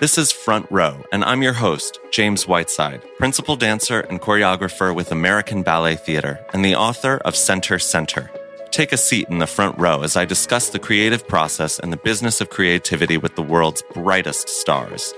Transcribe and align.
This 0.00 0.16
is 0.16 0.32
Front 0.32 0.66
Row, 0.70 1.04
and 1.12 1.22
I'm 1.22 1.42
your 1.42 1.52
host, 1.52 2.00
James 2.10 2.48
Whiteside, 2.48 3.02
principal 3.18 3.54
dancer 3.54 4.00
and 4.00 4.18
choreographer 4.18 4.94
with 4.94 5.12
American 5.12 5.62
Ballet 5.62 5.96
Theater 5.96 6.42
and 6.54 6.64
the 6.64 6.74
author 6.74 7.18
of 7.18 7.36
Center 7.36 7.78
Center. 7.78 8.30
Take 8.70 8.94
a 8.94 8.96
seat 8.96 9.28
in 9.28 9.40
the 9.40 9.46
front 9.46 9.78
row 9.78 10.00
as 10.00 10.16
I 10.16 10.24
discuss 10.24 10.70
the 10.70 10.78
creative 10.78 11.28
process 11.28 11.78
and 11.78 11.92
the 11.92 11.98
business 11.98 12.40
of 12.40 12.48
creativity 12.48 13.18
with 13.18 13.36
the 13.36 13.42
world's 13.42 13.82
brightest 13.92 14.48
stars. 14.48 15.12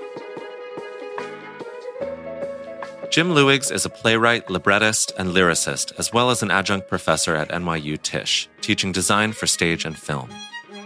Jim 3.09 3.29
Luigs 3.29 3.71
is 3.71 3.85
a 3.85 3.89
playwright, 3.89 4.51
librettist, 4.51 5.13
and 5.17 5.31
lyricist, 5.31 5.97
as 5.97 6.13
well 6.13 6.29
as 6.29 6.43
an 6.43 6.51
adjunct 6.51 6.89
professor 6.89 7.37
at 7.37 7.51
NYU 7.51 8.03
Tisch, 8.03 8.49
teaching 8.61 8.91
design 8.91 9.33
for 9.33 9.47
stage 9.47 9.85
and 9.85 9.97
film. 9.97 10.29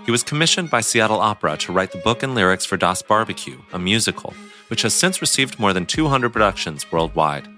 He 0.06 0.12
was 0.12 0.22
commissioned 0.22 0.70
by 0.70 0.82
Seattle 0.82 1.18
Opera 1.18 1.56
to 1.56 1.72
write 1.72 1.90
the 1.90 1.98
book 1.98 2.22
and 2.22 2.32
lyrics 2.32 2.64
for 2.64 2.76
Das 2.76 3.02
Barbecue, 3.02 3.58
a 3.72 3.78
musical, 3.78 4.32
which 4.68 4.82
has 4.82 4.94
since 4.94 5.20
received 5.20 5.58
more 5.58 5.72
than 5.72 5.84
200 5.84 6.32
productions 6.32 6.90
worldwide. 6.92 7.48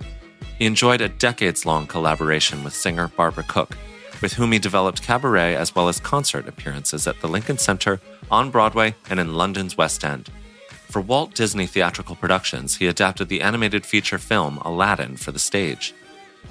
He 0.59 0.65
enjoyed 0.65 1.03
a 1.03 1.11
decades 1.11 1.67
long 1.67 1.87
collaboration 1.87 2.65
with 2.65 2.73
singer 2.73 3.09
Barbara 3.09 3.45
Cook, 3.47 3.77
with 4.23 4.33
whom 4.33 4.53
he 4.53 4.59
developed 4.59 5.03
cabaret 5.03 5.57
as 5.57 5.75
well 5.75 5.89
as 5.89 6.01
concert 6.01 6.49
appearances 6.49 7.07
at 7.07 7.21
the 7.21 7.29
Lincoln 7.29 7.59
Center, 7.59 8.01
on 8.31 8.51
Broadway, 8.51 8.95
and 9.11 9.21
in 9.21 9.35
London's 9.35 9.77
West 9.77 10.03
End. 10.03 10.31
For 10.71 11.03
Walt 11.03 11.35
Disney 11.35 11.67
Theatrical 11.67 12.17
Productions, 12.17 12.79
he 12.79 12.87
adapted 12.87 13.29
the 13.29 13.43
animated 13.43 13.85
feature 13.85 14.17
film 14.17 14.57
Aladdin 14.65 15.19
for 15.19 15.33
the 15.33 15.39
stage. 15.39 15.95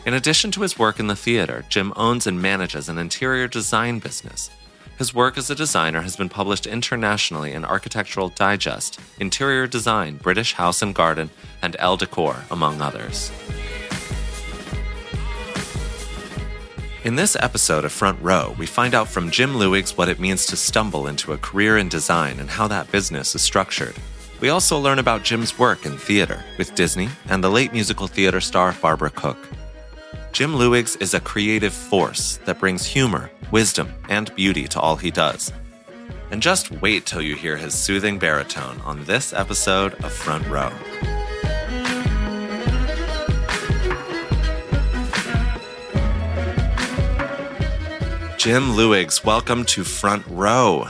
In 0.06 0.14
addition 0.14 0.52
to 0.52 0.62
his 0.62 0.78
work 0.78 1.00
in 1.00 1.08
the 1.08 1.16
theater, 1.16 1.66
Jim 1.70 1.92
owns 1.96 2.28
and 2.28 2.40
manages 2.40 2.88
an 2.88 3.00
interior 3.00 3.48
design 3.48 3.98
business 3.98 4.52
his 4.98 5.14
work 5.14 5.38
as 5.38 5.50
a 5.50 5.56
designer 5.56 6.02
has 6.02 6.16
been 6.16 6.30
published 6.30 6.66
internationally 6.66 7.54
in 7.54 7.64
Architectural 7.64 8.30
Digest, 8.30 9.00
Interior 9.20 9.68
Design, 9.68 10.18
British 10.18 10.54
House 10.54 10.82
and 10.82 10.96
Garden, 10.96 11.30
and 11.62 11.76
Elle 11.80 11.98
Decor, 11.98 12.44
among 12.50 12.82
others. 12.82 13.32
In 17.04 17.16
this 17.16 17.38
episode 17.40 17.86
of 17.86 17.92
Front 17.92 18.22
Row, 18.22 18.56
we 18.58 18.66
find 18.66 18.94
out 18.94 19.08
from 19.08 19.32
Jim 19.32 19.54
Luigs 19.54 19.96
what 19.96 20.10
it 20.10 20.20
means 20.20 20.46
to 20.48 20.58
stumble 20.58 21.08
into 21.08 21.32
a 21.32 21.38
career 21.38 21.78
in 21.78 21.88
design 21.88 22.40
and 22.40 22.50
how 22.50 22.68
that 22.68 22.92
business 22.92 23.36
is 23.36 23.42
structured. 23.42 23.96
We 24.42 24.50
also 24.50 24.78
learn 24.78 25.00
about 25.00 25.24
Jim's 25.24 25.58
work 25.58 25.86
in 25.86 25.98
theater 25.98 26.44
with 26.58 26.76
Disney 26.76 27.10
and 27.30 27.44
the 27.44 27.50
late 27.50 27.72
musical 27.72 28.08
theater 28.08 28.42
star 28.42 28.76
Barbara 28.82 29.12
Cook. 29.12 29.38
Jim 30.38 30.54
Luigs 30.54 31.02
is 31.02 31.16
a 31.16 31.20
creative 31.20 31.74
force 31.74 32.38
that 32.46 32.60
brings 32.60 32.86
humor, 32.86 33.32
wisdom, 33.50 33.92
and 34.08 34.36
beauty 34.36 34.68
to 34.68 34.80
all 34.80 34.96
he 34.96 35.10
does. 35.10 35.52
And 36.30 36.44
just 36.44 36.70
wait 36.74 37.08
till 37.08 37.24
you 37.24 37.36
hear 37.36 37.58
his 37.58 37.74
soothing 37.74 38.20
baritone 38.20 38.80
on 38.82 39.04
this 39.06 39.34
episode 39.34 39.96
of 40.04 40.14
Front 40.14 40.46
Row. 40.48 40.70
Jim 48.38 48.76
Luigs, 48.76 49.26
welcome 49.26 49.66
to 49.66 49.84
Front 49.84 50.24
Row. 50.28 50.88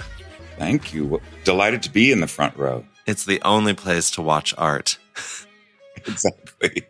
Thank 0.58 0.94
you. 0.94 1.22
Delighted 1.46 1.82
to 1.84 1.90
be 1.90 2.12
in 2.12 2.20
the 2.20 2.28
front 2.28 2.58
row. 2.58 2.84
It's 3.06 3.24
the 3.24 3.42
only 3.44 3.74
place 3.74 4.12
to 4.12 4.22
watch 4.22 4.54
art. 4.58 4.98
exactly. 6.06 6.86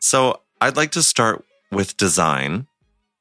So, 0.00 0.40
I'd 0.60 0.76
like 0.76 0.90
to 0.92 1.02
start 1.04 1.44
with 1.72 1.96
design. 1.96 2.66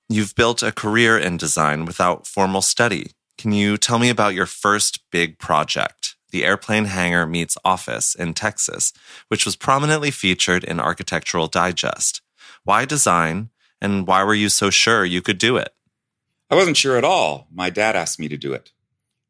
You've 0.09 0.35
built 0.35 0.62
a 0.62 0.72
career 0.72 1.17
in 1.17 1.38
design 1.38 1.85
without 1.85 2.28
formal 2.28 2.62
study. 2.62 3.12
Can 3.38 3.53
you 3.53 3.78
tell 3.78 3.97
me 3.97 4.09
about 4.09 4.35
your 4.35 4.45
first 4.45 5.00
big 5.09 5.39
project, 5.39 6.16
the 6.31 6.44
Airplane 6.44 6.85
Hangar 6.85 7.25
Meets 7.25 7.57
Office 7.63 8.13
in 8.13 8.34
Texas, 8.34 8.91
which 9.29 9.45
was 9.45 9.56
prominently 9.56 10.11
featured 10.11 10.63
in 10.63 10.79
Architectural 10.79 11.47
Digest? 11.47 12.22
Why 12.63 12.85
design, 12.85 13.50
and 13.81 14.06
why 14.06 14.23
were 14.23 14.35
you 14.35 14.50
so 14.50 14.69
sure 14.69 15.06
you 15.06 15.22
could 15.22 15.38
do 15.38 15.57
it? 15.57 15.73
I 16.50 16.56
wasn't 16.56 16.78
sure 16.78 16.97
at 16.97 17.06
all. 17.06 17.47
My 17.51 17.69
dad 17.69 17.95
asked 17.95 18.19
me 18.19 18.28
to 18.28 18.38
do 18.38 18.53
it. 18.53 18.72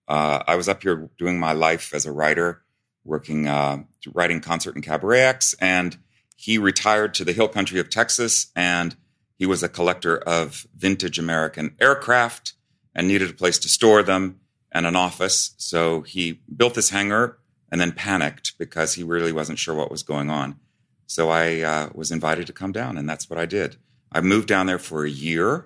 Uh, 0.07 0.43
I 0.47 0.55
was 0.55 0.67
up 0.67 0.81
here 0.81 1.09
doing 1.17 1.39
my 1.39 1.53
life 1.53 1.93
as 1.93 2.05
a 2.05 2.11
writer, 2.11 2.63
working, 3.05 3.47
uh, 3.47 3.83
writing 4.13 4.41
concert 4.41 4.75
and 4.75 4.83
cabaret 4.83 5.21
acts, 5.21 5.53
and 5.61 5.97
he 6.35 6.57
retired 6.57 7.13
to 7.13 7.23
the 7.23 7.33
hill 7.33 7.47
country 7.47 7.79
of 7.79 7.89
Texas 7.89 8.47
and 8.55 8.95
he 9.41 9.47
was 9.47 9.63
a 9.63 9.67
collector 9.67 10.19
of 10.19 10.67
vintage 10.77 11.17
American 11.17 11.75
aircraft 11.81 12.53
and 12.93 13.07
needed 13.07 13.31
a 13.31 13.33
place 13.33 13.57
to 13.57 13.67
store 13.67 14.03
them 14.03 14.39
and 14.71 14.85
an 14.85 14.95
office. 14.95 15.55
So 15.57 16.01
he 16.01 16.41
built 16.55 16.75
this 16.75 16.91
hangar 16.91 17.39
and 17.71 17.81
then 17.81 17.91
panicked 17.91 18.55
because 18.59 18.93
he 18.93 19.01
really 19.01 19.31
wasn't 19.31 19.57
sure 19.57 19.73
what 19.73 19.89
was 19.89 20.03
going 20.03 20.29
on. 20.29 20.59
So 21.07 21.31
I 21.31 21.61
uh, 21.61 21.89
was 21.95 22.11
invited 22.11 22.45
to 22.45 22.53
come 22.53 22.71
down, 22.71 22.99
and 22.99 23.09
that's 23.09 23.31
what 23.31 23.39
I 23.39 23.47
did. 23.47 23.77
I 24.11 24.21
moved 24.21 24.47
down 24.47 24.67
there 24.67 24.77
for 24.77 25.05
a 25.05 25.09
year. 25.09 25.65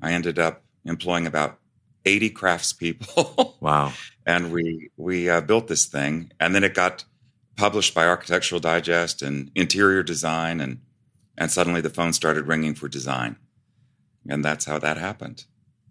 I 0.00 0.12
ended 0.12 0.38
up 0.38 0.62
employing 0.86 1.26
about 1.26 1.58
80 2.06 2.30
craftspeople. 2.30 3.56
wow. 3.60 3.92
and 4.24 4.50
we 4.50 4.88
we 4.96 5.28
uh, 5.28 5.42
built 5.42 5.68
this 5.68 5.84
thing, 5.84 6.32
and 6.40 6.54
then 6.54 6.64
it 6.64 6.72
got 6.72 7.04
published 7.54 7.92
by 7.92 8.06
Architectural 8.06 8.62
Digest 8.62 9.20
and 9.20 9.50
Interior 9.54 10.02
Design, 10.02 10.62
and 10.62 10.80
and 11.36 11.50
suddenly 11.50 11.80
the 11.80 11.90
phone 11.90 12.12
started 12.12 12.46
ringing 12.46 12.74
for 12.74 12.88
design. 12.88 13.36
And 14.28 14.44
that's 14.44 14.64
how 14.64 14.78
that 14.78 14.96
happened. 14.96 15.44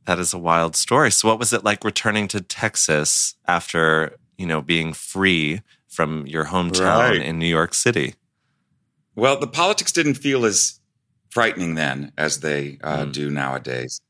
That 0.06 0.20
is 0.20 0.34
a 0.34 0.40
wild 0.40 0.76
story. 0.76 1.12
So 1.12 1.28
what 1.28 1.40
was 1.40 1.54
it 1.54 1.64
like 1.64 1.84
returning 1.84 2.28
to 2.30 2.42
Texas 2.42 3.36
after, 3.48 4.18
you 4.38 4.46
know, 4.46 4.62
being 4.62 4.94
free 4.94 5.62
from 5.88 6.26
your 6.28 6.46
hometown 6.46 7.10
right. 7.10 7.22
in 7.22 7.40
New 7.40 7.48
York 7.48 7.74
City? 7.74 8.16
Well, 9.16 9.40
the 9.40 9.48
politics 9.48 9.92
didn't 9.92 10.16
feel 10.16 10.46
as 10.46 10.80
frightening 11.30 11.76
then 11.76 12.12
as 12.18 12.40
they 12.40 12.80
uh, 12.84 13.06
mm. 13.06 13.14
do 13.14 13.30
nowadays. 13.30 14.02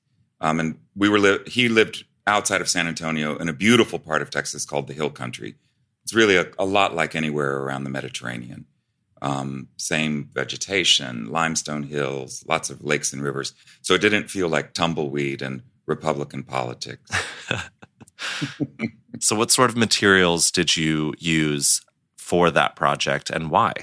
Um, 0.41 0.59
and 0.59 0.77
we 0.95 1.09
were 1.09 1.19
li- 1.19 1.39
he 1.45 1.69
lived 1.69 2.05
outside 2.25 2.61
of 2.61 2.69
San 2.69 2.87
Antonio 2.87 3.37
in 3.37 3.49
a 3.49 3.53
beautiful 3.53 3.99
part 3.99 4.21
of 4.21 4.29
Texas 4.29 4.65
called 4.65 4.87
the 4.87 4.93
Hill 4.93 5.09
Country. 5.09 5.55
It's 6.03 6.13
really 6.13 6.37
a, 6.37 6.47
a 6.57 6.65
lot 6.65 6.95
like 6.95 7.15
anywhere 7.15 7.59
around 7.59 7.83
the 7.83 7.89
Mediterranean 7.89 8.65
um, 9.23 9.67
same 9.77 10.29
vegetation, 10.33 11.31
limestone 11.31 11.83
hills, 11.83 12.43
lots 12.47 12.69
of 12.69 12.83
lakes 12.83 13.13
and 13.13 13.23
rivers. 13.23 13.53
So 13.81 13.93
it 13.93 14.01
didn't 14.01 14.29
feel 14.29 14.49
like 14.49 14.73
tumbleweed 14.73 15.41
and 15.41 15.63
Republican 15.85 16.43
politics. 16.43 17.09
so, 19.19 19.35
what 19.35 19.51
sort 19.51 19.69
of 19.69 19.77
materials 19.77 20.51
did 20.51 20.77
you 20.77 21.13
use 21.17 21.81
for 22.17 22.51
that 22.51 22.75
project 22.75 23.29
and 23.29 23.49
why? 23.49 23.73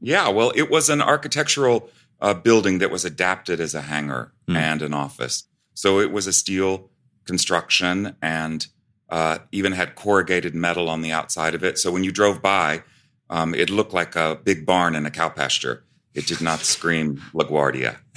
Yeah, 0.00 0.28
well, 0.28 0.52
it 0.56 0.70
was 0.70 0.88
an 0.88 1.02
architectural 1.02 1.88
uh, 2.20 2.34
building 2.34 2.78
that 2.78 2.90
was 2.90 3.04
adapted 3.04 3.60
as 3.60 3.74
a 3.74 3.82
hangar 3.82 4.32
mm. 4.48 4.56
and 4.56 4.82
an 4.82 4.94
office. 4.94 5.44
So 5.74 6.00
it 6.00 6.10
was 6.10 6.26
a 6.26 6.32
steel 6.32 6.90
construction 7.24 8.16
and 8.20 8.66
uh, 9.08 9.38
even 9.52 9.72
had 9.72 9.94
corrugated 9.94 10.54
metal 10.54 10.88
on 10.88 11.02
the 11.02 11.12
outside 11.12 11.54
of 11.54 11.64
it. 11.64 11.78
So 11.78 11.90
when 11.90 12.04
you 12.04 12.12
drove 12.12 12.40
by, 12.42 12.82
um, 13.30 13.54
it 13.54 13.70
looked 13.70 13.94
like 13.94 14.16
a 14.16 14.38
big 14.42 14.66
barn 14.66 14.94
in 14.94 15.06
a 15.06 15.10
cow 15.10 15.28
pasture. 15.28 15.84
It 16.14 16.26
did 16.26 16.40
not 16.40 16.60
scream 16.60 17.22
LaGuardia. 17.32 17.96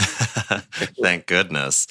Thank 1.02 1.28
goodness. 1.28 1.88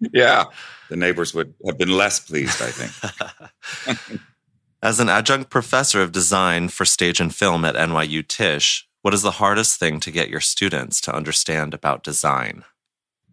Yeah. 0.00 0.44
The 0.88 0.96
neighbors 0.96 1.34
would 1.34 1.54
have 1.66 1.76
been 1.76 1.90
less 1.90 2.18
pleased, 2.18 2.62
I 2.62 2.70
think. 2.70 4.20
As 4.82 5.00
an 5.00 5.10
adjunct 5.10 5.50
professor 5.50 6.00
of 6.00 6.12
design 6.12 6.68
for 6.68 6.86
stage 6.86 7.20
and 7.20 7.34
film 7.34 7.64
at 7.64 7.74
NYU 7.74 8.26
Tisch, 8.26 8.88
what 9.02 9.12
is 9.14 9.22
the 9.22 9.32
hardest 9.32 9.78
thing 9.78 10.00
to 10.00 10.10
get 10.10 10.30
your 10.30 10.40
students 10.40 11.00
to 11.02 11.14
understand 11.14 11.74
about 11.74 12.02
design? 12.02 12.64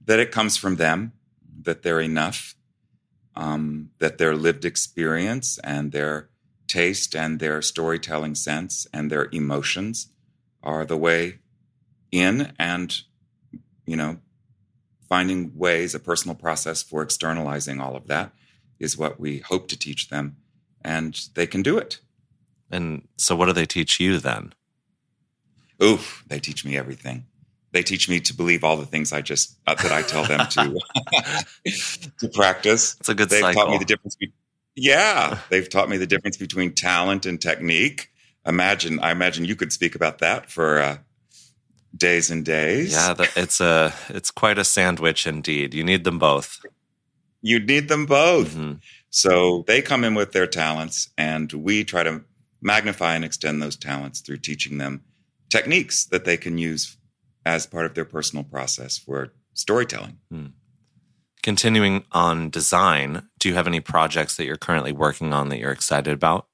That 0.06 0.20
it 0.20 0.32
comes 0.32 0.58
from 0.58 0.76
them, 0.76 1.14
that 1.62 1.84
they're 1.84 2.02
enough, 2.02 2.56
um, 3.36 3.92
that 4.00 4.18
their 4.18 4.36
lived 4.36 4.66
experience 4.66 5.60
and 5.64 5.92
their 5.92 6.30
taste 6.68 7.16
and 7.16 7.40
their 7.40 7.62
storytelling 7.62 8.36
sense 8.36 8.88
and 8.94 9.12
their 9.12 9.30
emotions 9.32 10.08
are 10.62 10.86
the 10.86 10.98
way 10.98 11.40
in 12.12 12.54
and, 12.58 13.02
you 13.86 13.96
know, 13.96 14.18
finding 15.10 15.52
ways, 15.56 15.94
a 15.94 16.00
personal 16.00 16.36
process 16.36 16.82
for 16.82 17.02
externalizing 17.02 17.80
all 17.80 17.96
of 17.96 18.08
that 18.08 18.32
is 18.80 18.98
what 18.98 19.20
we 19.20 19.40
hope 19.40 19.68
to 19.68 19.78
teach 19.78 20.10
them. 20.10 20.38
And 20.84 21.20
they 21.36 21.48
can 21.48 21.62
do 21.62 21.78
it. 21.78 22.00
And 22.72 23.08
so, 23.18 23.36
what 23.36 23.46
do 23.46 23.54
they 23.54 23.66
teach 23.66 24.00
you 24.00 24.18
then? 24.18 24.54
Oof, 25.82 26.24
they 26.28 26.40
teach 26.40 26.66
me 26.66 26.78
everything. 26.78 27.26
They 27.72 27.84
teach 27.84 28.08
me 28.08 28.20
to 28.22 28.34
believe 28.34 28.64
all 28.64 28.78
the 28.78 28.86
things 28.86 29.12
I 29.14 29.22
just 29.22 29.58
uh, 29.66 29.76
that 29.76 29.92
I 29.92 30.02
tell 30.02 30.24
them 30.24 30.48
to 30.50 30.80
to 32.20 32.30
practice. 32.30 32.96
It's 33.00 33.10
a 33.10 33.16
good 33.16 33.30
They've 33.30 33.42
cycle. 33.42 33.64
taught 33.64 33.72
me 33.72 33.78
the 33.78 33.86
difference. 33.86 34.16
Be- 34.16 34.34
yeah, 34.76 35.40
they've 35.50 35.70
taught 35.70 35.90
me 35.90 35.98
the 35.98 36.08
difference 36.08 36.38
between 36.38 36.74
talent 36.74 37.26
and 37.26 37.42
technique. 37.42 38.10
Imagine, 38.46 39.00
I 39.00 39.12
imagine 39.12 39.46
you 39.46 39.56
could 39.56 39.72
speak 39.72 39.96
about 39.96 40.20
that 40.20 40.52
for 40.52 40.80
uh, 40.80 40.98
days 41.96 42.30
and 42.32 42.44
days. 42.44 42.92
Yeah, 42.92 43.14
the, 43.14 43.30
it's 43.36 43.62
a 43.62 43.94
it's 44.10 44.32
quite 44.32 44.58
a 44.58 44.64
sandwich 44.66 45.26
indeed. 45.28 45.74
You 45.74 45.84
need 45.84 46.04
them 46.04 46.20
both. 46.20 46.60
you 47.42 47.60
need 47.60 47.88
them 47.90 48.06
both. 48.06 48.54
Mhm. 48.56 48.80
So 49.10 49.64
they 49.68 49.82
come 49.82 50.04
in 50.04 50.16
with 50.16 50.32
their 50.32 50.48
talents, 50.48 51.10
and 51.18 51.52
we 51.54 51.84
try 51.84 52.04
to 52.04 52.24
magnify 52.62 53.16
and 53.16 53.24
extend 53.26 53.62
those 53.62 53.76
talents 53.78 54.22
through 54.22 54.38
teaching 54.38 54.78
them 54.78 55.04
techniques 55.50 56.06
that 56.06 56.26
they 56.26 56.38
can 56.38 56.58
use 56.58 56.98
as 57.46 57.68
part 57.68 57.86
of 57.86 57.94
their 57.94 58.06
personal 58.06 58.44
process 58.44 58.98
for 58.98 59.34
storytelling. 59.54 60.18
Continuing 61.44 62.06
on 62.14 62.50
design, 62.50 63.28
do 63.38 63.50
you 63.50 63.56
have 63.56 63.68
any 63.68 63.82
projects 63.82 64.38
that 64.38 64.46
you're 64.46 64.56
currently 64.56 64.94
working 64.94 65.34
on 65.34 65.50
that 65.50 65.60
you're 65.60 65.74
excited 65.74 66.14
about? 66.14 66.48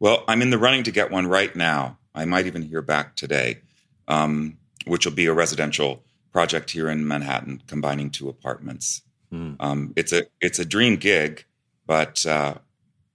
Well, 0.00 0.24
I'm 0.26 0.42
in 0.42 0.50
the 0.50 0.58
running 0.58 0.82
to 0.82 0.90
get 0.90 1.12
one 1.12 1.28
right 1.28 1.54
now. 1.54 1.96
I 2.12 2.24
might 2.24 2.46
even 2.46 2.62
hear 2.62 2.82
back 2.82 3.14
today, 3.14 3.60
um, 4.08 4.58
which 4.84 5.06
will 5.06 5.14
be 5.14 5.26
a 5.26 5.32
residential 5.32 6.02
project 6.32 6.72
here 6.72 6.90
in 6.90 7.06
Manhattan, 7.06 7.62
combining 7.68 8.10
two 8.10 8.28
apartments. 8.28 9.02
Hmm. 9.30 9.52
Um, 9.60 9.92
it's 9.94 10.12
a 10.12 10.24
it's 10.40 10.58
a 10.58 10.64
dream 10.64 10.96
gig, 10.96 11.44
but 11.86 12.26
uh, 12.26 12.54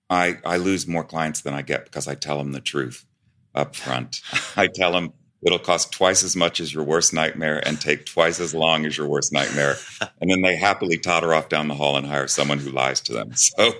I 0.09 0.37
I 0.45 0.55
lose 0.55 0.87
more 0.87 1.03
clients 1.03 1.41
than 1.41 1.53
I 1.53 1.61
get 1.61 1.83
because 1.83 2.07
I 2.07 2.15
tell 2.15 2.37
them 2.37 2.53
the 2.53 2.61
truth 2.61 3.05
up 3.53 3.75
front. 3.75 4.21
I 4.55 4.67
tell 4.67 4.93
them 4.93 5.11
it'll 5.45 5.59
cost 5.59 5.91
twice 5.91 6.23
as 6.23 6.35
much 6.35 6.59
as 6.59 6.73
your 6.73 6.83
worst 6.83 7.13
nightmare 7.13 7.65
and 7.67 7.79
take 7.79 8.05
twice 8.05 8.39
as 8.39 8.53
long 8.53 8.85
as 8.85 8.97
your 8.97 9.07
worst 9.07 9.31
nightmare, 9.31 9.75
and 10.21 10.29
then 10.29 10.41
they 10.41 10.55
happily 10.55 10.97
totter 10.97 11.33
off 11.33 11.49
down 11.49 11.67
the 11.67 11.75
hall 11.75 11.95
and 11.97 12.05
hire 12.07 12.27
someone 12.27 12.57
who 12.59 12.71
lies 12.71 12.99
to 13.01 13.13
them. 13.13 13.31
So 13.35 13.71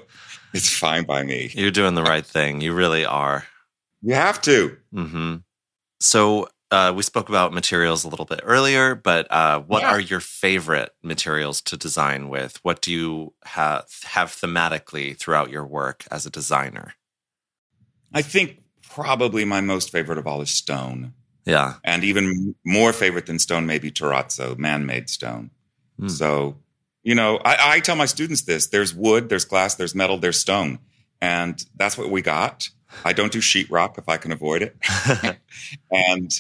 it's 0.54 0.70
fine 0.70 1.04
by 1.06 1.24
me. 1.24 1.52
You're 1.54 1.72
doing 1.72 1.96
the 1.96 2.04
right 2.04 2.26
thing. 2.26 2.62
You 2.62 2.74
really 2.74 3.06
are. 3.06 3.46
You 4.02 4.14
have 4.14 4.42
to. 4.44 4.78
hmm 4.94 5.38
So 6.00 6.48
uh, 6.72 6.92
we 6.96 7.04
spoke 7.04 7.30
about 7.30 7.54
materials 7.54 8.04
a 8.04 8.08
little 8.10 8.26
bit 8.26 8.42
earlier, 8.44 8.96
but 8.96 9.32
uh, 9.32 9.60
what 9.62 9.82
Yeah. 9.82 9.92
are 9.92 10.00
your 10.00 10.20
favorite 10.20 10.92
materials 11.04 11.62
to 11.62 11.78
design 11.78 12.28
with? 12.30 12.60
What 12.64 12.82
do 12.82 12.92
you 12.92 13.34
have 13.46 13.86
have 14.04 14.30
thematically 14.32 15.18
throughout 15.18 15.50
your 15.52 15.66
work 15.66 16.06
as 16.12 16.26
a 16.26 16.30
designer? 16.32 16.94
I 18.14 18.22
think 18.22 18.62
probably 18.90 19.46
my 19.46 19.62
most 19.62 19.92
favorite 19.92 20.18
of 20.18 20.26
all 20.28 20.42
is 20.42 20.50
stone. 20.50 21.14
Yeah. 21.46 21.76
And 21.84 22.04
even 22.04 22.56
more 22.66 22.92
favorite 22.92 23.28
than 23.28 23.40
stone, 23.40 23.66
maybe 23.66 23.92
terrazzo, 23.92 24.58
man 24.58 24.86
made 24.86 25.10
stone. 25.10 25.52
Hmm. 26.00 26.08
So, 26.08 26.58
you 27.04 27.16
know, 27.16 27.38
I, 27.38 27.76
I 27.76 27.80
tell 27.80 27.96
my 27.96 28.08
students 28.08 28.42
this 28.42 28.68
there's 28.68 28.94
wood, 28.94 29.30
there's 29.30 29.46
glass, 29.46 29.76
there's 29.76 29.96
metal, 29.96 30.18
there's 30.18 30.40
stone. 30.40 30.80
And 31.22 31.64
that's 31.76 31.98
what 31.98 32.10
we 32.10 32.22
got. 32.22 32.70
I 33.04 33.14
don't 33.14 33.32
do 33.32 33.40
sheetrock 33.40 33.98
if 33.98 34.10
I 34.10 34.18
can 34.18 34.32
avoid 34.32 34.62
it. 34.64 34.76
and, 35.92 36.32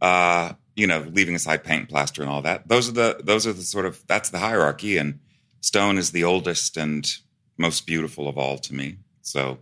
uh, 0.00 0.52
you 0.76 0.86
know, 0.86 1.06
leaving 1.12 1.34
aside 1.34 1.62
paint 1.62 1.80
and 1.80 1.88
plaster 1.88 2.22
and 2.22 2.30
all 2.30 2.42
that. 2.42 2.68
Those 2.68 2.88
are 2.88 2.92
the, 2.92 3.20
those 3.22 3.46
are 3.46 3.52
the 3.52 3.62
sort 3.62 3.86
of, 3.86 4.02
that's 4.06 4.30
the 4.30 4.38
hierarchy. 4.38 4.96
And 4.96 5.20
stone 5.60 5.98
is 5.98 6.10
the 6.10 6.24
oldest 6.24 6.76
and 6.76 7.06
most 7.58 7.86
beautiful 7.86 8.28
of 8.28 8.38
all 8.38 8.58
to 8.58 8.74
me. 8.74 8.98
So, 9.22 9.58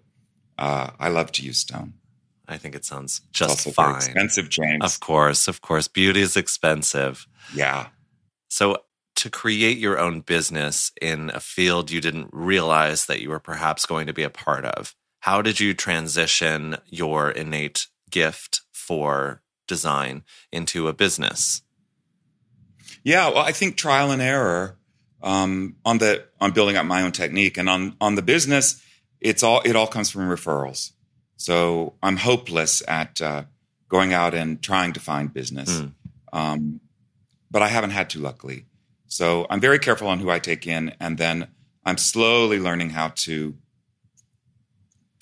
uh, 0.59 0.91
I 0.99 1.09
love 1.09 1.33
to 1.33 1.43
use 1.43 1.59
stone. 1.59 1.95
I 2.53 2.59
think 2.59 2.75
it 2.75 2.85
sounds 2.85 3.21
just 3.33 3.69
fine. 3.75 3.97
expensive, 3.97 4.49
James. 4.49 4.83
Of 4.83 5.01
course, 5.01 5.49
of 5.49 5.61
course. 5.61 5.89
Beauty 5.89 6.21
is 6.21 6.37
expensive. 6.37 7.27
Yeah. 7.55 7.89
So, 8.49 8.79
to 9.17 9.31
create 9.31 9.79
your 9.79 9.99
own 9.99 10.21
business 10.21 10.91
in 11.01 11.31
a 11.35 11.41
field 11.41 11.91
you 11.91 12.01
didn't 12.01 12.31
realize 12.33 13.07
that 13.07 13.21
you 13.21 13.29
were 13.29 13.39
perhaps 13.39 13.87
going 13.87 14.07
to 14.07 14.13
be 14.13 14.23
a 14.23 14.31
part 14.31 14.65
of, 14.65 14.95
how 15.21 15.43
did 15.43 15.61
you 15.61 15.75
transition 15.75 16.77
your 16.87 17.31
innate 17.31 17.87
gift 18.11 18.63
for 18.73 19.43
design 19.67 20.25
into 20.51 20.89
a 20.89 20.93
business? 20.93 21.63
Yeah, 23.05 23.29
well, 23.29 23.45
I 23.45 23.53
think 23.53 23.77
trial 23.77 24.11
and 24.11 24.23
error 24.23 24.77
um, 25.23 25.77
on 25.85 25.99
the 25.99 26.25
on 26.41 26.53
building 26.53 26.77
up 26.77 26.87
my 26.87 27.03
own 27.03 27.13
technique 27.13 27.57
and 27.57 27.69
on 27.69 27.97
on 28.01 28.15
the 28.15 28.23
business, 28.23 28.83
it's 29.21 29.43
all 29.43 29.61
it 29.65 29.77
all 29.77 29.87
comes 29.87 30.11
from 30.11 30.23
referrals. 30.23 30.93
So 31.37 31.95
I'm 32.03 32.17
hopeless 32.19 32.83
at 32.89 33.21
uh, 33.21 33.45
going 33.89 34.13
out 34.13 34.35
and 34.35 34.63
trying 34.63 34.93
to 34.95 35.01
find 35.01 35.33
business, 35.33 35.71
Mm. 35.81 35.93
um, 36.33 36.81
but 37.51 37.63
I 37.63 37.69
haven't 37.69 37.91
had 37.91 38.09
to, 38.11 38.19
luckily. 38.21 38.67
So 39.07 39.47
I'm 39.51 39.61
very 39.61 39.79
careful 39.79 40.09
on 40.09 40.21
who 40.21 40.31
I 40.31 40.39
take 40.39 40.67
in, 40.67 40.95
and 41.01 41.19
then 41.19 41.49
I'm 41.85 41.99
slowly 41.99 42.59
learning 42.59 42.91
how 42.91 43.09
to 43.27 43.55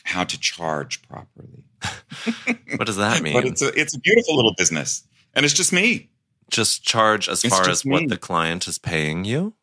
how 0.05 0.25
to 0.25 0.39
charge 0.39 1.03
properly. 1.03 1.65
What 2.77 2.87
does 2.87 2.97
that 2.97 3.23
mean? 3.23 3.33
But 3.39 3.47
it's 3.47 3.63
a 3.63 3.69
it's 3.79 3.95
a 3.97 3.99
beautiful 3.99 4.37
little 4.37 4.55
business, 4.57 5.03
and 5.35 5.45
it's 5.45 5.55
just 5.55 5.73
me. 5.73 6.11
just 6.51 6.83
charge 6.83 7.29
as 7.29 7.45
It's 7.45 7.55
far 7.57 7.69
as 7.69 7.85
what 7.85 8.09
the 8.09 8.17
client 8.19 8.67
is 8.69 8.79
paying 8.79 9.25
you? 9.25 9.55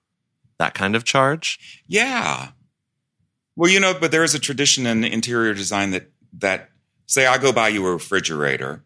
That 0.57 0.73
kind 0.73 0.95
of 0.95 1.03
charge? 1.03 1.81
Yeah. 1.87 2.49
Well, 3.55 3.69
you 3.71 3.79
know, 3.79 3.93
but 3.99 4.11
there 4.11 4.23
is 4.23 4.33
a 4.35 4.39
tradition 4.39 4.85
in 4.85 5.03
interior 5.03 5.53
design 5.53 5.91
that 5.91 6.09
that 6.33 6.69
say 7.05 7.25
I 7.25 7.37
go 7.37 7.51
buy 7.51 7.69
you 7.69 7.85
a 7.87 7.91
refrigerator 7.93 8.83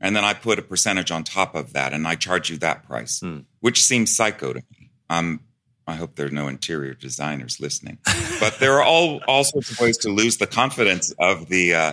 and 0.00 0.14
then 0.14 0.24
I 0.24 0.34
put 0.34 0.58
a 0.58 0.62
percentage 0.62 1.10
on 1.10 1.24
top 1.24 1.54
of 1.54 1.72
that 1.72 1.92
and 1.92 2.06
I 2.06 2.14
charge 2.16 2.50
you 2.50 2.58
that 2.58 2.84
price, 2.86 3.20
Hmm. 3.20 3.40
which 3.60 3.82
seems 3.82 4.14
psycho 4.14 4.52
to 4.52 4.62
me. 4.78 4.90
Um 5.10 5.40
I 5.88 5.94
hope 5.94 6.16
there 6.16 6.26
are 6.26 6.30
no 6.30 6.48
interior 6.48 6.94
designers 6.94 7.60
listening. 7.60 7.98
But 8.40 8.58
there 8.58 8.74
are 8.74 8.82
all 8.82 9.20
all 9.28 9.44
sorts 9.44 9.70
of 9.70 9.78
ways 9.80 9.96
to 9.98 10.10
lose 10.10 10.36
the 10.38 10.46
confidence 10.48 11.12
of 11.18 11.48
the 11.48 11.74
uh, 11.74 11.92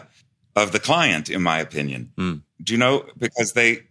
of 0.55 0.71
the 0.71 0.79
client, 0.79 1.29
in 1.29 1.43
my 1.43 1.59
opinion. 1.59 2.11
Hmm. 2.17 2.33
Do 2.61 2.73
you 2.73 2.79
know 2.79 3.05
because 3.17 3.53
they 3.53 3.83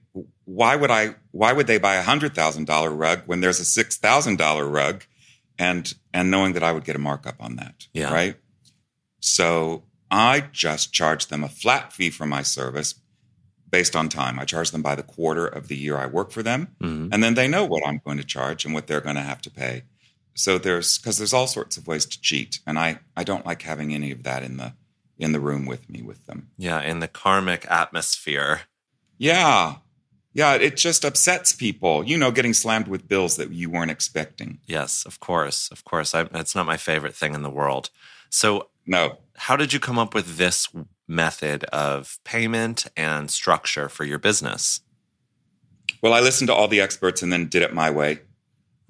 why 0.44 0.74
would 0.74 0.90
I 0.90 1.14
why 1.30 1.52
would 1.52 1.68
they 1.68 1.78
buy 1.78 1.94
a 1.94 2.02
hundred 2.02 2.34
thousand 2.34 2.66
dollar 2.66 2.90
rug 2.90 3.22
when 3.26 3.40
there's 3.40 3.60
a 3.60 3.64
six 3.64 3.96
thousand 3.96 4.38
dollar 4.38 4.66
rug 4.66 5.04
and 5.56 5.94
and 6.12 6.32
knowing 6.32 6.54
that 6.54 6.64
I 6.64 6.72
would 6.72 6.84
get 6.84 6.96
a 6.96 6.98
markup 6.98 7.36
on 7.38 7.54
that. 7.56 7.86
Yeah. 7.92 8.12
Right. 8.12 8.36
So 9.20 9.84
I 10.12 10.48
just 10.52 10.92
charge 10.92 11.26
them 11.28 11.42
a 11.42 11.48
flat 11.48 11.92
fee 11.92 12.10
for 12.10 12.26
my 12.26 12.42
service 12.42 12.94
based 13.70 13.96
on 13.96 14.10
time. 14.10 14.38
I 14.38 14.44
charge 14.44 14.70
them 14.70 14.82
by 14.82 14.94
the 14.94 15.02
quarter 15.02 15.46
of 15.46 15.68
the 15.68 15.76
year 15.76 15.96
I 15.96 16.04
work 16.06 16.30
for 16.30 16.42
them. 16.42 16.68
Mhm. 16.82 17.08
And 17.10 17.24
then 17.24 17.34
they 17.34 17.48
know 17.48 17.64
what 17.64 17.86
I'm 17.86 18.00
going 18.04 18.18
to 18.18 18.24
charge 18.24 18.64
and 18.66 18.74
what 18.74 18.86
they're 18.86 19.00
going 19.00 19.16
to 19.16 19.22
have 19.22 19.40
to 19.42 19.50
pay. 19.50 19.84
So 20.34 20.58
there's 20.58 20.98
because 20.98 21.16
there's 21.18 21.32
all 21.32 21.46
sorts 21.46 21.76
of 21.78 21.86
ways 21.86 22.04
to 22.06 22.20
cheat. 22.20 22.60
And 22.66 22.78
I, 22.78 23.00
I 23.16 23.24
don't 23.24 23.46
like 23.46 23.62
having 23.62 23.94
any 23.94 24.10
of 24.12 24.22
that 24.24 24.42
in 24.42 24.58
the 24.58 24.74
in 25.18 25.32
the 25.32 25.40
room 25.40 25.64
with 25.66 25.88
me 25.88 26.02
with 26.02 26.26
them. 26.26 26.50
Yeah, 26.58 26.82
in 26.82 27.00
the 27.00 27.08
karmic 27.08 27.64
atmosphere. 27.70 28.62
Yeah. 29.18 29.76
Yeah, 30.34 30.54
it 30.54 30.76
just 30.78 31.04
upsets 31.04 31.52
people, 31.52 32.02
you 32.04 32.16
know, 32.18 32.30
getting 32.30 32.54
slammed 32.54 32.88
with 32.88 33.06
bills 33.08 33.36
that 33.36 33.50
you 33.52 33.68
weren't 33.70 33.90
expecting. 33.90 34.58
Yes, 34.66 35.04
of 35.04 35.20
course. 35.20 35.70
Of 35.70 35.84
course. 35.84 36.14
I, 36.14 36.22
that's 36.24 36.54
not 36.54 36.64
my 36.66 36.78
favorite 36.78 37.14
thing 37.14 37.34
in 37.34 37.42
the 37.42 37.50
world. 37.50 37.90
So, 38.30 38.68
No. 38.86 39.18
How 39.36 39.56
did 39.56 39.72
you 39.72 39.80
come 39.80 39.98
up 39.98 40.14
with 40.14 40.36
this 40.36 40.68
method 41.08 41.64
of 41.64 42.18
payment 42.24 42.86
and 42.96 43.30
structure 43.30 43.88
for 43.88 44.04
your 44.04 44.18
business? 44.18 44.80
Well, 46.02 46.12
I 46.12 46.20
listened 46.20 46.48
to 46.48 46.54
all 46.54 46.68
the 46.68 46.80
experts 46.80 47.22
and 47.22 47.32
then 47.32 47.48
did 47.48 47.62
it 47.62 47.74
my 47.74 47.90
way. 47.90 48.20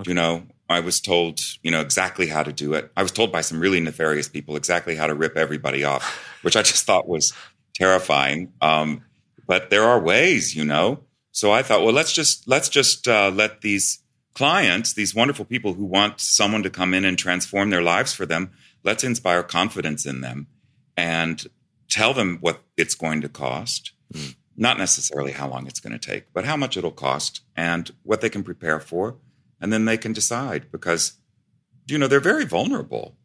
You 0.05 0.15
know, 0.15 0.45
I 0.69 0.81
was 0.81 1.01
told, 1.01 1.41
you 1.63 1.71
know, 1.71 1.81
exactly 1.81 2.27
how 2.27 2.43
to 2.43 2.53
do 2.53 2.75
it. 2.75 2.91
I 2.97 3.03
was 3.03 3.13
told 3.13 3.31
by 3.31 3.43
some 3.43 3.61
really 3.61 3.81
nefarious 3.81 4.29
people 4.29 4.57
exactly 4.57 4.97
how 4.97 5.07
to 5.07 5.15
rip 5.15 5.37
everybody 5.37 5.85
off, 5.85 6.03
which 6.43 6.57
I 6.57 6.63
just 6.63 6.85
thought 6.85 7.07
was 7.07 7.33
terrifying. 7.75 8.53
Um, 8.61 9.03
but 9.47 9.71
there 9.71 9.85
are 9.85 10.01
ways, 10.01 10.57
you 10.57 10.65
know. 10.65 11.01
So 11.33 11.53
I 11.53 11.63
thought, 11.63 11.83
well, 11.83 11.95
let's 11.95 12.13
just 12.13 12.47
let's 12.47 12.69
just 12.69 13.09
uh, 13.09 13.31
let 13.35 13.61
these 13.61 14.01
clients, 14.35 14.95
these 14.95 15.15
wonderful 15.15 15.45
people 15.45 15.75
who 15.75 15.85
want 15.85 16.21
someone 16.21 16.63
to 16.63 16.71
come 16.71 16.95
in 16.95 17.05
and 17.05 17.19
transform 17.19 17.71
their 17.71 17.83
lives 17.83 18.13
for 18.13 18.27
them, 18.27 18.53
let's 18.85 19.05
inspire 19.05 19.43
confidence 19.43 20.07
in 20.07 20.21
them 20.21 20.47
and 20.97 21.47
tell 21.89 22.15
them 22.15 22.39
what 22.41 22.63
it's 22.77 22.95
going 22.95 23.21
to 23.21 23.29
cost. 23.29 23.93
Mm. 24.13 24.37
Not 24.57 24.79
necessarily 24.79 25.33
how 25.33 25.49
long 25.49 25.67
it's 25.67 25.81
going 25.81 25.99
to 25.99 25.99
take, 25.99 26.33
but 26.33 26.45
how 26.45 26.57
much 26.57 26.77
it'll 26.77 26.91
cost 26.91 27.41
and 27.57 27.91
what 28.03 28.21
they 28.21 28.29
can 28.29 28.43
prepare 28.43 28.81
for. 28.81 29.17
And 29.61 29.73
then 29.73 29.85
they 29.85 29.97
can 29.97 30.13
decide 30.13 30.71
because, 30.71 31.15
you 31.87 31.97
know, 31.97 32.07
they're 32.07 32.21
very 32.21 32.45
vulnerable. 32.45 33.17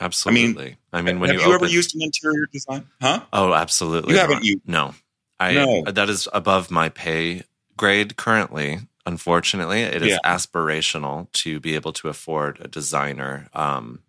Absolutely. 0.00 0.78
I 0.92 1.02
mean, 1.02 1.08
I 1.08 1.12
mean 1.12 1.20
when 1.20 1.30
have 1.30 1.36
you, 1.36 1.46
you 1.46 1.54
open... 1.54 1.66
ever 1.66 1.72
used 1.72 1.94
an 1.94 2.02
interior 2.02 2.46
design? 2.52 2.86
Huh? 3.00 3.22
Oh, 3.32 3.52
absolutely. 3.52 4.14
You 4.14 4.20
haven't 4.20 4.44
used? 4.44 4.62
No. 4.66 4.94
I, 5.38 5.54
No. 5.54 5.84
That 5.84 6.08
is 6.08 6.28
above 6.32 6.70
my 6.70 6.88
pay 6.88 7.42
grade 7.76 8.16
currently. 8.16 8.80
Unfortunately, 9.06 9.82
it 9.82 10.02
is 10.02 10.10
Yeah. 10.10 10.18
aspirational 10.24 11.30
to 11.32 11.60
be 11.60 11.74
able 11.74 11.92
to 11.94 12.08
afford 12.08 12.58
a 12.60 12.68
designer. 12.68 13.48
Um, 13.52 14.00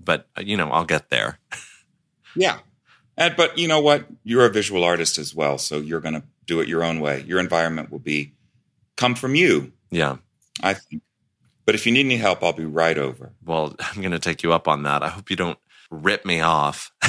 but 0.00 0.26
you 0.38 0.56
know, 0.56 0.70
I'll 0.70 0.84
get 0.84 1.10
there. 1.10 1.38
Yeah. 2.36 2.58
And, 3.16 3.36
but 3.36 3.56
you 3.58 3.68
know 3.68 3.78
what? 3.80 4.06
You're 4.24 4.44
a 4.44 4.50
visual 4.50 4.82
artist 4.82 5.18
as 5.18 5.32
well. 5.36 5.56
So 5.56 5.78
you're 5.78 6.00
going 6.00 6.14
to 6.14 6.24
do 6.46 6.58
it 6.60 6.66
your 6.66 6.82
own 6.82 6.98
way. 6.98 7.22
Your 7.28 7.38
environment 7.38 7.92
will 7.92 8.00
be 8.00 8.32
come 8.96 9.14
from 9.14 9.36
you, 9.36 9.72
Yeah. 9.92 10.16
I 10.60 10.74
think. 10.74 11.02
But 11.64 11.76
if 11.76 11.86
you 11.86 11.92
need 11.92 12.06
any 12.06 12.16
help, 12.16 12.42
I'll 12.42 12.52
be 12.52 12.64
right 12.64 12.98
over. 12.98 13.32
Well, 13.44 13.76
I'm 13.80 14.00
going 14.00 14.10
to 14.10 14.18
take 14.18 14.42
you 14.42 14.52
up 14.52 14.66
on 14.66 14.82
that. 14.82 15.04
I 15.04 15.08
hope 15.10 15.30
you 15.30 15.36
don't 15.36 15.58
rip 15.92 16.24
me 16.24 16.40
off. 16.40 16.90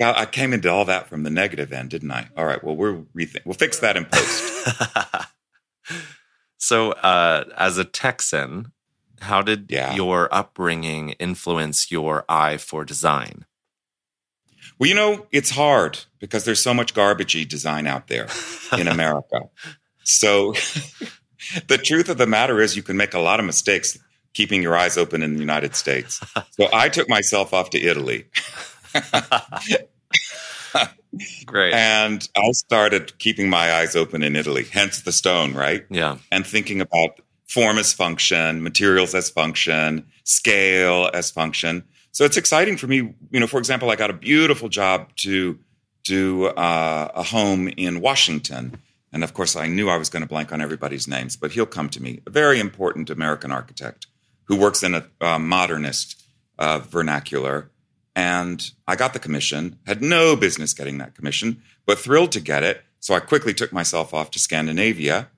I 0.00 0.26
came 0.30 0.54
into 0.54 0.70
all 0.70 0.86
that 0.86 1.08
from 1.08 1.22
the 1.24 1.30
negative 1.30 1.72
end, 1.74 1.90
didn't 1.90 2.10
I? 2.10 2.28
All 2.38 2.46
right. 2.46 2.64
Well, 2.64 2.74
we'll 2.76 3.04
rethink. 3.14 3.44
We'll 3.44 3.52
fix 3.54 3.80
that 3.80 3.98
in 3.98 4.06
post. 4.06 5.28
so, 6.56 6.92
uh, 6.92 7.44
as 7.56 7.76
a 7.76 7.84
Texan, 7.84 8.72
how 9.20 9.42
did 9.42 9.66
Yeah. 9.70 9.94
your 9.94 10.28
upbringing 10.34 11.10
influence 11.18 11.90
your 11.90 12.24
eye 12.28 12.56
for 12.58 12.84
design? 12.84 13.44
well, 14.78 14.88
you 14.88 14.94
know, 14.94 15.26
it's 15.30 15.50
hard 15.50 15.98
because 16.18 16.44
there's 16.44 16.60
so 16.62 16.74
much 16.74 16.94
garbagey 16.94 17.46
design 17.48 17.86
out 17.86 18.08
there 18.08 18.26
in 18.76 18.88
America. 18.96 19.40
So 20.02 20.52
the 21.68 21.78
truth 21.78 22.08
of 22.08 22.18
the 22.18 22.26
matter 22.26 22.60
is, 22.60 22.74
you 22.76 22.82
can 22.82 22.96
make 22.96 23.14
a 23.14 23.20
lot 23.20 23.38
of 23.40 23.46
mistakes 23.46 23.96
keeping 24.32 24.62
your 24.62 24.76
eyes 24.76 24.96
open 24.98 25.22
in 25.22 25.34
the 25.34 25.40
United 25.40 25.76
States. 25.76 26.20
So 26.52 26.68
I 26.72 26.88
took 26.88 27.08
myself 27.08 27.52
off 27.54 27.70
to 27.70 27.80
Italy. 27.80 28.24
Great. 31.46 31.72
And 31.72 32.28
I 32.36 32.50
started 32.50 33.16
keeping 33.18 33.48
my 33.48 33.72
eyes 33.74 33.94
open 33.94 34.24
in 34.24 34.34
Italy, 34.34 34.64
hence 34.64 35.02
the 35.02 35.12
stone, 35.12 35.54
right? 35.54 35.84
yeah. 35.88 36.16
And 36.32 36.44
thinking 36.44 36.80
about 36.80 37.20
form 37.46 37.78
as 37.78 37.92
function, 37.92 38.62
materials 38.62 39.14
as 39.14 39.30
function, 39.30 40.06
scale 40.24 41.10
as 41.12 41.30
function. 41.30 41.84
So 42.12 42.24
it's 42.24 42.36
exciting 42.36 42.76
for 42.76 42.86
me. 42.86 43.14
You 43.30 43.40
know, 43.40 43.46
for 43.46 43.58
example, 43.58 43.90
I 43.90 43.96
got 43.96 44.10
a 44.10 44.14
beautiful 44.14 44.68
job 44.68 45.14
to 45.16 45.58
do 46.04 46.46
uh, 46.46 47.10
a 47.14 47.22
home 47.22 47.68
in 47.68 48.00
Washington. 48.00 48.80
And 49.12 49.24
of 49.24 49.34
course, 49.34 49.56
I 49.56 49.68
knew 49.68 49.88
I 49.88 49.96
was 49.96 50.08
going 50.08 50.22
to 50.22 50.28
blank 50.28 50.52
on 50.52 50.60
everybody's 50.60 51.08
names, 51.08 51.36
but 51.36 51.52
he'll 51.52 51.66
come 51.66 51.88
to 51.90 52.02
me. 52.02 52.20
A 52.26 52.30
very 52.30 52.60
important 52.60 53.10
American 53.10 53.50
architect 53.50 54.06
who 54.44 54.56
works 54.56 54.82
in 54.82 54.94
a 54.94 55.06
uh, 55.20 55.38
modernist 55.38 56.22
uh, 56.58 56.78
vernacular. 56.80 57.70
And 58.16 58.70
I 58.86 58.96
got 58.96 59.12
the 59.12 59.18
commission, 59.18 59.78
had 59.86 60.02
no 60.02 60.36
business 60.36 60.74
getting 60.74 60.98
that 60.98 61.14
commission, 61.14 61.62
but 61.86 61.98
thrilled 61.98 62.32
to 62.32 62.40
get 62.40 62.62
it. 62.62 62.82
So 63.00 63.14
I 63.14 63.20
quickly 63.20 63.54
took 63.54 63.72
myself 63.72 64.14
off 64.14 64.30
to 64.32 64.38
Scandinavia 64.38 65.30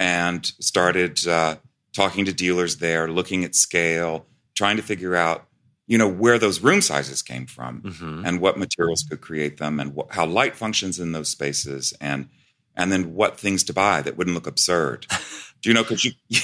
and 0.00 0.44
started 0.60 1.26
uh, 1.26 1.56
talking 1.92 2.24
to 2.24 2.32
dealers 2.32 2.76
there, 2.78 3.08
looking 3.10 3.44
at 3.44 3.54
scale, 3.54 4.26
trying 4.54 4.76
to 4.76 4.82
figure 4.82 5.14
out, 5.14 5.46
you 5.86 5.98
know, 5.98 6.08
where 6.08 6.38
those 6.38 6.60
room 6.60 6.80
sizes 6.80 7.22
came 7.22 7.46
from 7.46 7.80
hmm 7.80 8.22
and 8.24 8.40
what 8.40 8.58
materials 8.58 9.04
could 9.08 9.20
create 9.20 9.58
them 9.58 9.78
and 9.80 9.92
wh- 9.96 10.12
how 10.14 10.24
light 10.26 10.56
functions 10.56 10.98
in 10.98 11.12
those 11.12 11.28
spaces 11.28 11.92
and 12.00 12.28
and 12.76 12.90
then 12.90 13.14
what 13.14 13.38
things 13.38 13.62
to 13.64 13.72
buy 13.72 14.02
that 14.02 14.16
wouldn't 14.16 14.34
look 14.34 14.46
absurd. 14.48 15.06
Do 15.62 15.70
you 15.70 15.74
know? 15.74 15.82
Because 15.82 16.04
you 16.04 16.12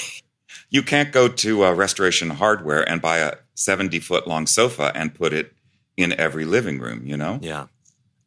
you 0.70 0.82
can't 0.82 1.10
go 1.12 1.26
to 1.28 1.64
uh, 1.64 1.72
Restoration 1.72 2.30
Hardware 2.30 2.88
and 2.88 3.00
buy 3.02 3.18
a 3.18 3.34
seventy 3.54 3.98
foot 3.98 4.26
long 4.28 4.46
sofa 4.46 4.92
and 4.94 5.14
put 5.14 5.32
it 5.32 5.52
in 5.96 6.12
every 6.12 6.44
living 6.44 6.78
room. 6.78 7.02
You 7.06 7.16
know 7.16 7.38
Yeah. 7.42 7.66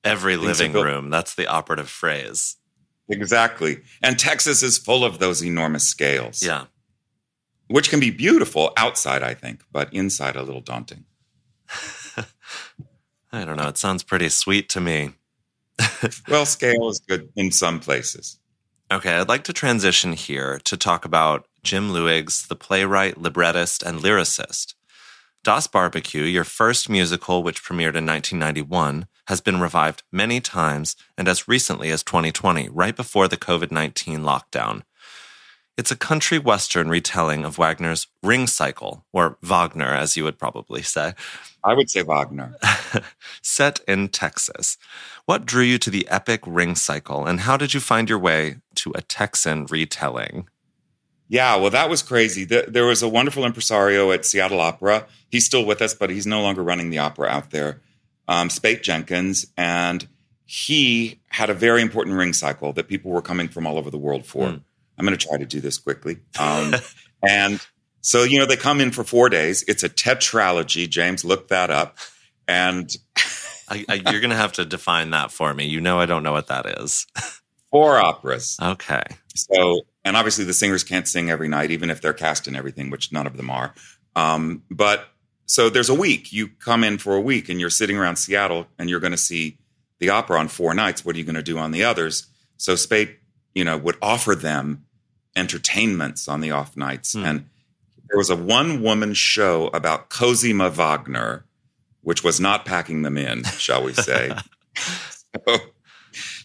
Every 0.04 0.36
Things 0.36 0.48
living 0.48 0.74
built- 0.74 0.86
room. 0.86 1.10
That's 1.10 1.34
the 1.36 1.48
operative 1.48 1.90
phrase. 1.90 2.58
Exactly. 3.10 3.82
And 4.02 4.18
Texas 4.18 4.64
is 4.64 4.78
full 4.78 5.04
of 5.04 5.20
those 5.20 5.44
enormous 5.44 5.84
scales. 5.88 6.42
Yeah. 6.44 6.66
which 7.68 7.90
can 7.90 8.00
be 8.00 8.12
beautiful 8.12 8.72
outside, 8.78 9.24
I 9.24 9.34
think, 9.34 9.62
but 9.72 9.92
inside 9.94 10.36
a 10.36 10.44
little 10.44 10.62
daunting. 10.62 11.06
I 13.32 13.46
don't 13.46 13.58
know. 13.58 13.68
It 13.68 13.78
sounds 13.78 14.04
pretty 14.04 14.30
sweet 14.30 14.70
to 14.70 14.82
me. 14.82 15.14
Well, 16.28 16.46
scale 16.46 16.90
is 16.90 17.00
good 17.00 17.30
in 17.36 17.52
some 17.52 17.80
places. 17.80 18.38
Okay, 18.92 19.16
I'd 19.16 19.28
like 19.30 19.44
to 19.46 19.54
transition 19.54 20.14
here 20.14 20.60
to 20.66 20.78
talk 20.78 21.04
about 21.06 21.48
Jim 21.64 21.90
Luigs, 21.92 22.48
the 22.48 22.56
playwright, 22.56 23.18
librettist, 23.18 23.82
and 23.82 24.00
lyricist. 24.00 24.76
Das 25.44 25.68
Barbecue, 25.68 26.24
your 26.24 26.46
first 26.46 26.90
musical, 26.90 27.44
which 27.44 27.62
premiered 27.62 27.98
in 27.98 28.06
1991, 28.06 29.08
has 29.28 29.42
been 29.42 29.60
revived 29.60 30.04
many 30.10 30.40
times 30.40 30.96
and 31.18 31.28
as 31.28 31.50
recently 31.50 31.92
as 31.92 32.02
2020, 32.02 32.70
right 32.70 32.96
before 32.96 33.28
the 33.28 33.36
COVID 33.36 33.70
19 33.70 34.22
lockdown. 34.22 34.84
It's 35.76 35.92
a 35.92 35.98
country 35.98 36.40
western 36.40 36.88
retelling 36.88 37.44
of 37.44 37.58
Wagner's 37.58 38.08
Ring 38.22 38.48
Cycle, 38.48 39.06
or 39.12 39.38
Wagner, 39.42 39.94
as 39.94 40.16
you 40.16 40.24
would 40.24 40.40
probably 40.40 40.82
say, 40.82 41.14
I 41.62 41.74
would 41.74 41.90
say 41.90 42.04
Wagner. 42.04 42.56
set 43.42 43.82
in 43.86 44.10
Texas. 44.10 44.78
What 45.26 45.46
drew 45.46 45.64
you 45.64 45.78
to 45.80 45.90
the 45.90 46.08
epic 46.08 46.42
Ring 46.46 46.76
Cycle, 46.76 47.26
and 47.26 47.42
how 47.42 47.58
did 47.58 47.74
you 47.74 47.82
find 47.82 48.08
your 48.08 48.20
way 48.20 48.58
to 48.76 48.94
a 48.96 49.02
Texan 49.02 49.66
retelling? 49.66 50.48
Yeah, 51.34 51.56
well, 51.56 51.72
that 51.72 51.90
was 51.90 52.04
crazy. 52.04 52.46
Th- 52.46 52.68
There 52.68 52.86
was 52.86 53.02
a 53.02 53.10
wonderful 53.10 53.44
impresario 53.44 54.12
at 54.12 54.24
Seattle 54.24 54.60
Opera. 54.62 55.08
He's 55.32 55.44
still 55.48 55.66
with 55.66 55.82
us, 55.82 55.96
but 55.96 56.12
he's 56.12 56.28
no 56.28 56.44
longer 56.44 56.62
running 56.64 56.92
the 56.92 57.00
opera 57.00 57.28
out 57.28 57.50
there. 57.50 57.82
Um, 58.28 58.52
Speight 58.52 58.84
Jenkins, 58.84 59.48
and 59.58 60.08
he 60.46 61.20
had 61.30 61.50
a 61.50 61.56
very 61.56 61.82
important 61.82 62.18
ring 62.18 62.34
cycle 62.34 62.72
that 62.74 62.88
people 62.88 63.10
were 63.10 63.24
coming 63.24 63.48
from 63.48 63.66
all 63.66 63.80
over 63.80 63.90
the 63.90 63.98
world 63.98 64.28
for. 64.28 64.48
Hmm. 64.50 64.58
I'm 65.00 65.06
going 65.08 65.18
to 65.18 65.28
try 65.28 65.40
to 65.40 65.46
do 65.48 65.60
this 65.60 65.80
quickly. 65.80 66.18
Um, 66.40 66.76
and 67.28 67.60
so, 68.02 68.22
you 68.22 68.38
know, 68.38 68.46
they 68.46 68.56
come 68.56 68.80
in 68.80 68.92
for 68.92 69.04
four 69.04 69.28
days. 69.30 69.64
It's 69.68 69.82
a 69.82 69.90
tetralogy. 69.90 70.88
James, 70.88 71.26
look 71.26 71.48
that 71.48 71.72
up. 71.72 71.98
And 72.48 72.96
I, 73.70 73.84
I, 73.90 73.94
you're 74.12 74.22
going 74.22 74.30
to 74.30 74.36
have 74.36 74.52
to 74.54 74.66
define 74.66 75.10
that 75.12 75.32
for 75.32 75.52
me. 75.56 75.66
You 75.66 75.82
know, 75.82 76.00
I 76.00 76.06
don't 76.06 76.22
know 76.22 76.34
what 76.34 76.48
that 76.50 76.68
is. 76.80 77.08
four 77.72 77.98
operas. 77.98 78.56
Okay. 78.62 79.02
So, 79.36 79.82
and 80.06 80.18
obviously 80.18 80.46
the 80.46 80.54
singers 80.54 80.84
can't 80.84 81.08
sing 81.08 81.30
every 81.30 81.48
night, 81.48 81.72
even 81.72 81.90
if 81.90 82.02
they're 82.02 82.14
cast 82.14 82.48
in 82.48 82.56
everything, 82.56 82.90
which 82.90 83.12
none 83.12 83.28
of 83.28 83.38
them 83.38 83.50
are. 83.50 83.74
Um, 84.16 84.64
but 84.70 85.08
so 85.46 85.70
there's 85.70 85.90
a 85.90 85.96
week. 85.96 86.34
You 86.34 86.48
come 86.48 86.84
in 86.84 86.98
for 86.98 87.16
a 87.16 87.22
week 87.22 87.50
and 87.50 87.60
you're 87.60 87.70
sitting 87.70 87.98
around 87.98 88.18
Seattle 88.18 88.68
and 88.78 88.90
you're 88.90 89.00
going 89.00 89.12
to 89.12 89.18
see 89.18 89.58
the 90.00 90.10
opera 90.10 90.40
on 90.40 90.48
four 90.48 90.74
nights. 90.74 91.06
What 91.06 91.16
are 91.16 91.20
you 91.20 91.26
going 91.26 91.36
to 91.36 91.44
do 91.44 91.58
on 91.58 91.72
the 91.72 91.84
others? 91.84 92.28
So 92.58 92.76
Speight, 92.76 93.18
you 93.54 93.64
know, 93.64 93.78
would 93.78 93.98
offer 94.02 94.36
them 94.36 94.86
entertainments 95.36 96.28
on 96.28 96.42
the 96.42 96.52
off 96.52 96.76
nights. 96.76 97.14
Hmm. 97.14 97.26
And 97.26 97.50
there 98.10 98.18
was 98.18 98.30
a 98.30 98.36
one 98.36 98.82
woman 98.82 99.14
show 99.14 99.68
about 99.68 100.10
Cosima 100.10 100.70
Wagner, 100.70 101.46
which 102.02 102.24
was 102.24 102.40
not 102.40 102.66
packing 102.66 103.02
them 103.02 103.18
in, 103.18 103.44
shall 103.44 103.84
we 103.84 103.94
say. 103.94 104.32
so 105.48 105.58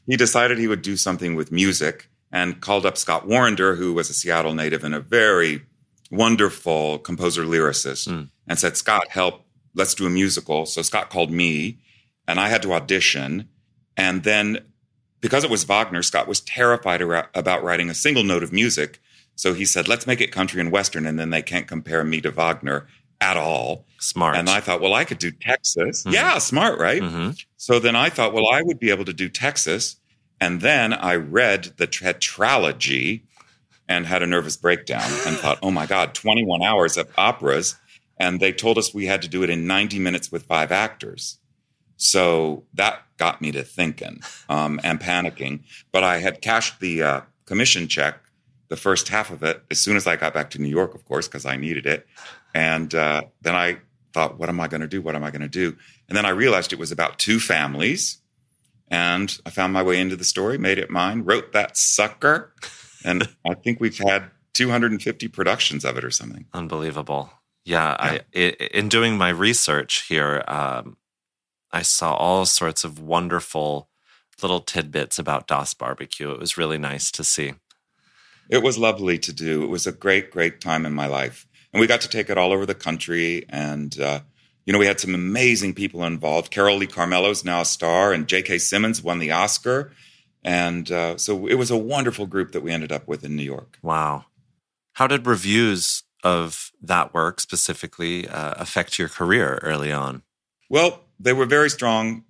he 0.07 0.17
decided 0.17 0.59
he 0.59 0.69
would 0.69 0.83
do 0.83 0.97
something 0.97 1.35
with 1.35 1.53
music 1.53 2.09
and 2.33 2.61
called 2.61 2.85
up 2.87 2.97
Scott 2.99 3.27
Warrender, 3.27 3.77
who 3.77 3.95
was 3.95 4.11
a 4.11 4.15
Seattle 4.15 4.55
native 4.55 4.85
and 4.85 4.95
a 4.95 5.01
very 5.01 5.63
wonderful 6.11 6.99
composer 6.99 7.45
lyricist, 7.45 8.09
Mm. 8.09 8.29
and 8.47 8.59
said, 8.59 8.77
Scott, 8.77 9.09
help, 9.09 9.45
let's 9.75 9.95
do 9.95 10.07
a 10.07 10.11
musical. 10.11 10.67
So 10.67 10.83
Scott 10.83 11.11
called 11.11 11.31
me 11.31 11.79
and 12.27 12.41
I 12.41 12.49
had 12.49 12.63
to 12.63 12.73
audition. 12.73 13.49
And 13.97 14.23
then 14.25 14.59
because 15.21 15.45
it 15.45 15.51
was 15.51 15.65
Wagner, 15.65 16.03
Scott 16.03 16.29
was 16.29 16.41
terrified 16.41 17.03
about 17.35 17.63
writing 17.65 17.91
a 17.91 17.95
single 17.95 18.23
note 18.25 18.43
of 18.43 18.53
music. 18.53 19.01
So 19.35 19.53
he 19.55 19.65
said, 19.65 19.89
let's 19.89 20.07
make 20.07 20.21
it 20.21 20.33
country 20.33 20.61
and 20.61 20.71
Western, 20.73 21.07
and 21.07 21.19
then 21.19 21.31
they 21.31 21.43
can't 21.43 21.67
compare 21.69 22.05
me 22.05 22.21
to 22.23 22.31
Wagner 22.31 22.87
at 23.21 23.37
all. 23.37 23.85
Smart. 23.99 24.37
And 24.37 24.49
I 24.49 24.61
thought, 24.61 24.81
well, 24.81 24.95
I 24.95 25.05
could 25.05 25.19
do 25.19 25.31
Texas. 25.31 26.05
Mhm. 26.05 26.13
Yeah, 26.13 26.39
smart, 26.39 26.79
right? 26.79 27.03
hmm 27.03 27.31
So 27.57 27.79
then 27.81 27.97
I 27.97 28.11
thought, 28.11 28.33
well, 28.33 28.49
I 28.49 28.63
would 28.63 28.79
be 28.79 28.91
able 28.91 29.05
to 29.05 29.13
do 29.13 29.29
Texas. 29.29 29.97
And 30.41 30.61
then 30.61 30.93
I 30.93 31.17
read 31.17 31.73
the 31.77 31.87
tetralogy 31.87 33.23
and 33.89 34.07
had 34.07 34.23
a 34.23 34.27
nervous 34.27 34.57
breakdown 34.57 35.11
and 35.27 35.37
thought, 35.37 35.59
oh 35.63 35.71
my 35.71 35.87
God, 35.87 36.15
21 36.15 36.63
hours 36.63 36.97
of 36.97 37.09
operas. 37.17 37.77
And 38.19 38.41
they 38.41 38.53
told 38.53 38.79
us 38.79 38.93
we 38.93 39.07
had 39.07 39.23
to 39.23 39.29
do 39.29 39.43
it 39.43 39.51
in 39.51 39.67
90 39.67 39.99
minutes 39.99 40.31
with 40.31 40.45
five 40.45 40.71
actors. 40.71 41.39
So 41.97 42.65
that 42.75 43.03
got 43.17 43.41
me 43.41 43.51
to 43.53 43.63
thinking 43.63 44.21
um, 44.49 44.81
and 44.85 45.01
panicking. 45.01 45.65
But 45.91 46.05
I 46.05 46.19
had 46.19 46.41
cashed 46.41 46.81
the 46.81 47.03
uh, 47.03 47.21
commission 47.47 47.89
check 47.89 48.21
the 48.69 48.77
first 48.77 49.09
half 49.09 49.31
of 49.31 49.43
it 49.43 49.63
as 49.71 49.81
soon 49.81 49.97
as 49.97 50.07
I 50.07 50.17
got 50.17 50.35
back 50.35 50.51
to 50.51 50.61
New 50.61 50.69
York, 50.69 50.95
of 50.95 51.05
course, 51.07 51.27
because 51.27 51.47
I 51.47 51.57
needed 51.57 51.87
it. 51.87 52.07
And 52.55 52.95
uh, 52.95 53.23
then 53.41 53.55
I 53.55 53.79
thought, 54.13 54.39
what 54.39 54.49
am 54.49 54.61
I 54.61 54.69
going 54.69 54.81
to 54.83 54.87
do? 54.87 55.01
What 55.01 55.15
am 55.15 55.25
I 55.25 55.31
going 55.31 55.43
to 55.43 55.49
do? 55.49 55.77
And 56.09 56.17
then 56.17 56.27
I 56.27 56.31
realized 56.31 56.73
it 56.73 56.79
was 56.79 56.93
about 56.93 57.19
two 57.19 57.41
families. 57.41 58.19
And 58.91 59.39
I 59.45 59.51
found 59.51 59.73
my 59.73 59.83
way 59.83 60.01
into 60.01 60.17
the 60.17 60.25
story, 60.25 60.59
made 60.59 60.79
it 60.79 60.91
mine, 60.91 61.25
wrote 61.25 61.53
that 61.53 61.77
sucker. 61.77 62.55
And 63.05 63.29
I 63.47 63.55
think 63.55 63.81
we've 63.81 63.99
had 63.99 64.31
250 64.55 65.29
productions 65.29 65.85
of 65.85 65.97
it 65.97 66.05
or 66.05 66.11
something. 66.11 66.47
Unbelievable. 66.53 67.31
Yeah, 67.65 67.97
yeah. 68.01 68.21
I, 68.35 68.51
in 68.73 68.89
doing 68.89 69.19
my 69.19 69.29
research 69.29 70.07
here, 70.09 70.43
um, 70.49 70.97
I 71.71 71.83
saw 71.83 72.15
all 72.15 72.47
sorts 72.47 72.83
of 72.83 72.99
wonderful 72.99 73.91
little 74.43 74.61
tidbits 74.61 75.19
about 75.19 75.47
Das 75.47 75.75
Barbecue. 75.75 76.31
It 76.31 76.41
was 76.41 76.57
really 76.57 76.79
nice 76.79 77.11
to 77.11 77.25
see. 77.25 77.55
It 78.49 78.63
was 78.63 78.79
lovely 78.79 79.19
to 79.19 79.33
do. 79.33 79.63
It 79.63 79.69
was 79.69 79.87
a 79.87 79.93
great, 79.93 80.31
great 80.31 80.61
time 80.61 80.87
in 80.87 80.95
my 80.95 81.07
life. 81.07 81.47
And 81.73 81.81
we 81.81 81.87
got 81.87 82.01
to 82.01 82.09
take 82.09 82.31
it 82.31 82.39
all 82.39 82.53
over 82.53 82.65
the 82.65 82.75
country. 82.75 83.45
And, 83.51 83.99
uh, 84.01 84.21
you 84.69 84.73
know, 84.73 84.79
we 84.79 84.85
had 84.85 85.01
some 85.01 85.15
amazing 85.15 85.73
people 85.73 86.05
involved. 86.05 86.53
Carolee 86.53 86.87
Carmello 86.87 87.31
is 87.31 87.43
now 87.43 87.63
a 87.63 87.65
star, 87.65 88.13
and 88.13 88.29
J.K. 88.29 88.59
Simmons 88.59 89.03
won 89.03 89.19
the 89.19 89.31
Oscar. 89.31 89.93
And 90.45 90.93
uh, 90.93 91.17
so 91.17 91.47
it 91.47 91.55
was 91.55 91.71
a 91.71 91.77
wonderful 91.79 92.27
group 92.27 92.53
that 92.53 92.63
we 92.63 92.71
ended 92.71 92.93
up 92.93 93.09
with 93.09 93.25
in 93.25 93.35
New 93.35 93.45
York. 93.45 93.79
Wow. 93.81 94.27
How 94.93 95.07
did 95.07 95.27
reviews 95.27 96.03
of 96.23 96.71
that 96.83 97.15
work 97.15 97.41
specifically 97.41 98.29
uh, 98.29 98.57
affect 98.59 98.99
your 98.99 99.09
career 99.09 99.59
early 99.63 99.91
on? 99.91 100.21
Well, 100.69 101.01
they 101.19 101.33
were 101.33 101.47
very 101.47 101.71
strong 101.71 102.25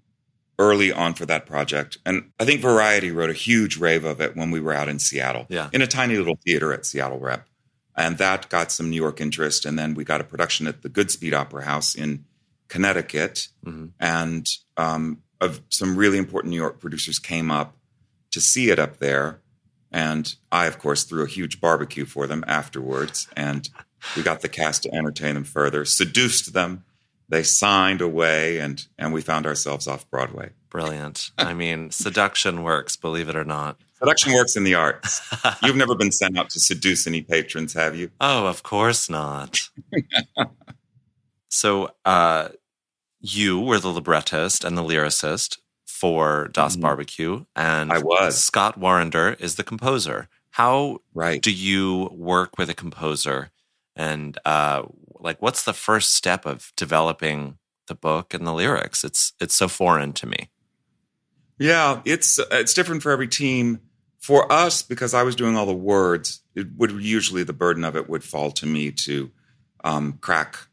early 0.61 0.93
on 0.93 1.15
for 1.15 1.27
that 1.27 1.45
project. 1.45 1.99
And 2.07 2.31
I 2.39 2.45
think 2.45 2.61
Variety 2.61 3.11
wrote 3.11 3.31
a 3.31 3.35
huge 3.35 3.79
rave 3.79 4.05
of 4.05 4.21
it 4.21 4.37
when 4.37 4.53
we 4.53 4.61
were 4.61 4.73
out 4.73 4.89
in 4.89 5.01
Seattle, 5.01 5.47
yeah. 5.49 5.71
in 5.73 5.83
a 5.83 5.89
tiny 5.89 6.17
little 6.17 6.39
theater 6.45 6.73
at 6.73 6.87
Seattle 6.87 7.19
Rep. 7.19 7.49
And 7.97 8.17
that 8.19 8.49
got 8.49 8.71
some 8.71 8.91
New 8.91 8.97
York 8.97 9.21
interest. 9.21 9.67
And 9.67 9.77
then 9.77 9.95
we 9.95 10.05
got 10.05 10.21
a 10.21 10.25
production 10.25 10.69
at 10.69 10.83
the 10.83 10.89
Goodspeed 10.89 11.33
Opera 11.33 11.65
House 11.65 11.97
in 11.97 12.25
Connecticut. 12.69 13.49
Mm-hmm. 13.65 13.87
And 14.01 14.47
um, 14.77 15.23
of 15.41 15.61
some 15.69 15.97
really 15.97 16.19
important 16.19 16.51
New 16.51 16.57
York 16.57 16.81
producers 16.81 17.19
came 17.19 17.51
up 17.51 17.77
to 18.31 18.41
see 18.41 18.71
it 18.71 18.79
up 18.79 18.99
there. 18.99 19.41
And 19.91 20.35
I, 20.53 20.67
of 20.67 20.79
course, 20.79 21.05
threw 21.05 21.25
a 21.25 21.29
huge 21.29 21.61
barbecue 21.61 22.05
for 22.05 22.27
them 22.27 22.45
afterwards. 22.47 23.27
And 23.37 23.69
we 24.17 24.23
got 24.23 24.43
the 24.43 24.49
cast 24.49 24.83
to 24.83 24.95
entertain 24.95 25.35
them 25.35 25.45
further, 25.45 25.85
seduced 25.85 26.53
them 26.53 26.85
they 27.29 27.43
signed 27.43 28.01
away 28.01 28.59
and 28.59 28.87
and 28.99 29.13
we 29.13 29.21
found 29.21 29.47
ourselves 29.47 29.87
off 29.87 30.09
Broadway. 30.11 30.51
Brilliant. 30.71 31.31
I 31.39 31.55
mean, 31.55 31.91
seduction 31.91 32.63
works, 32.63 32.97
believe 32.97 33.29
it 33.29 33.37
or 33.37 33.45
not. 33.45 33.81
Seduction 33.99 34.33
works 34.35 34.55
in 34.55 34.65
the 34.65 34.75
arts. 34.75 35.21
You've 35.63 35.77
never 35.77 35.95
been 35.95 36.13
sent 36.13 36.39
out 36.39 36.51
to 36.51 36.61
seduce 36.61 37.07
any 37.07 37.23
patrons, 37.23 37.73
have 37.73 37.97
you? 37.97 38.11
Oh, 38.21 38.47
of 38.47 38.63
course 38.63 39.09
not. 39.09 39.61
so, 41.49 41.91
uh, 42.05 42.49
you 43.21 43.61
were 43.61 43.79
the 43.79 43.89
librettist 43.89 44.65
and 44.65 44.79
the 44.79 44.83
lyricist 44.83 45.59
for 45.87 46.49
Das 46.53 46.75
mm-hmm. 46.75 46.83
Barbecue, 46.83 47.45
and 47.57 47.93
I 47.93 47.99
was. 47.99 48.43
Scott 48.43 48.79
Warrender 48.79 49.41
is 49.41 49.57
the 49.57 49.65
composer. 49.65 50.29
How 50.51 51.01
right. 51.15 51.43
do 51.43 51.53
you 51.53 52.09
work 52.13 52.59
with 52.59 52.71
a 52.71 52.75
composer, 52.75 53.51
and 53.97 54.39
uh, 54.45 54.85
like 55.21 55.41
what's 55.43 55.65
the 55.65 55.73
first 55.73 56.15
step 56.15 56.47
of 56.47 56.73
developing 56.77 57.59
the 57.87 57.95
book 57.95 58.35
and 58.35 58.47
the 58.47 58.53
lyrics 58.53 59.03
it's 59.03 59.33
it's 59.41 59.55
so 59.55 59.67
foreign 59.67 60.13
to 60.13 60.27
me 60.27 60.51
yeah 61.59 62.01
it's 62.05 62.39
it's 62.51 62.75
different 62.75 63.03
for 63.03 63.11
every 63.11 63.29
team 63.29 63.81
for 64.19 64.51
us 64.53 64.83
because 64.83 65.15
i 65.15 65.23
was 65.23 65.35
doing 65.35 65.57
all 65.57 65.67
the 65.67 65.73
words 65.73 66.41
it 66.55 66.67
would 66.77 66.91
usually 67.03 67.43
the 67.43 67.53
burden 67.53 67.85
of 67.85 67.97
it 67.97 68.09
would 68.09 68.23
fall 68.23 68.51
to 68.51 68.67
me 68.67 68.91
to 68.91 69.31
um, 69.85 70.19
crack 70.21 70.68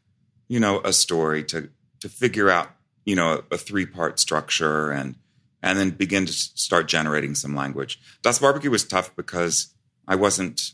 you 0.48 0.60
know 0.60 0.80
a 0.84 0.92
story 0.92 1.44
to 1.44 1.68
to 2.00 2.08
figure 2.08 2.50
out 2.50 2.70
you 3.04 3.16
know 3.16 3.42
a, 3.50 3.54
a 3.54 3.58
three 3.58 3.86
part 3.86 4.18
structure 4.18 4.90
and 4.90 5.16
and 5.62 5.78
then 5.78 5.90
begin 5.90 6.26
to 6.26 6.32
start 6.32 6.88
generating 6.88 7.34
some 7.34 7.54
language 7.54 8.00
das 8.22 8.38
barbecue 8.38 8.70
was 8.70 8.84
tough 8.84 9.14
because 9.16 9.74
i 10.06 10.14
wasn't 10.14 10.72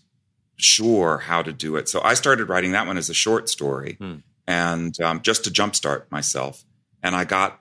sure 0.62 1.18
how 1.18 1.42
to 1.42 1.52
do 1.52 1.76
it. 1.76 1.88
So 1.88 2.00
I 2.02 2.14
started 2.14 2.48
writing 2.48 2.72
that 2.72 2.86
one 2.86 2.96
as 2.96 3.10
a 3.10 3.14
short 3.14 3.48
story 3.48 3.96
hmm. 3.98 4.16
and 4.46 4.98
um, 5.00 5.20
just 5.22 5.44
to 5.44 5.50
jumpstart 5.50 6.10
myself. 6.10 6.64
And 7.02 7.14
I 7.14 7.24
got 7.24 7.60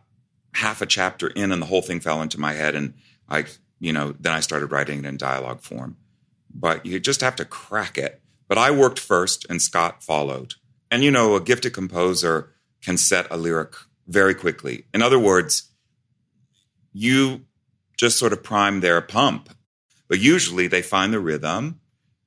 half 0.54 0.82
a 0.82 0.86
chapter 0.86 1.28
in 1.28 1.52
and 1.52 1.62
the 1.62 1.66
whole 1.66 1.82
thing 1.82 2.00
fell 2.00 2.22
into 2.22 2.40
my 2.40 2.54
head. 2.54 2.76
And 2.76 2.94
I, 3.28 3.46
you 3.80 3.94
know, 3.94 4.14
then 4.20 4.34
I 4.34 4.40
started 4.40 4.72
writing 4.72 5.00
it 5.00 5.08
in 5.08 5.18
dialogue 5.18 5.62
form. 5.62 5.98
But 6.54 6.86
you 6.86 7.00
just 7.00 7.22
have 7.22 7.36
to 7.38 7.46
crack 7.46 7.98
it. 7.98 8.22
But 8.48 8.58
I 8.58 8.72
worked 8.72 9.00
first 9.00 9.46
and 9.50 9.62
Scott 9.62 10.04
followed. 10.04 10.56
And, 10.92 11.04
you 11.04 11.10
know, 11.10 11.36
a 11.36 11.42
gifted 11.42 11.74
composer 11.74 12.52
can 12.84 12.98
set 12.98 13.26
a 13.32 13.38
lyric 13.38 13.74
very 14.08 14.36
quickly. 14.36 14.86
In 14.94 15.02
other 15.02 15.18
words, 15.18 15.72
you 16.92 17.46
just 17.98 18.20
sort 18.20 18.34
of 18.34 18.44
prime 18.44 18.82
their 18.82 19.02
pump. 19.02 19.50
But 20.08 20.20
usually 20.20 20.68
they 20.68 20.82
find 20.82 21.14
the 21.14 21.20
rhythm 21.20 21.80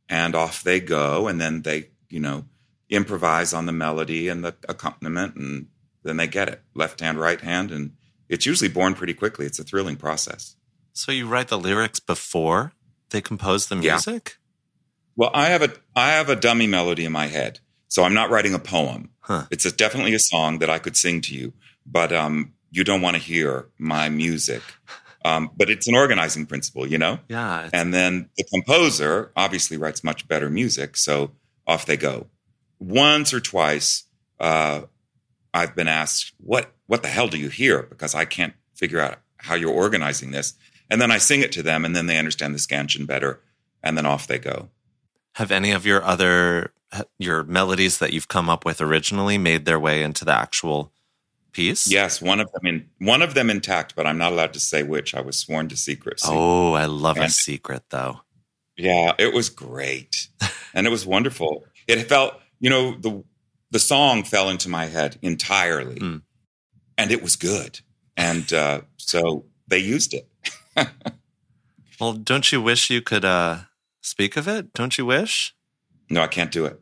and 0.08 0.34
off 0.34 0.62
they 0.62 0.80
go 0.80 1.28
and 1.28 1.40
then 1.40 1.62
they 1.62 1.88
you 2.08 2.20
know 2.20 2.44
improvise 2.90 3.52
on 3.52 3.66
the 3.66 3.72
melody 3.72 4.28
and 4.28 4.44
the 4.44 4.54
accompaniment 4.68 5.34
and 5.36 5.66
then 6.02 6.16
they 6.16 6.26
get 6.26 6.48
it 6.48 6.62
left 6.74 7.00
hand 7.00 7.18
right 7.18 7.40
hand 7.40 7.70
and 7.70 7.92
it's 8.28 8.46
usually 8.46 8.68
born 8.68 8.94
pretty 8.94 9.14
quickly 9.14 9.46
it's 9.46 9.58
a 9.58 9.64
thrilling 9.64 9.96
process 9.96 10.56
so 10.92 11.10
you 11.10 11.26
write 11.26 11.48
the 11.48 11.58
lyrics 11.58 11.98
before 11.98 12.72
they 13.10 13.20
compose 13.20 13.68
the 13.68 13.76
music 13.76 14.36
yeah. 14.36 15.14
well 15.16 15.30
i 15.34 15.46
have 15.46 15.62
a 15.62 15.72
i 15.96 16.10
have 16.10 16.28
a 16.28 16.36
dummy 16.36 16.66
melody 16.66 17.04
in 17.04 17.12
my 17.12 17.26
head 17.26 17.60
so 17.88 18.02
i'm 18.04 18.14
not 18.14 18.30
writing 18.30 18.54
a 18.54 18.58
poem 18.58 19.10
huh. 19.20 19.44
it's 19.50 19.64
a, 19.64 19.72
definitely 19.72 20.14
a 20.14 20.18
song 20.18 20.58
that 20.58 20.70
i 20.70 20.78
could 20.78 20.96
sing 20.96 21.20
to 21.20 21.34
you 21.34 21.52
but 21.86 22.12
um, 22.12 22.52
you 22.70 22.82
don't 22.82 23.02
want 23.02 23.14
to 23.14 23.22
hear 23.22 23.68
my 23.78 24.08
music 24.08 24.62
um, 25.24 25.50
but 25.56 25.70
it's 25.70 25.88
an 25.88 25.94
organizing 25.94 26.44
principle, 26.46 26.86
you 26.86 26.98
know? 26.98 27.18
Yeah. 27.28 27.70
And 27.72 27.94
then 27.94 28.28
the 28.36 28.44
composer 28.44 29.32
obviously 29.34 29.76
writes 29.76 30.04
much 30.04 30.28
better 30.28 30.50
music. 30.50 30.96
So 30.96 31.32
off 31.66 31.86
they 31.86 31.96
go. 31.96 32.26
Once 32.78 33.32
or 33.32 33.40
twice, 33.40 34.04
uh, 34.38 34.82
I've 35.54 35.74
been 35.74 35.88
asked, 35.88 36.34
what, 36.38 36.72
what 36.86 37.02
the 37.02 37.08
hell 37.08 37.28
do 37.28 37.38
you 37.38 37.48
hear? 37.48 37.84
Because 37.84 38.14
I 38.14 38.26
can't 38.26 38.52
figure 38.74 39.00
out 39.00 39.20
how 39.38 39.54
you're 39.54 39.72
organizing 39.72 40.30
this. 40.30 40.54
And 40.90 41.00
then 41.00 41.10
I 41.10 41.16
sing 41.16 41.40
it 41.40 41.52
to 41.52 41.62
them 41.62 41.86
and 41.86 41.96
then 41.96 42.06
they 42.06 42.18
understand 42.18 42.54
the 42.54 42.58
scansion 42.58 43.06
better. 43.06 43.40
And 43.82 43.96
then 43.96 44.04
off 44.04 44.26
they 44.26 44.38
go. 44.38 44.68
Have 45.36 45.50
any 45.50 45.72
of 45.72 45.86
your 45.86 46.02
other, 46.04 46.72
your 47.18 47.44
melodies 47.44 47.98
that 47.98 48.12
you've 48.12 48.28
come 48.28 48.48
up 48.48 48.64
with 48.64 48.80
originally 48.80 49.38
made 49.38 49.64
their 49.64 49.80
way 49.80 50.02
into 50.02 50.24
the 50.24 50.32
actual 50.32 50.92
piece? 51.52 51.90
Yes, 51.90 52.20
one 52.20 52.40
of 52.40 52.50
them 52.52 52.66
in 52.66 52.88
one 52.98 53.22
of 53.22 53.34
them 53.34 53.50
intact, 53.50 53.96
but 53.96 54.06
I'm 54.06 54.18
not 54.18 54.32
allowed 54.32 54.52
to 54.54 54.60
say 54.60 54.82
which. 54.82 55.14
I 55.14 55.20
was 55.20 55.38
sworn 55.38 55.68
to 55.68 55.76
secrecy. 55.76 56.28
Oh, 56.28 56.72
I 56.74 56.86
love 56.86 57.16
and, 57.16 57.26
a 57.26 57.30
secret 57.30 57.84
though. 57.90 58.20
Yeah, 58.76 59.12
it 59.18 59.32
was 59.32 59.48
great. 59.48 60.28
and 60.74 60.86
it 60.86 60.90
was 60.90 61.06
wonderful. 61.06 61.64
It 61.86 62.02
felt, 62.08 62.34
you 62.60 62.70
know, 62.70 62.94
the 62.96 63.24
the 63.70 63.78
song 63.78 64.22
fell 64.22 64.50
into 64.50 64.68
my 64.68 64.86
head 64.86 65.18
entirely. 65.22 65.96
Mm. 65.96 66.22
And 66.96 67.10
it 67.10 67.22
was 67.22 67.34
good. 67.34 67.80
And 68.16 68.52
uh, 68.52 68.82
so 68.98 69.46
they 69.66 69.78
used 69.78 70.14
it. 70.14 70.28
well, 72.00 72.12
don't 72.12 72.52
you 72.52 72.62
wish 72.62 72.90
you 72.90 73.02
could 73.02 73.24
uh, 73.24 73.62
speak 74.00 74.36
of 74.36 74.46
it? 74.46 74.72
Don't 74.74 74.96
you 74.96 75.06
wish? 75.06 75.54
No, 76.08 76.22
I 76.22 76.28
can't 76.28 76.52
do 76.52 76.66
it. 76.66 76.80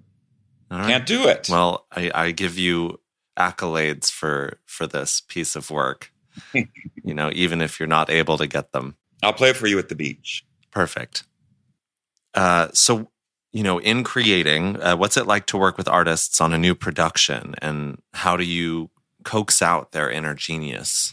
Right. 0.73 0.87
Can't 0.87 1.07
do 1.07 1.29
it. 1.29 1.49
Well, 1.51 1.87
I, 1.93 2.11
I 2.15 2.31
give 2.31 2.57
you 2.57 2.99
accolades 3.39 4.11
for 4.11 4.59
for 4.65 4.87
this 4.87 5.21
piece 5.21 5.55
of 5.55 5.71
work. 5.71 6.11
you 6.55 7.13
know, 7.15 7.31
even 7.35 7.61
if 7.61 7.79
you're 7.79 7.87
not 7.87 8.09
able 8.09 8.39
to 8.39 8.47
get 8.47 8.73
them. 8.73 8.97
I'll 9.23 9.35
play 9.35 9.51
it 9.51 9.57
for 9.57 9.67
you 9.67 9.79
at 9.79 9.91
the 9.91 9.95
beach. 9.95 10.47
Perfect. 10.71 11.25
Uh, 12.35 12.69
so, 12.73 13.11
you 13.53 13.63
know, 13.63 13.79
in 13.79 14.03
creating, 14.03 14.83
uh, 14.83 14.97
what's 14.97 15.19
it 15.19 15.27
like 15.27 15.45
to 15.47 15.59
work 15.59 15.77
with 15.77 15.89
artists 15.89 16.41
on 16.41 16.55
a 16.55 16.59
new 16.59 16.75
production, 16.75 17.55
and 17.61 18.01
how 18.15 18.39
do 18.39 18.45
you 18.45 18.89
coax 19.25 19.61
out 19.61 19.93
their 19.93 20.11
inner 20.11 20.35
genius? 20.35 21.13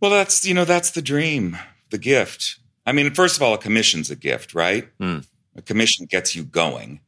Well, 0.00 0.12
that's 0.12 0.46
you 0.46 0.54
know 0.54 0.64
that's 0.64 0.92
the 0.92 1.02
dream, 1.02 1.58
the 1.90 1.98
gift. 1.98 2.60
I 2.86 2.92
mean, 2.92 3.12
first 3.12 3.36
of 3.36 3.42
all, 3.42 3.54
a 3.54 3.58
commission's 3.58 4.08
a 4.08 4.16
gift, 4.16 4.54
right? 4.54 4.88
Mm. 5.00 5.26
A 5.56 5.62
commission 5.62 6.06
gets 6.08 6.36
you 6.36 6.44
going, 6.44 7.00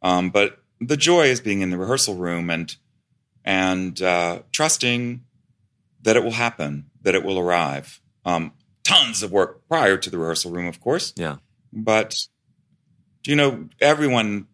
um, 0.00 0.30
but 0.30 0.59
the 0.80 0.96
joy 0.96 1.26
is 1.26 1.40
being 1.40 1.60
in 1.60 1.70
the 1.70 1.78
rehearsal 1.78 2.14
room 2.14 2.50
and 2.50 2.76
and 3.44 4.00
uh, 4.02 4.40
trusting 4.52 5.24
that 6.02 6.16
it 6.16 6.24
will 6.24 6.32
happen, 6.32 6.90
that 7.02 7.14
it 7.14 7.24
will 7.24 7.38
arrive. 7.38 8.00
Um, 8.24 8.52
tons 8.84 9.22
of 9.22 9.32
work 9.32 9.66
prior 9.68 9.96
to 9.96 10.10
the 10.10 10.18
rehearsal 10.18 10.50
room, 10.50 10.66
of 10.66 10.80
course. 10.80 11.12
Yeah. 11.16 11.36
But, 11.72 12.16
you 13.26 13.36
know, 13.36 13.68
everyone, 13.80 14.46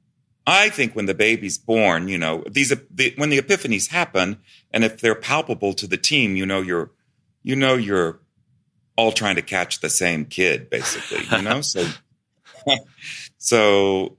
I 0.46 0.68
think 0.68 0.94
when 0.94 1.06
the 1.06 1.14
baby's 1.14 1.58
born, 1.58 2.08
you 2.08 2.18
know, 2.18 2.44
these, 2.48 2.72
the, 2.90 3.14
when 3.16 3.30
the 3.30 3.40
epiphanies 3.40 3.88
happen, 3.88 4.38
and 4.72 4.84
if 4.84 5.00
they're 5.00 5.14
palpable 5.14 5.72
to 5.74 5.86
the 5.86 5.96
team, 5.96 6.36
you 6.36 6.46
know, 6.46 6.60
you're, 6.60 6.90
you 7.42 7.56
know, 7.56 7.74
you're 7.74 8.20
all 8.96 9.12
trying 9.12 9.36
to 9.36 9.42
catch 9.42 9.80
the 9.80 9.90
same 9.90 10.24
kid, 10.24 10.70
basically, 10.70 11.24
you 11.36 11.42
know? 11.42 11.60
so, 11.62 11.86
so 13.38 14.16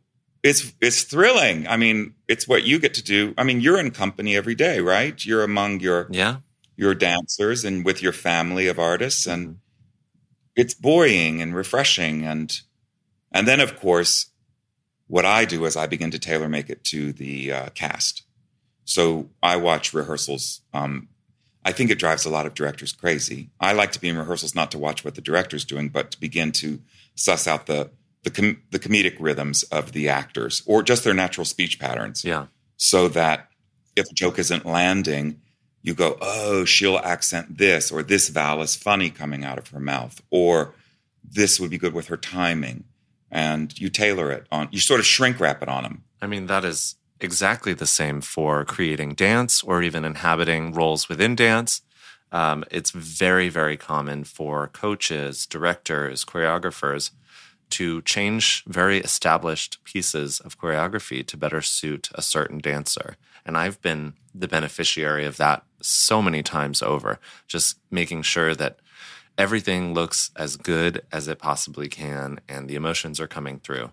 it's 0.48 0.74
it's 0.82 1.04
thrilling. 1.04 1.68
I 1.68 1.78
mean, 1.78 2.16
it's 2.28 2.48
what 2.48 2.64
you 2.64 2.80
get 2.80 2.94
to 2.96 3.04
do. 3.04 3.34
I 3.38 3.44
mean, 3.44 3.62
you're 3.62 3.80
in 3.80 3.92
company 3.92 4.36
every 4.36 4.56
day, 4.56 4.80
right? 4.80 5.24
You're 5.26 5.44
among 5.44 5.80
your 5.82 6.08
Yeah. 6.12 6.38
your 6.76 6.94
dancers 6.96 7.66
and 7.66 7.84
with 7.86 8.02
your 8.02 8.14
family 8.14 8.68
of 8.68 8.80
artists 8.80 9.26
and 9.28 9.48
Mm-hmm. 9.48 10.62
it's 10.62 10.74
buoying 10.74 11.42
and 11.42 11.56
refreshing 11.56 12.26
and 12.26 12.62
and 13.32 13.48
then 13.48 13.60
of 13.60 13.80
course 13.80 14.28
what 15.08 15.26
I 15.26 15.46
do 15.46 15.66
is 15.66 15.76
I 15.78 15.86
begin 15.88 16.12
to 16.12 16.20
tailor 16.20 16.50
make 16.50 16.70
it 16.70 16.84
to 16.86 17.14
the 17.14 17.52
uh, 17.52 17.70
cast. 17.70 18.24
So 18.84 19.30
I 19.42 19.56
watch 19.56 19.94
rehearsals. 19.94 20.62
Um, 20.74 21.08
I 21.64 21.72
think 21.74 21.90
it 21.92 22.00
drives 22.00 22.26
a 22.26 22.30
lot 22.30 22.46
of 22.46 22.54
directors 22.54 22.92
crazy. 22.94 23.50
I 23.60 23.74
like 23.74 23.92
to 23.94 24.02
be 24.02 24.10
in 24.10 24.18
rehearsals 24.18 24.54
not 24.56 24.72
to 24.72 24.78
watch 24.78 25.04
what 25.06 25.16
the 25.16 25.22
director's 25.22 25.66
doing, 25.66 25.90
but 25.90 26.12
to 26.12 26.20
begin 26.20 26.52
to 26.54 26.80
suss 27.16 27.48
out 27.48 27.66
the 27.68 27.90
the, 28.24 28.32
com- 28.32 28.62
the 28.72 28.80
comedic 28.80 29.16
rhythms 29.20 29.64
of 29.64 29.92
the 29.94 30.10
actors 30.10 30.62
or 30.66 30.84
just 30.84 31.04
their 31.04 31.14
natural 31.14 31.46
speech 31.46 31.80
patterns 31.80 32.24
Yeah. 32.26 32.48
so 32.76 33.08
that 33.10 33.50
if 33.96 34.10
a 34.10 34.14
joke 34.14 34.38
isn't 34.40 34.66
landing, 34.66 35.42
you 35.82 35.94
go, 35.94 36.18
oh, 36.22 36.66
she'll 36.66 36.98
accent 36.98 37.58
this, 37.58 37.92
or 37.92 38.04
this 38.04 38.30
vowel 38.30 38.62
is 38.62 38.76
funny 38.76 39.10
coming 39.10 39.44
out 39.46 39.58
of 39.58 39.70
her 39.70 39.80
mouth, 39.80 40.22
or 40.30 40.74
this 41.24 41.60
would 41.60 41.70
be 41.70 41.78
good 41.78 41.94
with 41.94 42.08
her 42.08 42.18
timing. 42.18 42.84
And 43.32 43.78
you 43.80 43.90
tailor 43.90 44.32
it 44.32 44.46
on, 44.52 44.68
you 44.72 44.80
sort 44.80 45.00
of 45.00 45.06
shrink 45.06 45.40
wrap 45.40 45.62
it 45.64 45.70
on 45.70 45.84
them. 45.84 46.04
I 46.22 46.28
mean, 46.28 46.48
that 46.48 46.64
is 46.66 46.96
exactly 47.20 47.74
the 47.74 47.88
same 47.88 48.22
for 48.22 48.64
creating 48.66 49.14
dance 49.16 49.64
or 49.64 49.82
even 49.82 50.06
inhabiting 50.06 50.74
roles 50.74 51.10
within 51.10 51.36
dance. 51.36 51.82
Um, 52.32 52.64
it's 52.70 52.92
very, 52.92 53.50
very 53.50 53.78
common 53.78 54.24
for 54.26 54.68
coaches, 54.68 55.46
directors, 55.46 56.24
choreographers 56.26 57.12
to 57.72 58.02
change 58.04 58.64
very 58.66 59.00
established 59.00 59.84
pieces 59.84 60.40
of 60.40 60.60
choreography 60.60 61.26
to 61.26 61.38
better 61.38 61.62
suit 61.62 62.10
a 62.16 62.22
certain 62.22 62.60
dancer. 62.60 63.18
And 63.46 63.58
I've 63.58 63.82
been 63.82 64.14
the 64.34 64.48
beneficiary 64.48 65.26
of 65.26 65.38
that 65.38 65.64
so 65.82 66.22
many 66.22 66.44
times 66.44 66.82
over, 66.82 67.20
just 67.48 67.80
making 67.92 68.24
sure 68.24 68.56
that 68.56 68.80
everything 69.38 69.94
looks 69.94 70.32
as 70.36 70.58
good 70.58 71.02
as 71.12 71.28
it 71.28 71.40
possibly 71.40 71.88
can 71.88 72.40
and 72.48 72.68
the 72.68 72.76
emotions 72.76 73.20
are 73.20 73.28
coming 73.28 73.60
through. 73.60 73.92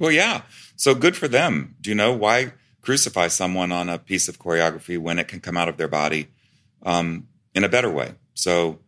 Well, 0.00 0.10
yeah. 0.10 0.42
So 0.76 0.94
good 0.94 1.16
for 1.16 1.28
them. 1.28 1.76
Do 1.80 1.90
you 1.90 1.96
know 1.96 2.12
why 2.12 2.52
crucify 2.80 3.28
someone 3.28 3.72
on 3.72 3.88
a 3.88 3.98
piece 3.98 4.28
of 4.28 4.38
choreography 4.38 4.98
when 4.98 5.18
it 5.18 5.28
can 5.28 5.40
come 5.40 5.56
out 5.56 5.68
of 5.68 5.76
their 5.76 5.88
body 5.88 6.28
um, 6.82 7.28
in 7.54 7.64
a 7.64 7.68
better 7.68 7.90
way? 7.90 8.14
So, 8.34 8.80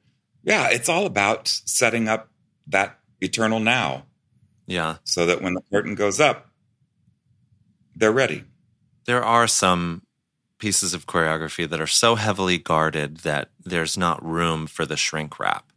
yeah, 0.42 0.68
it's 0.70 0.88
all 0.88 1.06
about 1.06 1.46
setting 1.48 2.08
up 2.08 2.28
that 2.66 2.98
eternal 3.20 3.60
now 3.60 4.04
Yeah. 4.66 4.96
so 5.04 5.26
that 5.26 5.42
when 5.42 5.54
the 5.54 5.62
curtain 5.72 5.94
goes 5.94 6.20
up, 6.20 6.50
they're 7.94 8.12
ready. 8.12 8.44
there 9.06 9.24
are 9.24 9.46
some 9.46 10.02
pieces 10.58 10.94
of 10.94 11.06
choreography 11.06 11.68
that 11.68 11.80
are 11.80 11.86
so 11.86 12.14
heavily 12.14 12.58
guarded 12.58 13.18
that 13.18 13.50
there's 13.64 13.96
not 13.96 14.24
room 14.24 14.66
for 14.66 14.84
the 14.86 14.96
shrink 14.96 15.38
wrap. 15.38 15.70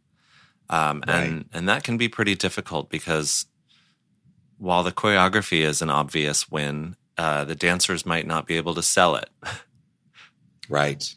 Um, 0.70 1.02
and, 1.06 1.46
and 1.52 1.68
that 1.68 1.82
can 1.84 1.96
be 1.98 2.08
pretty 2.08 2.34
difficult 2.34 2.88
because 2.90 3.46
while 4.58 4.82
the 4.82 4.92
choreography 4.92 5.60
is 5.60 5.82
an 5.82 5.90
obvious 5.90 6.50
win, 6.50 6.96
uh, 7.18 7.44
the 7.44 7.54
dancers 7.54 8.06
might 8.06 8.26
not 8.26 8.46
be 8.46 8.56
able 8.56 8.74
to 8.74 8.82
sell 8.82 9.16
it. 9.16 9.28
Right. 10.68 11.14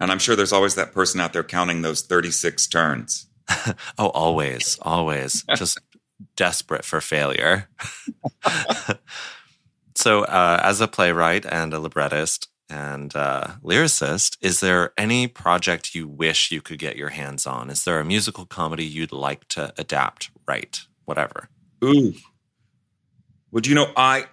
And 0.00 0.10
I'm 0.10 0.18
sure 0.18 0.34
there's 0.34 0.52
always 0.52 0.74
that 0.74 0.92
person 0.92 1.20
out 1.20 1.32
there 1.32 1.44
counting 1.44 1.82
those 1.82 2.02
36 2.02 2.66
turns. 2.66 3.26
Oh, 3.98 4.08
always, 4.08 4.78
always. 4.82 5.44
Just 5.56 5.78
desperate 6.36 6.84
for 6.84 7.00
failure. 7.00 7.68
so, 9.94 10.22
uh, 10.24 10.60
as 10.62 10.80
a 10.80 10.88
playwright 10.88 11.44
and 11.46 11.74
a 11.74 11.78
librettist 11.78 12.48
and 12.68 13.14
uh, 13.16 13.48
lyricist, 13.62 14.36
is 14.40 14.60
there 14.60 14.92
any 14.96 15.26
project 15.26 15.94
you 15.94 16.06
wish 16.08 16.50
you 16.50 16.62
could 16.62 16.78
get 16.78 16.96
your 16.96 17.10
hands 17.10 17.46
on? 17.46 17.70
Is 17.70 17.84
there 17.84 18.00
a 18.00 18.04
musical 18.04 18.46
comedy 18.46 18.84
you'd 18.84 19.12
like 19.12 19.46
to 19.48 19.72
adapt, 19.76 20.30
write, 20.46 20.82
whatever? 21.04 21.48
Ooh. 21.84 22.14
Would 23.50 23.66
you 23.66 23.74
know, 23.74 23.92
I, 23.96 24.26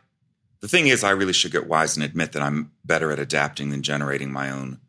the 0.61 0.67
thing 0.67 0.87
is, 0.87 1.03
I 1.03 1.11
really 1.11 1.33
should 1.33 1.51
get 1.51 1.67
wise 1.67 1.97
and 1.97 2.03
admit 2.03 2.33
that 2.33 2.43
I'm 2.43 2.71
better 2.85 3.11
at 3.11 3.19
adapting 3.19 3.69
than 3.69 3.81
generating 3.81 4.31
my 4.31 4.51
own 4.51 4.79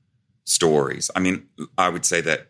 stories. 0.45 1.11
I 1.17 1.21
mean, 1.21 1.49
I 1.77 1.89
would 1.89 2.05
say 2.05 2.21
that 2.23 2.49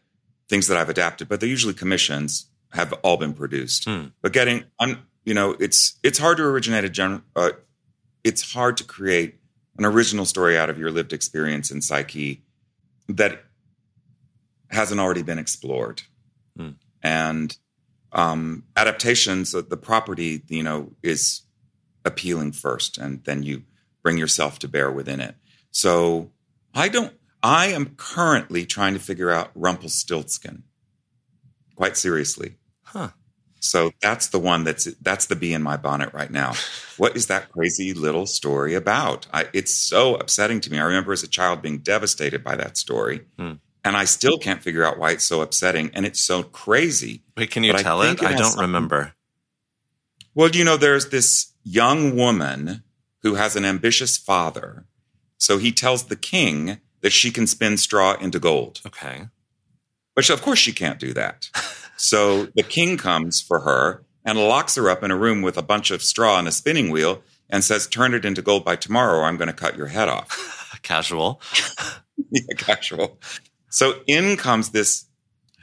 things 0.48 0.66
that 0.68 0.76
I've 0.76 0.88
adapted, 0.88 1.28
but 1.28 1.40
they're 1.40 1.48
usually 1.48 1.74
commissions, 1.74 2.46
have 2.72 2.92
all 3.02 3.16
been 3.16 3.34
produced. 3.34 3.84
Hmm. 3.84 4.06
But 4.22 4.32
getting, 4.32 4.64
I'm, 4.78 5.06
you 5.24 5.34
know, 5.34 5.56
it's 5.58 5.98
it's 6.02 6.18
hard 6.18 6.36
to 6.38 6.44
originate 6.44 6.84
a 6.84 6.88
gen. 6.88 7.22
Uh, 7.34 7.50
it's 8.24 8.52
hard 8.52 8.76
to 8.78 8.84
create 8.84 9.40
an 9.78 9.84
original 9.84 10.24
story 10.24 10.58
out 10.58 10.70
of 10.70 10.78
your 10.78 10.90
lived 10.90 11.12
experience 11.12 11.70
and 11.70 11.82
psyche 11.82 12.42
that 13.08 13.42
hasn't 14.70 15.00
already 15.00 15.22
been 15.22 15.38
explored. 15.38 16.02
Hmm. 16.56 16.70
And 17.02 17.56
um, 18.12 18.64
adaptations, 18.76 19.52
the 19.52 19.76
property, 19.76 20.42
you 20.48 20.62
know, 20.62 20.92
is 21.02 21.42
appealing 22.04 22.52
first, 22.52 22.98
and 22.98 23.22
then 23.24 23.42
you 23.42 23.62
bring 24.02 24.18
yourself 24.18 24.58
to 24.60 24.68
bear 24.68 24.90
within 24.90 25.20
it. 25.20 25.36
So 25.70 26.30
I 26.74 26.88
don't. 26.88 27.12
I 27.42 27.66
am 27.68 27.94
currently 27.96 28.66
trying 28.66 28.94
to 28.94 29.00
figure 29.00 29.30
out 29.30 29.50
Rumpelstiltskin. 29.54 30.64
Quite 31.76 31.96
seriously. 31.96 32.56
Huh. 32.82 33.10
So 33.60 33.90
that's 34.00 34.28
the 34.28 34.38
one 34.38 34.64
that's 34.64 34.84
that's 35.02 35.26
the 35.26 35.36
bee 35.36 35.52
in 35.52 35.62
my 35.62 35.76
bonnet 35.76 36.12
right 36.14 36.30
now. 36.30 36.52
What 36.98 37.14
is 37.16 37.28
that 37.28 37.52
crazy 37.52 37.94
little 37.94 38.26
story 38.26 38.74
about? 38.74 39.28
I, 39.32 39.46
it's 39.52 39.72
so 39.72 40.16
upsetting 40.16 40.60
to 40.62 40.70
me. 40.72 40.80
I 40.80 40.84
remember 40.84 41.12
as 41.12 41.22
a 41.22 41.28
child 41.28 41.62
being 41.62 41.78
devastated 41.78 42.42
by 42.42 42.56
that 42.56 42.76
story, 42.76 43.20
Hmm. 43.38 43.52
and 43.84 43.96
I 43.96 44.04
still 44.04 44.36
can't 44.36 44.60
figure 44.64 44.82
out 44.84 44.98
why 44.98 45.12
it's 45.12 45.22
so 45.22 45.40
upsetting 45.40 45.92
and 45.94 46.04
it's 46.04 46.18
so 46.18 46.42
crazy. 46.42 47.22
Wait, 47.36 47.52
can 47.52 47.62
you 47.62 47.72
But 47.72 47.82
tell 47.82 48.02
think 48.02 48.20
it? 48.20 48.24
it 48.24 48.28
I 48.28 48.32
don't 48.32 48.46
something- 48.46 48.62
remember. 48.62 49.14
Well, 50.34 50.50
you 50.50 50.64
know, 50.64 50.76
there's 50.76 51.10
this 51.10 51.52
young 51.62 52.16
woman 52.16 52.82
who 53.22 53.36
has 53.36 53.54
an 53.54 53.64
ambitious 53.64 54.16
father, 54.16 54.84
so 55.36 55.58
he 55.58 55.70
tells 55.70 56.04
the 56.06 56.16
king 56.16 56.80
that 57.08 57.14
she 57.14 57.30
can 57.30 57.46
spin 57.46 57.78
straw 57.78 58.12
into 58.20 58.38
gold. 58.38 58.82
Okay. 58.84 59.28
But 60.14 60.28
of 60.28 60.42
course, 60.42 60.58
she 60.58 60.72
can't 60.72 60.98
do 60.98 61.14
that. 61.14 61.48
So 62.00 62.46
the 62.54 62.62
king 62.62 62.96
comes 62.96 63.40
for 63.40 63.58
her 63.58 64.04
and 64.24 64.38
locks 64.38 64.76
her 64.76 64.88
up 64.88 65.02
in 65.02 65.10
a 65.10 65.16
room 65.16 65.42
with 65.42 65.58
a 65.58 65.62
bunch 65.62 65.90
of 65.90 66.00
straw 66.00 66.38
and 66.38 66.46
a 66.46 66.52
spinning 66.52 66.92
wheel 66.92 67.24
and 67.50 67.64
says, 67.64 67.88
Turn 67.88 68.14
it 68.14 68.24
into 68.24 68.40
gold 68.40 68.64
by 68.64 68.76
tomorrow, 68.76 69.18
or 69.18 69.24
I'm 69.24 69.36
going 69.36 69.48
to 69.48 69.52
cut 69.52 69.76
your 69.76 69.88
head 69.88 70.08
off. 70.08 70.78
Casual. 70.84 71.40
yeah, 72.30 72.54
casual. 72.56 73.18
So 73.68 74.02
in 74.06 74.36
comes 74.36 74.70
this 74.70 75.06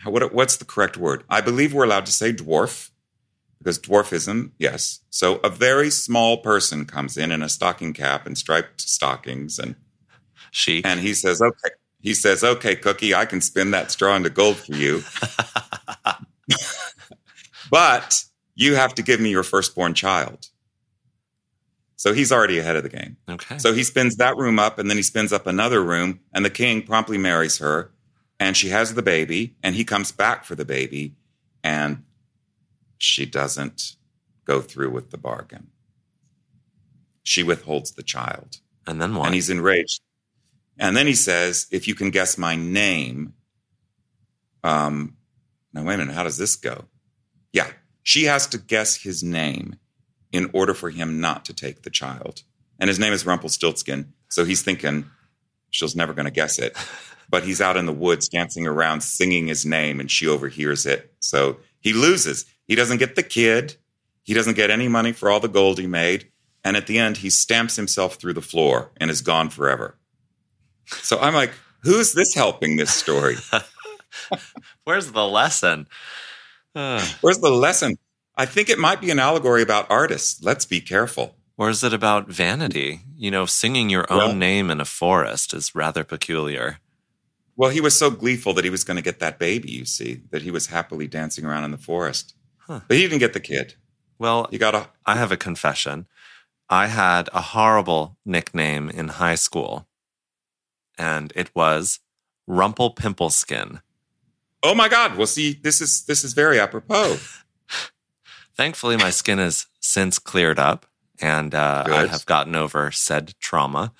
what, 0.03 0.33
what's 0.33 0.57
the 0.57 0.65
correct 0.65 0.97
word? 0.97 1.23
I 1.29 1.39
believe 1.39 1.73
we're 1.73 1.85
allowed 1.85 2.05
to 2.07 2.11
say 2.11 2.33
dwarf 2.33 2.89
because 3.59 3.79
dwarfism, 3.79 4.51
yes. 4.59 4.99
So 5.09 5.37
a 5.37 5.49
very 5.49 5.89
small 5.89 6.39
person 6.39 6.83
comes 6.83 7.15
in 7.15 7.31
in 7.31 7.41
a 7.41 7.47
stocking 7.47 7.93
cap 7.93 8.27
and 8.27 8.37
striped 8.37 8.81
stockings 8.81 9.57
and 9.57 9.77
Chic. 10.55 10.85
and 10.85 11.01
he 11.01 11.13
says, 11.13 11.41
"Okay." 11.41 11.75
He 11.99 12.13
says, 12.13 12.43
"Okay, 12.43 12.77
Cookie, 12.77 13.13
I 13.13 13.25
can 13.25 13.41
spin 13.41 13.71
that 13.71 13.91
straw 13.91 14.15
into 14.15 14.29
gold 14.29 14.55
for 14.55 14.73
you, 14.73 15.03
but 17.69 18.23
you 18.55 18.75
have 18.75 18.95
to 18.95 19.03
give 19.03 19.19
me 19.19 19.29
your 19.29 19.43
firstborn 19.43 19.93
child." 19.93 20.47
So 21.97 22.13
he's 22.13 22.31
already 22.31 22.57
ahead 22.57 22.77
of 22.77 22.83
the 22.83 22.89
game. 22.89 23.17
okay. 23.27 23.57
So 23.57 23.73
he 23.73 23.83
spins 23.83 24.15
that 24.17 24.37
room 24.37 24.57
up, 24.57 24.79
and 24.79 24.89
then 24.89 24.95
he 24.95 25.03
spins 25.03 25.33
up 25.33 25.45
another 25.45 25.83
room, 25.83 26.21
and 26.33 26.45
the 26.45 26.49
king 26.49 26.83
promptly 26.83 27.17
marries 27.17 27.57
her, 27.57 27.91
and 28.39 28.55
she 28.55 28.69
has 28.69 28.93
the 28.93 29.01
baby, 29.01 29.55
and 29.61 29.75
he 29.75 29.83
comes 29.83 30.13
back 30.13 30.45
for 30.45 30.55
the 30.55 30.65
baby, 30.65 31.15
and 31.63 32.03
she 32.97 33.25
doesn't 33.25 33.95
go 34.45 34.61
through 34.61 34.91
with 34.91 35.11
the 35.11 35.17
bargain. 35.17 35.71
She 37.23 37.43
withholds 37.43 37.91
the 37.91 38.03
child 38.03 38.59
and 38.87 39.01
then 39.01 39.15
what? 39.15 39.25
and 39.25 39.35
he's 39.35 39.49
enraged. 39.49 40.01
And 40.77 40.95
then 40.95 41.07
he 41.07 41.15
says, 41.15 41.67
"If 41.71 41.87
you 41.87 41.95
can 41.95 42.09
guess 42.09 42.37
my 42.37 42.55
name." 42.55 43.33
Um, 44.63 45.17
now 45.73 45.83
wait 45.83 45.95
a 45.95 45.97
minute. 45.97 46.15
How 46.15 46.23
does 46.23 46.37
this 46.37 46.55
go? 46.55 46.85
Yeah, 47.53 47.69
she 48.03 48.25
has 48.25 48.47
to 48.47 48.57
guess 48.57 48.97
his 48.97 49.23
name 49.23 49.77
in 50.31 50.49
order 50.53 50.73
for 50.73 50.89
him 50.89 51.21
not 51.21 51.45
to 51.45 51.53
take 51.53 51.83
the 51.83 51.89
child. 51.89 52.43
And 52.79 52.89
his 52.89 52.99
name 52.99 53.13
is 53.13 53.25
Rumpelstiltskin. 53.25 54.13
So 54.29 54.43
he's 54.43 54.63
thinking 54.63 55.09
she's 55.69 55.95
never 55.95 56.13
going 56.13 56.25
to 56.25 56.31
guess 56.31 56.59
it. 56.59 56.75
But 57.27 57.43
he's 57.43 57.59
out 57.59 57.75
in 57.75 57.87
the 57.87 57.91
woods 57.91 58.29
dancing 58.29 58.67
around, 58.67 59.01
singing 59.01 59.47
his 59.47 59.65
name, 59.65 59.99
and 59.99 60.11
she 60.11 60.27
overhears 60.27 60.85
it. 60.85 61.11
So 61.21 61.57
he 61.79 61.91
loses. 61.91 62.45
He 62.67 62.75
doesn't 62.75 62.99
get 62.99 63.15
the 63.15 63.23
kid. 63.23 63.77
He 64.21 64.35
doesn't 64.35 64.55
get 64.55 64.69
any 64.69 64.87
money 64.87 65.11
for 65.11 65.31
all 65.31 65.39
the 65.39 65.47
gold 65.47 65.79
he 65.79 65.87
made. 65.87 66.29
And 66.63 66.77
at 66.77 66.85
the 66.85 66.99
end, 66.99 67.17
he 67.17 67.31
stamps 67.31 67.75
himself 67.75 68.15
through 68.17 68.33
the 68.33 68.43
floor 68.43 68.91
and 68.97 69.09
is 69.09 69.21
gone 69.21 69.49
forever. 69.49 69.97
So 70.87 71.19
I'm 71.19 71.33
like, 71.33 71.53
who's 71.81 72.13
this 72.13 72.33
helping 72.33 72.75
this 72.75 72.91
story? 72.91 73.35
Where's 74.83 75.11
the 75.11 75.25
lesson? 75.25 75.87
Uh, 76.73 77.05
Where's 77.21 77.39
the 77.39 77.49
lesson? 77.49 77.97
I 78.37 78.45
think 78.45 78.69
it 78.69 78.79
might 78.79 79.01
be 79.01 79.11
an 79.11 79.19
allegory 79.19 79.61
about 79.61 79.89
artists. 79.89 80.43
Let's 80.43 80.65
be 80.65 80.81
careful. 80.81 81.35
Or 81.57 81.69
is 81.69 81.83
it 81.83 81.93
about 81.93 82.27
vanity? 82.27 83.01
You 83.15 83.31
know, 83.31 83.45
singing 83.45 83.89
your 83.89 84.11
own 84.11 84.17
well, 84.17 84.33
name 84.33 84.69
in 84.69 84.81
a 84.81 84.85
forest 84.85 85.53
is 85.53 85.73
rather 85.73 86.03
peculiar. 86.03 86.79
Well, 87.55 87.69
he 87.69 87.79
was 87.79 87.97
so 87.97 88.11
gleeful 88.11 88.53
that 88.53 88.65
he 88.65 88.69
was 88.69 88.83
going 88.83 88.97
to 88.97 89.03
get 89.03 89.19
that 89.19 89.39
baby, 89.39 89.71
you 89.71 89.85
see, 89.85 90.21
that 90.31 90.41
he 90.41 90.51
was 90.51 90.67
happily 90.67 91.07
dancing 91.07 91.45
around 91.45 91.63
in 91.63 91.71
the 91.71 91.77
forest. 91.77 92.35
Huh. 92.57 92.81
But 92.87 92.97
he 92.97 93.03
didn't 93.03 93.19
get 93.19 93.31
the 93.31 93.39
kid. 93.39 93.75
Well, 94.19 94.47
you 94.51 94.59
got 94.59 94.75
a 94.75 94.89
I 95.05 95.15
have 95.15 95.31
a 95.31 95.37
confession. 95.37 96.07
I 96.69 96.87
had 96.87 97.29
a 97.31 97.41
horrible 97.41 98.17
nickname 98.25 98.89
in 98.89 99.07
high 99.09 99.35
school, 99.35 99.87
and 100.97 101.31
it 101.35 101.51
was 101.55 101.99
Rumple 102.47 102.91
Pimple 102.91 103.29
Skin. 103.29 103.81
Oh 104.63 104.75
my 104.75 104.87
God! 104.87 105.17
Well, 105.17 105.27
see, 105.27 105.53
this 105.53 105.81
is 105.81 106.05
this 106.05 106.23
is 106.23 106.33
very 106.33 106.59
apropos. 106.59 107.17
Thankfully, 108.55 108.97
my 108.97 109.09
skin 109.09 109.37
has 109.37 109.67
since 109.79 110.19
cleared 110.19 110.59
up, 110.59 110.85
and 111.21 111.53
uh, 111.53 111.83
I 111.87 112.07
have 112.07 112.25
gotten 112.25 112.55
over 112.55 112.91
said 112.91 113.33
trauma. 113.39 113.93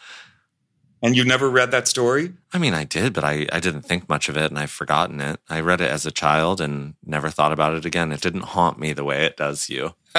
And 1.06 1.16
you've 1.16 1.28
never 1.28 1.50
read 1.52 1.70
that 1.70 1.88
story? 1.88 2.34
I 2.52 2.58
mean, 2.58 2.74
I 2.74 2.84
did, 2.84 3.14
but 3.14 3.24
I, 3.24 3.46
I 3.52 3.60
didn't 3.60 3.84
think 3.84 4.10
much 4.10 4.28
of 4.28 4.38
it 4.38 4.50
and 4.50 4.58
I've 4.58 4.72
forgotten 4.72 5.20
it. 5.20 5.40
I 5.48 5.60
read 5.60 5.80
it 5.80 5.92
as 5.92 6.08
a 6.08 6.12
child 6.12 6.60
and 6.60 6.96
never 7.06 7.30
thought 7.30 7.52
about 7.52 7.76
it 7.76 7.86
again. 7.86 8.12
It 8.12 8.22
didn't 8.22 8.42
haunt 8.42 8.80
me 8.80 8.92
the 8.92 9.04
way 9.04 9.24
it 9.24 9.38
does 9.38 9.70
you. 9.70 9.94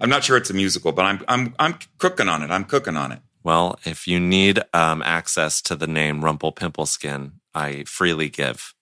I'm 0.00 0.10
not 0.10 0.22
sure 0.22 0.36
it's 0.36 0.50
a 0.50 0.54
musical, 0.54 0.92
but 0.92 1.06
I'm, 1.06 1.24
I'm, 1.26 1.54
I'm 1.58 1.78
cooking 1.96 2.28
on 2.28 2.42
it. 2.42 2.50
I'm 2.50 2.64
cooking 2.64 2.98
on 2.98 3.12
it. 3.12 3.20
Well, 3.42 3.78
if 3.84 4.06
you 4.06 4.20
need 4.20 4.60
um, 4.74 5.02
access 5.02 5.62
to 5.62 5.76
the 5.76 5.86
name 5.86 6.24
Rumple 6.24 6.52
Pimple 6.52 6.86
Skin, 6.86 7.32
I 7.54 7.84
freely 7.84 8.28
give. 8.28 8.74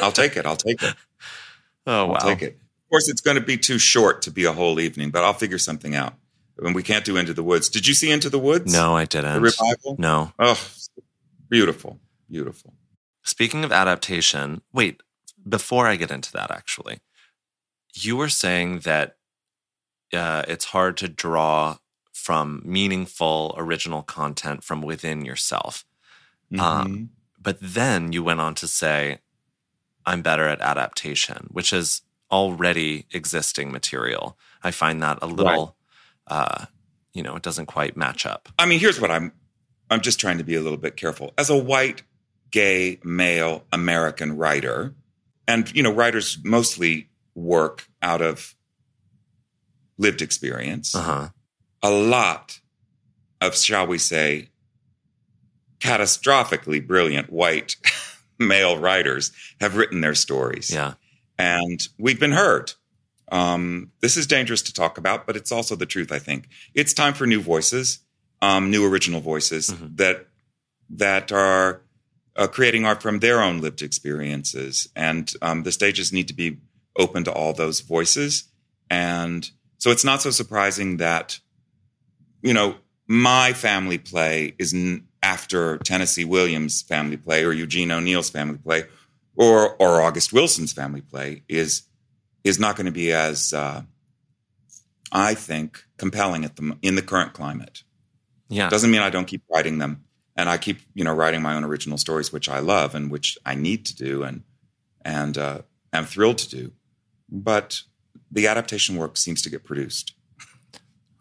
I'll 0.00 0.12
take 0.12 0.36
it. 0.36 0.46
I'll 0.46 0.56
take 0.56 0.82
it. 0.82 0.94
Oh. 1.86 2.12
I'll 2.12 2.28
take 2.34 2.40
it. 2.40 2.54
Of 2.54 2.88
course, 2.88 3.10
it's 3.10 3.20
going 3.20 3.34
to 3.34 3.42
be 3.42 3.58
too 3.58 3.78
short 3.78 4.22
to 4.22 4.30
be 4.30 4.44
a 4.44 4.54
whole 4.54 4.80
evening, 4.80 5.10
but 5.10 5.22
I'll 5.22 5.34
figure 5.34 5.58
something 5.58 5.94
out. 5.94 6.14
And 6.56 6.74
we 6.74 6.82
can't 6.82 7.04
do 7.04 7.18
Into 7.18 7.34
the 7.34 7.42
Woods. 7.42 7.68
Did 7.68 7.86
you 7.86 7.92
see 7.92 8.10
Into 8.10 8.30
the 8.30 8.38
Woods? 8.38 8.72
No, 8.72 8.96
I 8.96 9.04
didn't. 9.04 9.34
The 9.34 9.40
revival? 9.42 9.96
No. 9.98 10.32
Oh, 10.38 10.58
Beautiful. 11.50 12.00
Beautiful. 12.30 12.74
Speaking 13.22 13.64
of 13.64 13.72
adaptation, 13.72 14.62
wait, 14.72 15.02
before 15.48 15.86
I 15.86 15.96
get 15.96 16.10
into 16.10 16.32
that, 16.32 16.50
actually, 16.50 17.00
you 17.94 18.16
were 18.16 18.28
saying 18.28 18.80
that 18.80 19.16
uh, 20.12 20.42
it's 20.48 20.64
hard 20.66 20.96
to 20.98 21.08
draw 21.08 21.76
from 22.24 22.62
meaningful 22.64 23.54
original 23.58 24.02
content 24.02 24.64
from 24.64 24.80
within 24.80 25.26
yourself. 25.26 25.84
Um, 26.52 26.58
mm-hmm. 26.58 26.64
Um, 26.64 27.10
but 27.38 27.58
then 27.60 28.14
you 28.14 28.24
went 28.24 28.40
on 28.40 28.54
to 28.54 28.66
say, 28.66 29.18
I'm 30.06 30.22
better 30.22 30.48
at 30.48 30.62
adaptation, 30.62 31.48
which 31.50 31.70
is 31.70 32.00
already 32.30 33.04
existing 33.12 33.70
material. 33.70 34.38
I 34.62 34.70
find 34.70 35.02
that 35.02 35.18
a 35.20 35.26
little, 35.26 35.76
right. 36.30 36.34
uh, 36.34 36.64
you 37.12 37.22
know, 37.22 37.36
it 37.36 37.42
doesn't 37.42 37.66
quite 37.66 37.94
match 37.94 38.24
up. 38.24 38.48
I 38.58 38.64
mean, 38.64 38.80
here's 38.80 38.98
what 38.98 39.10
I'm 39.10 39.30
I'm 39.90 40.00
just 40.00 40.18
trying 40.18 40.38
to 40.38 40.44
be 40.44 40.54
a 40.54 40.62
little 40.62 40.78
bit 40.78 40.96
careful. 40.96 41.34
As 41.36 41.50
a 41.50 41.58
white, 41.58 42.04
gay, 42.50 43.00
male 43.04 43.66
American 43.70 44.38
writer, 44.38 44.94
and 45.46 45.70
you 45.76 45.82
know, 45.82 45.92
writers 45.92 46.38
mostly 46.42 47.10
work 47.34 47.86
out 48.00 48.22
of 48.22 48.54
lived 49.98 50.22
experience. 50.22 50.94
Uh-huh. 50.94 51.28
A 51.84 51.90
lot 51.90 52.58
of, 53.40 53.56
shall 53.56 53.86
we 53.86 53.98
say, 53.98 54.48
catastrophically 55.78 56.84
brilliant 56.84 57.30
white 57.30 57.76
male 58.40 58.76
writers 58.76 59.30
have 59.60 59.76
written 59.76 60.00
their 60.00 60.16
stories. 60.16 60.72
Yeah. 60.72 60.94
And 61.38 61.80
we've 61.98 62.18
been 62.18 62.32
heard. 62.32 62.72
Um, 63.30 63.92
this 64.00 64.16
is 64.16 64.26
dangerous 64.26 64.62
to 64.62 64.72
talk 64.72 64.98
about, 64.98 65.26
but 65.26 65.36
it's 65.36 65.52
also 65.52 65.76
the 65.76 65.86
truth, 65.86 66.10
I 66.10 66.18
think. 66.18 66.48
It's 66.74 66.92
time 66.92 67.14
for 67.14 67.26
new 67.26 67.40
voices 67.40 68.00
um, 68.44 68.70
new 68.70 68.86
original 68.86 69.20
voices 69.20 69.70
mm-hmm. 69.70 69.96
that 69.96 70.26
that 70.90 71.32
are 71.32 71.82
uh, 72.36 72.46
creating 72.46 72.84
art 72.84 73.02
from 73.02 73.20
their 73.20 73.40
own 73.40 73.60
lived 73.60 73.80
experiences, 73.80 74.88
and 74.94 75.32
um, 75.40 75.62
the 75.62 75.72
stages 75.72 76.12
need 76.12 76.28
to 76.28 76.34
be 76.34 76.58
open 76.98 77.24
to 77.24 77.32
all 77.32 77.52
those 77.52 77.80
voices. 77.80 78.44
And 78.90 79.50
so 79.78 79.90
it's 79.90 80.04
not 80.04 80.22
so 80.22 80.30
surprising 80.30 80.98
that 80.98 81.40
you 82.44 82.54
know 82.54 82.76
my 83.08 83.52
family 83.52 83.98
play 83.98 84.54
is 84.58 84.74
after 85.22 85.78
Tennessee 85.78 86.24
Williams' 86.24 86.82
family 86.82 87.16
play 87.16 87.44
or 87.44 87.52
Eugene 87.52 87.90
O'Neill's 87.90 88.30
family 88.30 88.58
play 88.58 88.84
or 89.34 89.74
or 89.76 90.00
August 90.00 90.32
Wilson's 90.32 90.72
family 90.72 91.00
play 91.00 91.42
is 91.48 91.82
is 92.44 92.60
not 92.60 92.76
going 92.76 92.86
to 92.86 92.92
be 92.92 93.12
as 93.12 93.52
uh, 93.52 93.82
I 95.10 95.34
think 95.34 95.82
compelling 95.96 96.44
at 96.44 96.56
the 96.56 96.76
in 96.82 96.94
the 96.94 97.02
current 97.02 97.32
climate. 97.32 97.82
Yeah. 98.48 98.68
Doesn't 98.68 98.90
mean 98.90 99.00
I 99.00 99.10
don't 99.10 99.26
keep 99.26 99.42
writing 99.52 99.78
them. 99.78 100.04
And 100.36 100.48
I 100.48 100.58
keep, 100.58 100.80
you 100.94 101.04
know, 101.04 101.14
writing 101.14 101.42
my 101.42 101.54
own 101.54 101.62
original 101.62 101.96
stories, 101.96 102.32
which 102.32 102.48
I 102.48 102.58
love 102.58 102.96
and 102.96 103.10
which 103.10 103.38
I 103.46 103.54
need 103.54 103.86
to 103.86 103.96
do 103.96 104.22
and 104.24 104.42
and 105.04 105.38
uh, 105.38 105.62
am 105.92 106.04
thrilled 106.04 106.38
to 106.38 106.50
do. 106.50 106.72
But 107.30 107.82
the 108.30 108.48
adaptation 108.48 108.96
work 108.96 109.16
seems 109.16 109.42
to 109.42 109.50
get 109.50 109.64
produced. 109.64 110.14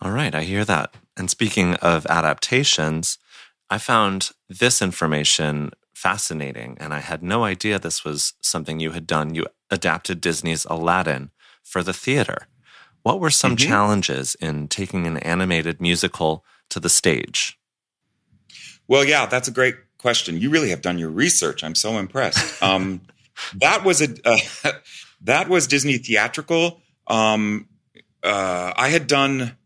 All 0.02 0.12
right, 0.12 0.34
I 0.36 0.44
hear 0.44 0.66
that. 0.66 0.96
And 1.16 1.30
speaking 1.30 1.76
of 1.76 2.06
adaptations, 2.08 3.18
I 3.70 3.78
found 3.78 4.32
this 4.50 4.82
information 4.82 5.72
fascinating, 5.94 6.78
and 6.80 6.94
I 6.94 7.00
had 7.00 7.24
no 7.24 7.44
idea 7.44 7.80
this 7.80 8.04
was 8.04 8.34
something 8.42 8.80
you 8.80 8.92
had 8.92 9.08
done. 9.08 9.36
You 9.36 9.46
adapted 9.70 10.22
Disney's 10.22 10.66
Aladdin 10.66 11.32
for 11.64 11.84
the 11.84 11.94
theater. 11.94 12.48
What 13.04 13.20
were 13.20 13.30
some 13.30 13.56
mm-hmm. 13.56 13.70
challenges 13.70 14.36
in 14.36 14.68
taking 14.68 15.06
an 15.08 15.18
animated 15.18 15.82
musical 15.82 16.44
to 16.70 16.80
the 16.80 16.90
stage? 16.90 17.58
Well, 18.88 19.04
yeah, 19.04 19.26
that's 19.26 19.48
a 19.48 19.52
great 19.52 19.76
question. 19.98 20.40
You 20.40 20.50
really 20.50 20.70
have 20.70 20.82
done 20.82 20.98
your 20.98 21.10
research. 21.10 21.64
I'm 21.64 21.76
so 21.76 21.98
impressed. 21.98 22.62
Um, 22.64 23.02
that 23.56 23.84
was 23.84 24.02
a 24.02 24.10
uh, 24.24 24.38
that 25.22 25.50
was 25.50 25.68
Disney 25.68 25.98
theatrical. 25.98 26.82
Um, 27.08 27.68
uh, 28.24 28.74
I 28.76 28.90
had 28.90 29.08
done 29.08 29.58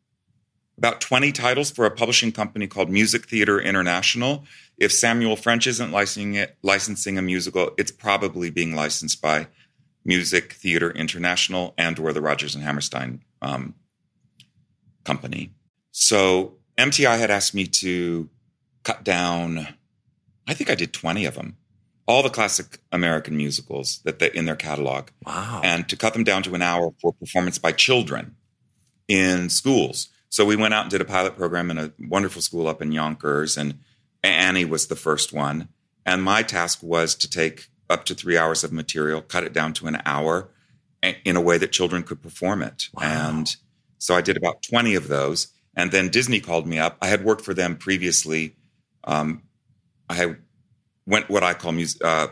about 0.77 1.01
20 1.01 1.31
titles 1.31 1.71
for 1.71 1.85
a 1.85 1.91
publishing 1.91 2.31
company 2.31 2.67
called 2.67 2.89
Music 2.89 3.27
Theater 3.27 3.59
International. 3.59 4.45
If 4.77 4.91
Samuel 4.91 5.35
French 5.35 5.65
isn't 5.65 5.91
licensing 5.91 6.35
it, 6.35 6.55
licensing 6.61 7.17
a 7.17 7.21
musical, 7.21 7.71
it's 7.77 7.91
probably 7.91 8.51
being 8.51 8.75
licensed 8.75 9.21
by 9.21 9.47
Music 10.05 10.53
Theater 10.53 10.91
International 10.91 11.73
and 11.77 11.97
or 11.99 12.13
the 12.13 12.21
Rodgers 12.21 12.55
and 12.55 12.63
Hammerstein 12.63 13.23
um, 13.41 13.73
company. 15.03 15.51
So 15.91 16.57
MTI 16.77 17.17
had 17.17 17.31
asked 17.31 17.55
me 17.55 17.65
to 17.65 18.29
cut 18.83 19.03
down, 19.03 19.67
I 20.47 20.53
think 20.53 20.69
I 20.69 20.75
did 20.75 20.93
20 20.93 21.25
of 21.25 21.35
them, 21.35 21.57
all 22.07 22.23
the 22.23 22.29
classic 22.29 22.79
American 22.91 23.35
musicals 23.35 23.99
that 24.05 24.19
they, 24.19 24.31
in 24.31 24.45
their 24.45 24.55
catalog. 24.55 25.09
Wow. 25.25 25.61
And 25.63 25.89
to 25.89 25.97
cut 25.97 26.13
them 26.13 26.23
down 26.23 26.43
to 26.43 26.55
an 26.55 26.61
hour 26.61 26.93
for 27.01 27.13
performance 27.13 27.57
by 27.57 27.71
children 27.71 28.35
in 29.07 29.49
schools. 29.49 30.09
So 30.37 30.45
we 30.45 30.55
went 30.55 30.75
out 30.75 30.83
and 30.83 30.91
did 30.91 31.01
a 31.01 31.05
pilot 31.05 31.35
program 31.35 31.71
in 31.71 31.79
a 31.79 31.91
wonderful 31.97 32.43
school 32.43 32.67
up 32.67 32.79
in 32.79 32.91
Yonkers, 32.91 33.57
and 33.57 33.79
Annie 34.23 34.65
was 34.65 34.85
the 34.85 34.95
first 34.95 35.33
one. 35.33 35.69
And 36.05 36.21
my 36.21 36.43
task 36.43 36.83
was 36.83 37.15
to 37.15 37.27
take 37.27 37.69
up 37.89 38.05
to 38.05 38.13
three 38.13 38.37
hours 38.37 38.63
of 38.63 38.71
material, 38.71 39.23
cut 39.23 39.43
it 39.43 39.51
down 39.51 39.73
to 39.73 39.87
an 39.87 39.99
hour 40.05 40.49
in 41.01 41.37
a 41.37 41.41
way 41.41 41.57
that 41.57 41.71
children 41.71 42.03
could 42.03 42.21
perform 42.21 42.61
it. 42.61 42.89
Wow. 42.93 43.29
And 43.29 43.55
so 43.97 44.13
I 44.13 44.21
did 44.21 44.37
about 44.37 44.61
20 44.61 44.93
of 44.93 45.07
those. 45.07 45.47
And 45.75 45.91
then 45.91 46.09
Disney 46.09 46.39
called 46.39 46.67
me 46.67 46.77
up. 46.77 46.97
I 47.01 47.07
had 47.07 47.25
worked 47.25 47.41
for 47.41 47.55
them 47.55 47.75
previously. 47.75 48.57
Um, 49.05 49.41
I 50.07 50.35
went 51.07 51.31
what 51.31 51.41
I 51.41 51.55
call 51.55 51.71
music. 51.71 52.05
Uh, 52.05 52.27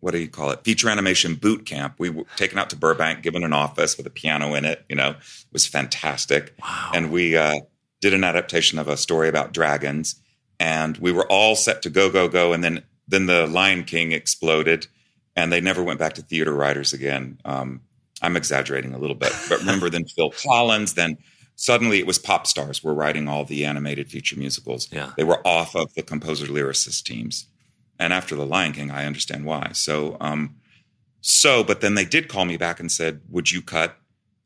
what 0.00 0.12
do 0.12 0.18
you 0.18 0.28
call 0.28 0.50
it? 0.50 0.62
Feature 0.64 0.88
animation 0.88 1.34
boot 1.34 1.66
camp. 1.66 1.94
We 1.98 2.10
were 2.10 2.24
taken 2.36 2.58
out 2.58 2.70
to 2.70 2.76
Burbank, 2.76 3.22
given 3.22 3.42
an 3.44 3.52
office 3.52 3.96
with 3.96 4.06
a 4.06 4.10
piano 4.10 4.54
in 4.54 4.64
it. 4.64 4.84
You 4.88 4.96
know, 4.96 5.10
it 5.10 5.52
was 5.52 5.66
fantastic. 5.66 6.54
Wow. 6.62 6.92
And 6.94 7.10
we 7.10 7.36
uh, 7.36 7.60
did 8.00 8.14
an 8.14 8.24
adaptation 8.24 8.78
of 8.78 8.88
a 8.88 8.96
story 8.96 9.28
about 9.28 9.52
dragons. 9.52 10.16
And 10.60 10.96
we 10.98 11.12
were 11.12 11.26
all 11.26 11.56
set 11.56 11.82
to 11.82 11.90
go, 11.90 12.10
go, 12.10 12.28
go. 12.28 12.52
And 12.52 12.62
then 12.62 12.82
then 13.08 13.26
the 13.26 13.46
Lion 13.46 13.84
King 13.84 14.12
exploded, 14.12 14.86
and 15.34 15.50
they 15.50 15.60
never 15.60 15.82
went 15.82 15.98
back 15.98 16.12
to 16.14 16.22
theater 16.22 16.52
writers 16.52 16.92
again. 16.92 17.40
Um, 17.44 17.80
I'm 18.20 18.36
exaggerating 18.36 18.92
a 18.92 18.98
little 18.98 19.16
bit, 19.16 19.32
but 19.48 19.60
remember 19.60 19.88
then 19.88 20.04
Phil 20.16 20.30
Collins, 20.30 20.94
then 20.94 21.16
suddenly 21.56 21.98
it 21.98 22.06
was 22.06 22.18
pop 22.18 22.46
stars 22.46 22.84
were 22.84 22.94
writing 22.94 23.28
all 23.28 23.44
the 23.44 23.64
animated 23.64 24.10
feature 24.10 24.38
musicals. 24.38 24.88
Yeah. 24.92 25.12
They 25.16 25.24
were 25.24 25.46
off 25.46 25.74
of 25.74 25.94
the 25.94 26.02
composer 26.02 26.46
lyricist 26.46 27.04
teams. 27.04 27.46
And 27.98 28.12
after 28.12 28.36
The 28.36 28.46
Lion 28.46 28.72
King, 28.72 28.90
I 28.90 29.06
understand 29.06 29.44
why. 29.44 29.70
So, 29.72 30.16
um, 30.20 30.56
so, 31.20 31.64
but 31.64 31.80
then 31.80 31.94
they 31.94 32.04
did 32.04 32.28
call 32.28 32.44
me 32.44 32.56
back 32.56 32.80
and 32.80 32.90
said, 32.92 33.20
would 33.28 33.50
you 33.50 33.60
cut 33.62 33.96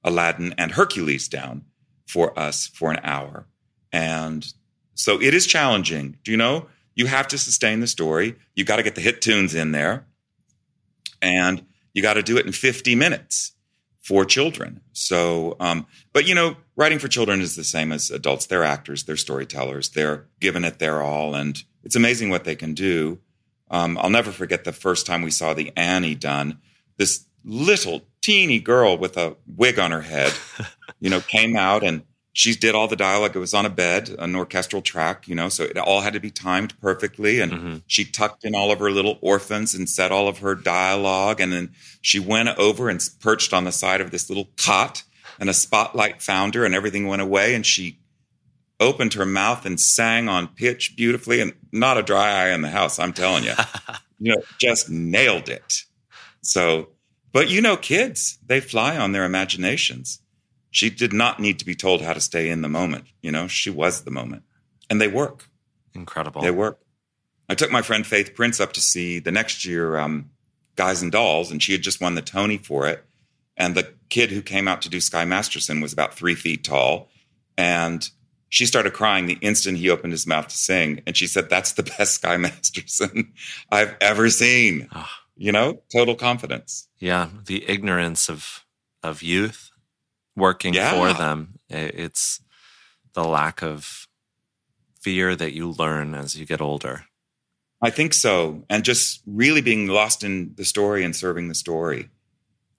Aladdin 0.04 0.54
and 0.58 0.72
Hercules 0.72 1.28
down 1.28 1.64
for 2.06 2.38
us 2.38 2.66
for 2.66 2.90
an 2.90 3.00
hour? 3.04 3.46
And 3.92 4.52
so 4.94 5.20
it 5.20 5.34
is 5.34 5.46
challenging. 5.46 6.16
Do 6.24 6.30
you 6.30 6.36
know? 6.36 6.66
You 6.94 7.06
have 7.06 7.28
to 7.28 7.38
sustain 7.38 7.80
the 7.80 7.86
story. 7.86 8.36
You 8.54 8.64
got 8.64 8.76
to 8.76 8.82
get 8.82 8.94
the 8.94 9.00
hit 9.00 9.20
tunes 9.22 9.54
in 9.54 9.72
there 9.72 10.06
and 11.20 11.64
you 11.94 12.02
got 12.02 12.14
to 12.14 12.22
do 12.22 12.36
it 12.38 12.46
in 12.46 12.52
50 12.52 12.94
minutes. 12.94 13.52
for 14.02 14.24
children. 14.24 14.80
So, 14.92 15.56
um, 15.60 15.86
but 16.12 16.26
you 16.26 16.34
know, 16.34 16.56
writing 16.76 16.98
for 16.98 17.08
children 17.08 17.40
is 17.40 17.54
the 17.54 17.64
same 17.64 17.92
as 17.92 18.10
adults. 18.10 18.46
They're 18.46 18.64
actors, 18.64 19.04
they're 19.04 19.16
storytellers, 19.16 19.90
they're 19.90 20.26
giving 20.40 20.64
it 20.64 20.80
their 20.80 21.00
all, 21.02 21.34
and 21.36 21.62
it's 21.84 21.94
amazing 21.96 22.28
what 22.28 22.44
they 22.44 22.56
can 22.56 22.74
do. 22.74 23.20
Um, 23.72 23.98
I'll 23.98 24.10
never 24.10 24.30
forget 24.30 24.64
the 24.64 24.72
first 24.72 25.06
time 25.06 25.22
we 25.22 25.30
saw 25.30 25.54
the 25.54 25.72
Annie 25.76 26.14
done. 26.14 26.60
This 26.98 27.24
little 27.44 28.02
teeny 28.20 28.60
girl 28.60 28.96
with 28.96 29.16
a 29.16 29.36
wig 29.56 29.78
on 29.78 29.90
her 29.90 30.02
head, 30.02 30.32
you 31.00 31.10
know, 31.10 31.20
came 31.20 31.56
out 31.56 31.82
and 31.82 32.02
she 32.34 32.54
did 32.54 32.74
all 32.74 32.88
the 32.88 32.96
dialogue. 32.96 33.34
It 33.34 33.40
was 33.40 33.54
on 33.54 33.66
a 33.66 33.70
bed, 33.70 34.10
an 34.18 34.36
orchestral 34.36 34.80
track, 34.80 35.28
you 35.28 35.34
know, 35.34 35.48
so 35.48 35.64
it 35.64 35.76
all 35.76 36.00
had 36.00 36.14
to 36.14 36.20
be 36.20 36.30
timed 36.30 36.78
perfectly. 36.80 37.40
And 37.40 37.52
mm-hmm. 37.52 37.76
she 37.86 38.04
tucked 38.04 38.44
in 38.44 38.54
all 38.54 38.70
of 38.70 38.78
her 38.78 38.90
little 38.90 39.18
orphans 39.20 39.74
and 39.74 39.88
said 39.88 40.12
all 40.12 40.28
of 40.28 40.38
her 40.38 40.54
dialogue. 40.54 41.40
And 41.40 41.52
then 41.52 41.72
she 42.00 42.18
went 42.18 42.48
over 42.58 42.88
and 42.88 43.06
perched 43.20 43.52
on 43.52 43.64
the 43.64 43.72
side 43.72 44.00
of 44.00 44.10
this 44.10 44.30
little 44.30 44.48
cot 44.56 45.02
and 45.38 45.50
a 45.50 45.54
spotlight 45.54 46.22
found 46.22 46.54
her 46.54 46.64
and 46.64 46.74
everything 46.74 47.06
went 47.06 47.22
away. 47.22 47.54
And 47.54 47.66
she 47.66 47.98
opened 48.80 49.14
her 49.14 49.26
mouth 49.26 49.64
and 49.64 49.78
sang 49.78 50.28
on 50.28 50.48
pitch 50.48 50.94
beautifully 50.96 51.40
and 51.40 51.52
not 51.70 51.98
a 51.98 52.02
dry 52.02 52.44
eye 52.44 52.50
in 52.50 52.62
the 52.62 52.70
house. 52.70 52.98
I'm 52.98 53.12
telling 53.12 53.44
you, 53.44 53.54
you 54.18 54.34
know, 54.34 54.42
just 54.58 54.90
nailed 54.90 55.48
it. 55.48 55.82
So, 56.42 56.88
but 57.32 57.48
you 57.48 57.60
know, 57.60 57.76
kids, 57.76 58.38
they 58.44 58.60
fly 58.60 58.96
on 58.96 59.12
their 59.12 59.24
imaginations 59.24 60.22
she 60.72 60.88
did 60.88 61.12
not 61.12 61.38
need 61.38 61.58
to 61.58 61.66
be 61.66 61.74
told 61.74 62.00
how 62.00 62.14
to 62.14 62.20
stay 62.20 62.48
in 62.48 62.62
the 62.62 62.68
moment. 62.68 63.04
You 63.20 63.30
know, 63.30 63.46
she 63.46 63.68
was 63.68 64.02
the 64.02 64.10
moment. 64.10 64.42
And 64.88 65.00
they 65.00 65.06
work. 65.06 65.48
Incredible. 65.94 66.40
They 66.40 66.50
work. 66.50 66.80
I 67.48 67.54
took 67.54 67.70
my 67.70 67.82
friend 67.82 68.06
Faith 68.06 68.34
Prince 68.34 68.58
up 68.58 68.72
to 68.72 68.80
see 68.80 69.18
the 69.18 69.30
next 69.30 69.66
year 69.66 69.98
um, 69.98 70.30
Guys 70.74 71.02
and 71.02 71.12
Dolls, 71.12 71.50
and 71.50 71.62
she 71.62 71.72
had 71.72 71.82
just 71.82 72.00
won 72.00 72.14
the 72.14 72.22
Tony 72.22 72.56
for 72.56 72.88
it. 72.88 73.04
And 73.54 73.74
the 73.74 73.92
kid 74.08 74.30
who 74.30 74.40
came 74.40 74.66
out 74.66 74.80
to 74.82 74.88
do 74.88 74.98
Sky 74.98 75.26
Masterson 75.26 75.82
was 75.82 75.92
about 75.92 76.14
three 76.14 76.34
feet 76.34 76.64
tall. 76.64 77.10
And 77.58 78.08
she 78.52 78.66
started 78.66 78.92
crying 78.92 79.24
the 79.24 79.38
instant 79.40 79.78
he 79.78 79.88
opened 79.88 80.12
his 80.12 80.26
mouth 80.26 80.46
to 80.46 80.58
sing. 80.58 81.00
And 81.06 81.16
she 81.16 81.26
said, 81.26 81.48
That's 81.48 81.72
the 81.72 81.82
best 81.98 82.16
Sky 82.16 82.36
Masterson 82.36 83.32
I've 83.70 83.96
ever 84.00 84.28
seen. 84.28 84.88
Oh. 84.94 85.08
You 85.36 85.52
know, 85.52 85.80
total 85.90 86.14
confidence. 86.14 86.86
Yeah. 86.98 87.30
The 87.46 87.64
ignorance 87.66 88.28
of 88.28 88.66
of 89.02 89.22
youth 89.22 89.70
working 90.36 90.74
yeah. 90.74 90.90
for 90.90 91.18
them. 91.18 91.54
It's 91.70 92.42
the 93.14 93.24
lack 93.24 93.62
of 93.62 94.06
fear 95.00 95.34
that 95.34 95.54
you 95.54 95.70
learn 95.70 96.14
as 96.14 96.38
you 96.38 96.44
get 96.44 96.60
older. 96.60 97.06
I 97.80 97.88
think 97.88 98.12
so. 98.12 98.64
And 98.68 98.84
just 98.84 99.22
really 99.26 99.62
being 99.62 99.88
lost 99.88 100.22
in 100.22 100.52
the 100.56 100.64
story 100.66 101.04
and 101.04 101.16
serving 101.16 101.48
the 101.48 101.54
story, 101.54 102.10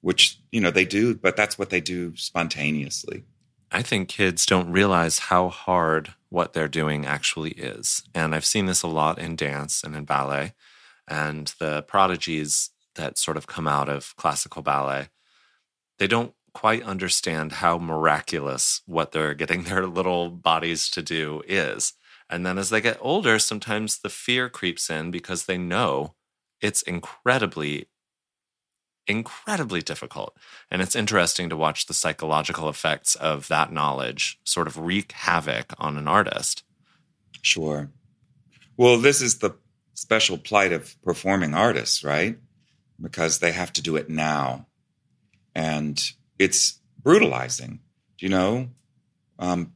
which, 0.01 0.39
you 0.51 0.61
know, 0.61 0.71
they 0.71 0.85
do, 0.85 1.15
but 1.15 1.35
that's 1.35 1.57
what 1.57 1.71
they 1.71 1.81
do 1.81 2.15
spontaneously. 2.15 3.25
I 3.73 3.81
think 3.81 4.07
kids 4.07 4.45
don't 4.45 4.71
realize 4.71 5.17
how 5.17 5.49
hard 5.49 6.13
what 6.29 6.53
they're 6.53 6.67
doing 6.67 7.07
actually 7.07 7.51
is. 7.51 8.03
And 8.13 8.35
I've 8.35 8.45
seen 8.45 8.67
this 8.67 8.83
a 8.83 8.87
lot 8.87 9.17
in 9.17 9.35
dance 9.35 9.83
and 9.83 9.95
in 9.95 10.05
ballet. 10.05 10.53
And 11.07 11.51
the 11.59 11.81
prodigies 11.81 12.69
that 12.95 13.17
sort 13.17 13.35
of 13.35 13.47
come 13.47 13.67
out 13.67 13.89
of 13.89 14.15
classical 14.15 14.61
ballet, 14.61 15.09
they 15.97 16.05
don't 16.05 16.33
quite 16.53 16.83
understand 16.83 17.53
how 17.53 17.79
miraculous 17.79 18.81
what 18.85 19.11
they're 19.11 19.33
getting 19.41 19.63
their 19.63 19.87
little 19.87 20.29
bodies 20.29 20.87
to 20.91 21.01
do 21.01 21.41
is. 21.47 21.93
And 22.29 22.45
then 22.45 22.59
as 22.59 22.69
they 22.69 22.79
get 22.79 22.97
older, 23.01 23.39
sometimes 23.39 23.99
the 23.99 24.09
fear 24.09 24.49
creeps 24.49 24.89
in 24.89 25.09
because 25.09 25.45
they 25.45 25.57
know 25.57 26.13
it's 26.61 26.81
incredibly, 26.83 27.87
incredibly 29.07 29.81
difficult. 29.81 30.37
And 30.71 30.81
it's 30.81 30.95
interesting 30.95 31.49
to 31.49 31.57
watch 31.57 31.85
the 31.85 31.93
psychological 31.93 32.69
effects 32.69 33.15
of 33.15 33.47
that 33.47 33.71
knowledge 33.71 34.39
sort 34.43 34.67
of 34.67 34.77
wreak 34.77 35.11
havoc 35.11 35.73
on 35.77 35.97
an 35.97 36.07
artist. 36.07 36.63
Sure. 37.41 37.91
Well, 38.77 38.97
this 38.97 39.21
is 39.21 39.39
the 39.39 39.55
special 39.93 40.37
plight 40.37 40.71
of 40.71 40.95
performing 41.03 41.53
artists, 41.53 42.03
right? 42.03 42.37
Because 43.01 43.39
they 43.39 43.51
have 43.51 43.73
to 43.73 43.81
do 43.81 43.95
it 43.95 44.09
now. 44.09 44.67
And 45.53 46.01
it's 46.39 46.79
brutalizing, 47.01 47.79
you 48.19 48.29
know, 48.29 48.69
um, 49.37 49.73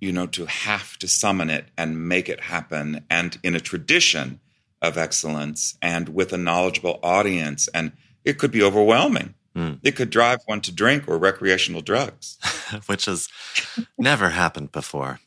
you 0.00 0.12
know, 0.12 0.26
to 0.26 0.46
have 0.46 0.98
to 0.98 1.08
summon 1.08 1.50
it 1.50 1.66
and 1.76 2.08
make 2.08 2.28
it 2.28 2.40
happen, 2.40 3.04
and 3.08 3.38
in 3.42 3.54
a 3.54 3.60
tradition 3.60 4.40
of 4.82 4.98
excellence 4.98 5.76
and 5.80 6.10
with 6.10 6.32
a 6.32 6.38
knowledgeable 6.38 6.98
audience, 7.02 7.68
and 7.68 7.92
it 8.26 8.38
could 8.38 8.50
be 8.50 8.62
overwhelming. 8.62 9.34
Mm. 9.54 9.78
It 9.82 9.92
could 9.92 10.10
drive 10.10 10.40
one 10.44 10.60
to 10.62 10.72
drink 10.72 11.04
or 11.08 11.16
recreational 11.16 11.80
drugs, 11.80 12.36
which 12.86 13.06
has 13.06 13.28
never 13.96 14.28
happened 14.28 14.72
before. 14.72 15.20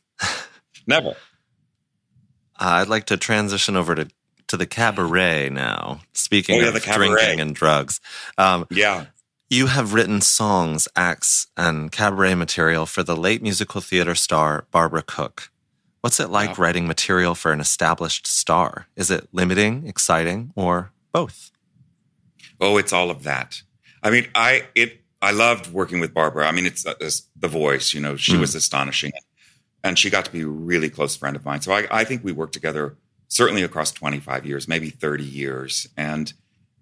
never. 0.86 1.16
Uh, 2.60 2.78
I'd 2.78 2.88
like 2.88 3.06
to 3.06 3.16
transition 3.16 3.74
over 3.74 3.96
to 3.96 4.08
to 4.46 4.56
the 4.56 4.66
cabaret 4.66 5.48
now. 5.50 6.00
Speaking 6.12 6.56
oh, 6.56 6.64
yeah, 6.64 6.76
of 6.76 6.82
drinking 6.82 7.40
and 7.40 7.54
drugs, 7.54 8.00
um, 8.38 8.66
yeah, 8.70 9.06
you 9.48 9.66
have 9.66 9.94
written 9.94 10.20
songs, 10.20 10.86
acts, 10.94 11.48
and 11.56 11.90
cabaret 11.90 12.34
material 12.36 12.86
for 12.86 13.02
the 13.02 13.16
late 13.16 13.42
musical 13.42 13.80
theater 13.80 14.14
star 14.14 14.66
Barbara 14.70 15.02
Cook. 15.02 15.50
What's 16.02 16.20
it 16.20 16.30
like 16.30 16.56
writing 16.56 16.86
material 16.86 17.34
for 17.34 17.52
an 17.52 17.60
established 17.60 18.26
star? 18.26 18.86
Is 18.96 19.10
it 19.10 19.28
limiting, 19.32 19.86
exciting, 19.86 20.52
or 20.54 20.92
both? 21.12 21.50
Oh, 22.60 22.76
it's 22.76 22.92
all 22.92 23.10
of 23.10 23.22
that. 23.22 23.62
I 24.02 24.10
mean, 24.10 24.28
I 24.34 24.66
it 24.74 25.00
I 25.22 25.32
loved 25.32 25.72
working 25.72 26.00
with 26.00 26.14
Barbara. 26.14 26.46
I 26.46 26.52
mean, 26.52 26.66
it's, 26.66 26.86
uh, 26.86 26.94
it's 27.00 27.28
the 27.36 27.48
voice. 27.48 27.92
You 27.92 28.00
know, 28.00 28.16
she 28.16 28.32
mm. 28.32 28.40
was 28.40 28.54
astonishing, 28.54 29.12
and 29.84 29.98
she 29.98 30.10
got 30.10 30.24
to 30.24 30.32
be 30.32 30.42
a 30.42 30.46
really 30.46 30.88
close 30.88 31.16
friend 31.16 31.36
of 31.36 31.44
mine. 31.44 31.60
So 31.60 31.72
I, 31.72 31.86
I 31.90 32.04
think 32.04 32.24
we 32.24 32.32
worked 32.32 32.54
together 32.54 32.96
certainly 33.28 33.62
across 33.62 33.92
25 33.92 34.46
years, 34.46 34.66
maybe 34.66 34.90
30 34.90 35.24
years, 35.24 35.88
and 35.96 36.32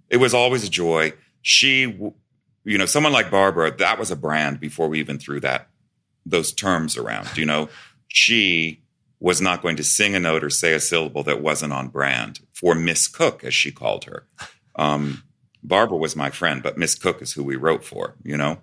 it 0.09 0.19
was 0.19 0.35
always 0.35 0.65
a 0.65 0.71
joy. 0.71 1.13
She 1.43 2.13
you 2.69 2.77
know, 2.77 2.87
someone 2.87 3.15
like 3.15 3.31
Barbara, 3.31 3.75
that 3.79 3.99
was 3.99 4.11
a 4.11 4.17
brand 4.17 4.61
before 4.61 4.89
we 4.89 4.99
even 4.99 5.19
threw 5.19 5.41
that 5.41 5.69
those 6.27 6.53
terms 6.53 6.99
around. 6.99 7.35
You 7.37 7.47
know, 7.47 7.71
she 8.09 8.83
was 9.21 9.41
not 9.41 9.63
going 9.63 9.77
to 9.77 9.85
sing 9.85 10.15
a 10.15 10.21
note 10.21 10.45
or 10.45 10.51
say 10.51 10.75
a 10.75 10.81
syllable 10.81 11.23
that 11.23 11.43
wasn't 11.43 11.73
on 11.73 11.89
brand 11.89 12.41
for 12.53 12.75
Miss 12.75 13.09
Cook, 13.09 13.43
as 13.43 13.55
she 13.55 13.73
called 13.73 14.05
her. 14.05 14.27
Um, 14.77 15.23
Barbara 15.63 15.99
was 15.99 16.17
my 16.17 16.31
friend, 16.31 16.63
but 16.63 16.79
Miss 16.79 16.95
Cook 16.95 17.23
is 17.23 17.33
who 17.33 17.43
we 17.45 17.57
wrote 17.57 17.85
for, 17.85 18.15
you 18.23 18.37
know? 18.37 18.59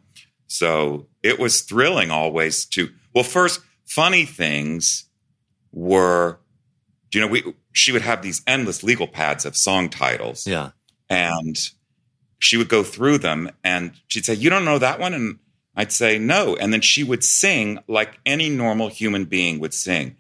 So 0.47 1.07
it 1.23 1.39
was 1.39 1.61
thrilling 1.61 2.11
always 2.11 2.65
to, 2.67 2.89
well, 3.13 3.23
first, 3.23 3.61
funny 3.85 4.25
things 4.25 5.05
were, 5.71 6.39
you 7.13 7.21
know, 7.21 7.27
we, 7.27 7.53
she 7.73 7.91
would 7.91 8.01
have 8.01 8.21
these 8.21 8.41
endless 8.47 8.83
legal 8.83 9.07
pads 9.07 9.45
of 9.45 9.55
song 9.55 9.89
titles. 9.89 10.47
Yeah. 10.47 10.71
And 11.09 11.57
she 12.39 12.57
would 12.57 12.69
go 12.69 12.83
through 12.83 13.19
them 13.19 13.51
and 13.63 13.93
she'd 14.07 14.25
say, 14.25 14.33
You 14.33 14.49
don't 14.49 14.65
know 14.65 14.79
that 14.79 14.99
one? 14.99 15.13
And 15.13 15.39
I'd 15.75 15.91
say, 15.91 16.17
No. 16.17 16.55
And 16.55 16.71
then 16.71 16.81
she 16.81 17.03
would 17.03 17.23
sing 17.23 17.79
like 17.87 18.19
any 18.25 18.49
normal 18.49 18.89
human 18.89 19.25
being 19.25 19.59
would 19.59 19.73
sing. 19.73 20.15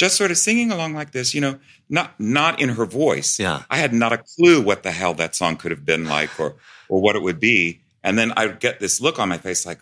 Just 0.00 0.16
sort 0.16 0.30
of 0.30 0.38
singing 0.38 0.72
along 0.72 0.94
like 0.94 1.12
this, 1.12 1.34
you 1.34 1.42
know, 1.42 1.58
not 1.90 2.18
not 2.18 2.58
in 2.58 2.70
her 2.70 2.86
voice. 2.86 3.38
Yeah. 3.38 3.64
I 3.68 3.76
had 3.76 3.92
not 3.92 4.14
a 4.14 4.16
clue 4.16 4.62
what 4.62 4.82
the 4.82 4.92
hell 4.92 5.12
that 5.12 5.36
song 5.36 5.58
could 5.58 5.72
have 5.72 5.84
been 5.84 6.06
like 6.06 6.40
or 6.40 6.56
or 6.88 7.02
what 7.02 7.16
it 7.16 7.22
would 7.22 7.38
be. 7.38 7.82
And 8.02 8.18
then 8.18 8.32
I'd 8.34 8.60
get 8.60 8.80
this 8.80 8.98
look 9.02 9.18
on 9.18 9.28
my 9.28 9.36
face 9.36 9.66
like, 9.66 9.80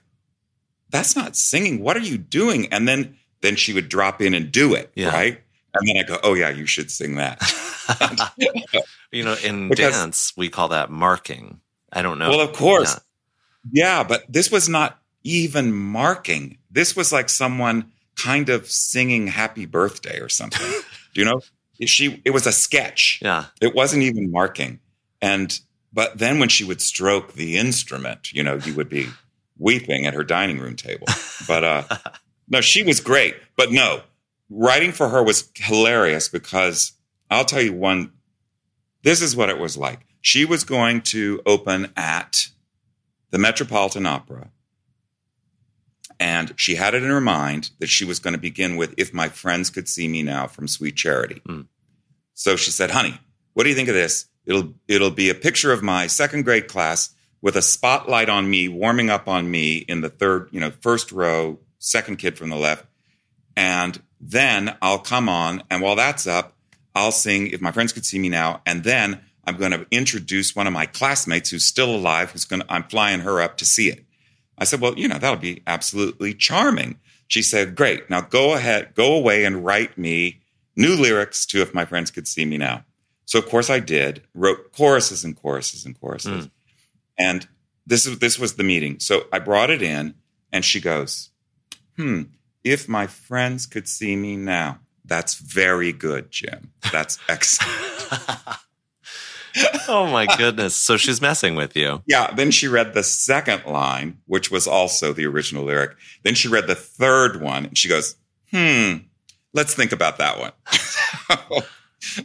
that's 0.90 1.14
not 1.14 1.36
singing. 1.36 1.84
What 1.84 1.96
are 1.96 2.00
you 2.00 2.18
doing? 2.18 2.66
And 2.72 2.88
then 2.88 3.16
then 3.42 3.54
she 3.54 3.72
would 3.72 3.88
drop 3.88 4.20
in 4.20 4.34
and 4.34 4.50
do 4.50 4.74
it. 4.74 4.90
Yeah. 4.96 5.10
Right. 5.10 5.40
And 5.72 5.88
then 5.88 5.96
I 5.98 6.02
go, 6.02 6.18
Oh 6.24 6.34
yeah, 6.34 6.48
you 6.48 6.66
should 6.66 6.90
sing 6.90 7.14
that. 7.14 7.40
you 9.12 9.22
know, 9.22 9.36
in 9.44 9.68
because, 9.68 9.94
dance, 9.94 10.32
we 10.36 10.48
call 10.48 10.66
that 10.70 10.90
marking. 10.90 11.60
I 11.92 12.02
don't 12.02 12.18
know. 12.18 12.30
Well, 12.30 12.40
of 12.40 12.54
course. 12.54 12.98
Yeah. 13.70 14.00
yeah, 14.00 14.02
but 14.02 14.24
this 14.28 14.50
was 14.50 14.68
not 14.68 15.00
even 15.22 15.72
marking. 15.72 16.58
This 16.72 16.96
was 16.96 17.12
like 17.12 17.28
someone 17.28 17.92
kind 18.18 18.48
of 18.48 18.70
singing 18.70 19.28
happy 19.28 19.66
birthday 19.66 20.20
or 20.20 20.28
something. 20.28 20.66
Do 21.14 21.20
you 21.20 21.24
know? 21.24 21.40
She 21.86 22.20
it 22.24 22.30
was 22.30 22.46
a 22.46 22.52
sketch. 22.52 23.20
Yeah. 23.22 23.46
It 23.60 23.74
wasn't 23.74 24.02
even 24.02 24.30
marking. 24.30 24.80
And 25.22 25.58
but 25.92 26.18
then 26.18 26.38
when 26.38 26.48
she 26.48 26.64
would 26.64 26.80
stroke 26.80 27.34
the 27.34 27.56
instrument, 27.56 28.32
you 28.32 28.42
know, 28.42 28.56
you 28.56 28.74
would 28.74 28.88
be 28.88 29.08
weeping 29.56 30.06
at 30.06 30.14
her 30.14 30.24
dining 30.24 30.58
room 30.58 30.76
table. 30.76 31.06
But 31.46 31.64
uh 31.64 31.84
no, 32.48 32.60
she 32.60 32.82
was 32.82 33.00
great. 33.00 33.36
But 33.56 33.70
no, 33.70 34.02
writing 34.50 34.92
for 34.92 35.08
her 35.08 35.22
was 35.22 35.48
hilarious 35.54 36.28
because 36.28 36.92
I'll 37.30 37.44
tell 37.44 37.62
you 37.62 37.72
one 37.72 38.12
this 39.02 39.22
is 39.22 39.36
what 39.36 39.48
it 39.48 39.58
was 39.58 39.76
like. 39.76 40.00
She 40.20 40.44
was 40.44 40.64
going 40.64 41.02
to 41.02 41.40
open 41.46 41.92
at 41.96 42.48
the 43.30 43.38
Metropolitan 43.38 44.04
Opera. 44.04 44.50
And 46.20 46.52
she 46.56 46.74
had 46.74 46.94
it 46.94 47.02
in 47.02 47.10
her 47.10 47.20
mind 47.20 47.70
that 47.78 47.88
she 47.88 48.04
was 48.04 48.18
going 48.18 48.34
to 48.34 48.40
begin 48.40 48.76
with 48.76 48.94
If 48.96 49.14
My 49.14 49.28
Friends 49.28 49.70
Could 49.70 49.88
See 49.88 50.08
Me 50.08 50.22
Now 50.22 50.46
from 50.46 50.66
Sweet 50.66 50.96
Charity. 50.96 51.40
Mm. 51.48 51.66
So 52.34 52.56
she 52.56 52.70
said, 52.70 52.90
Honey, 52.90 53.18
what 53.54 53.64
do 53.64 53.70
you 53.70 53.76
think 53.76 53.88
of 53.88 53.94
this? 53.94 54.26
It'll, 54.44 54.74
it'll 54.88 55.10
be 55.10 55.30
a 55.30 55.34
picture 55.34 55.72
of 55.72 55.82
my 55.82 56.06
second 56.06 56.44
grade 56.44 56.68
class 56.68 57.14
with 57.40 57.56
a 57.56 57.62
spotlight 57.62 58.28
on 58.28 58.50
me, 58.50 58.68
warming 58.68 59.10
up 59.10 59.28
on 59.28 59.50
me 59.50 59.76
in 59.76 60.00
the 60.00 60.08
third, 60.08 60.48
you 60.50 60.60
know, 60.60 60.70
first 60.80 61.12
row, 61.12 61.58
second 61.78 62.16
kid 62.16 62.36
from 62.36 62.50
the 62.50 62.56
left. 62.56 62.84
And 63.56 64.00
then 64.20 64.76
I'll 64.82 64.98
come 64.98 65.28
on, 65.28 65.62
and 65.70 65.82
while 65.82 65.96
that's 65.96 66.26
up, 66.26 66.56
I'll 66.94 67.12
sing 67.12 67.48
If 67.48 67.60
My 67.60 67.70
Friends 67.70 67.92
Could 67.92 68.04
See 68.04 68.18
Me 68.18 68.28
Now. 68.28 68.62
And 68.66 68.82
then 68.82 69.20
I'm 69.44 69.56
going 69.56 69.70
to 69.70 69.86
introduce 69.90 70.56
one 70.56 70.66
of 70.66 70.72
my 70.72 70.86
classmates 70.86 71.50
who's 71.50 71.64
still 71.64 71.94
alive, 71.94 72.32
who's 72.32 72.44
going 72.44 72.62
to, 72.62 72.72
I'm 72.72 72.84
flying 72.84 73.20
her 73.20 73.40
up 73.40 73.56
to 73.58 73.64
see 73.64 73.88
it. 73.88 74.04
I 74.58 74.64
said, 74.64 74.80
well, 74.80 74.98
you 74.98 75.08
know, 75.08 75.18
that'll 75.18 75.36
be 75.36 75.62
absolutely 75.66 76.34
charming. 76.34 76.98
She 77.26 77.42
said, 77.42 77.74
great. 77.74 78.10
Now 78.10 78.20
go 78.20 78.54
ahead, 78.54 78.94
go 78.94 79.14
away 79.14 79.44
and 79.44 79.64
write 79.64 79.96
me 79.96 80.40
new 80.76 80.94
lyrics 80.94 81.46
to 81.46 81.62
If 81.62 81.74
My 81.74 81.84
Friends 81.84 82.10
Could 82.10 82.28
See 82.28 82.44
Me 82.44 82.56
Now. 82.56 82.84
So 83.24 83.38
of 83.38 83.46
course 83.48 83.68
I 83.70 83.80
did, 83.80 84.22
wrote 84.34 84.72
choruses 84.72 85.24
and 85.24 85.36
choruses 85.36 85.84
and 85.84 85.98
choruses. 85.98 86.46
Mm. 86.46 86.50
And 87.18 87.48
this 87.86 88.06
is, 88.06 88.18
this 88.18 88.38
was 88.38 88.54
the 88.54 88.64
meeting. 88.64 89.00
So 89.00 89.26
I 89.32 89.38
brought 89.38 89.70
it 89.70 89.82
in 89.82 90.14
and 90.52 90.64
she 90.64 90.80
goes, 90.80 91.30
hmm, 91.96 92.22
if 92.64 92.88
my 92.88 93.06
friends 93.06 93.66
could 93.66 93.88
see 93.88 94.16
me 94.16 94.36
now. 94.36 94.80
That's 95.04 95.36
very 95.36 95.92
good, 95.92 96.30
Jim. 96.30 96.72
That's 96.92 97.18
excellent. 97.28 98.58
oh 99.88 100.06
my 100.10 100.26
goodness. 100.36 100.76
So 100.76 100.96
she's 100.96 101.20
messing 101.20 101.54
with 101.54 101.76
you. 101.76 102.02
Yeah. 102.06 102.32
Then 102.32 102.50
she 102.50 102.68
read 102.68 102.94
the 102.94 103.02
second 103.02 103.64
line, 103.66 104.18
which 104.26 104.50
was 104.50 104.66
also 104.66 105.12
the 105.12 105.26
original 105.26 105.64
lyric. 105.64 105.96
Then 106.22 106.34
she 106.34 106.48
read 106.48 106.66
the 106.66 106.74
third 106.74 107.40
one 107.40 107.66
and 107.66 107.78
she 107.78 107.88
goes, 107.88 108.16
hmm, 108.50 108.96
let's 109.54 109.74
think 109.74 109.92
about 109.92 110.18
that 110.18 110.38
one. 110.38 110.52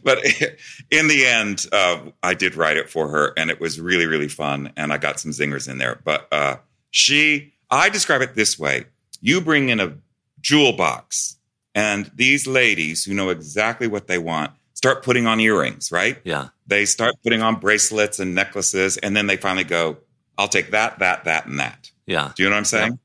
but 0.04 0.20
in 0.92 1.08
the 1.08 1.26
end, 1.26 1.66
uh, 1.72 2.00
I 2.22 2.34
did 2.34 2.56
write 2.56 2.78
it 2.78 2.90
for 2.90 3.10
her 3.10 3.34
and 3.38 3.50
it 3.50 3.60
was 3.60 3.80
really, 3.80 4.06
really 4.06 4.28
fun. 4.28 4.72
And 4.76 4.94
I 4.94 4.98
got 4.98 5.20
some 5.20 5.32
zingers 5.32 5.70
in 5.70 5.78
there. 5.78 6.00
But 6.04 6.28
uh, 6.32 6.58
she, 6.92 7.54
I 7.70 7.90
describe 7.90 8.22
it 8.22 8.36
this 8.36 8.58
way 8.58 8.86
you 9.22 9.40
bring 9.40 9.70
in 9.70 9.80
a 9.80 9.94
jewel 10.42 10.74
box 10.74 11.38
and 11.74 12.12
these 12.14 12.46
ladies 12.46 13.06
who 13.06 13.14
know 13.14 13.30
exactly 13.30 13.88
what 13.88 14.08
they 14.08 14.18
want 14.18 14.52
start 14.84 15.02
putting 15.02 15.28
on 15.28 15.40
earrings, 15.40 15.94
right? 15.94 16.18
Yeah. 16.26 16.50
They 16.68 16.84
start 16.84 17.16
putting 17.24 17.42
on 17.42 17.56
bracelets 17.56 18.20
and 18.20 18.36
necklaces, 18.36 18.98
and 18.98 19.16
then 19.16 19.28
they 19.28 19.38
finally 19.38 19.64
go, 19.64 19.96
I'll 20.38 20.50
take 20.50 20.72
that, 20.72 21.00
that, 21.00 21.24
that, 21.24 21.46
and 21.46 21.58
that. 21.62 21.90
Yeah. 22.06 22.34
Do 22.36 22.44
you 22.44 22.50
know 22.50 22.56
what 22.56 22.60
I'm 22.60 22.66
saying? 22.66 23.00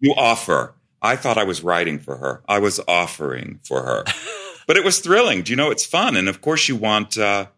Yeah. 0.00 0.08
You 0.08 0.14
offer. 0.16 0.72
I 1.02 1.16
thought 1.16 1.36
I 1.36 1.44
was 1.44 1.62
writing 1.62 1.98
for 1.98 2.16
her. 2.16 2.42
I 2.48 2.58
was 2.58 2.80
offering 2.88 3.60
for 3.64 3.82
her. 3.82 4.04
but 4.66 4.78
it 4.78 4.84
was 4.84 5.00
thrilling. 5.00 5.42
Do 5.42 5.52
you 5.52 5.56
know 5.56 5.70
it's 5.70 5.84
fun? 5.84 6.16
And 6.16 6.26
of 6.26 6.40
course 6.40 6.68
you 6.68 6.76
want 6.76 7.18
uh, 7.18 7.48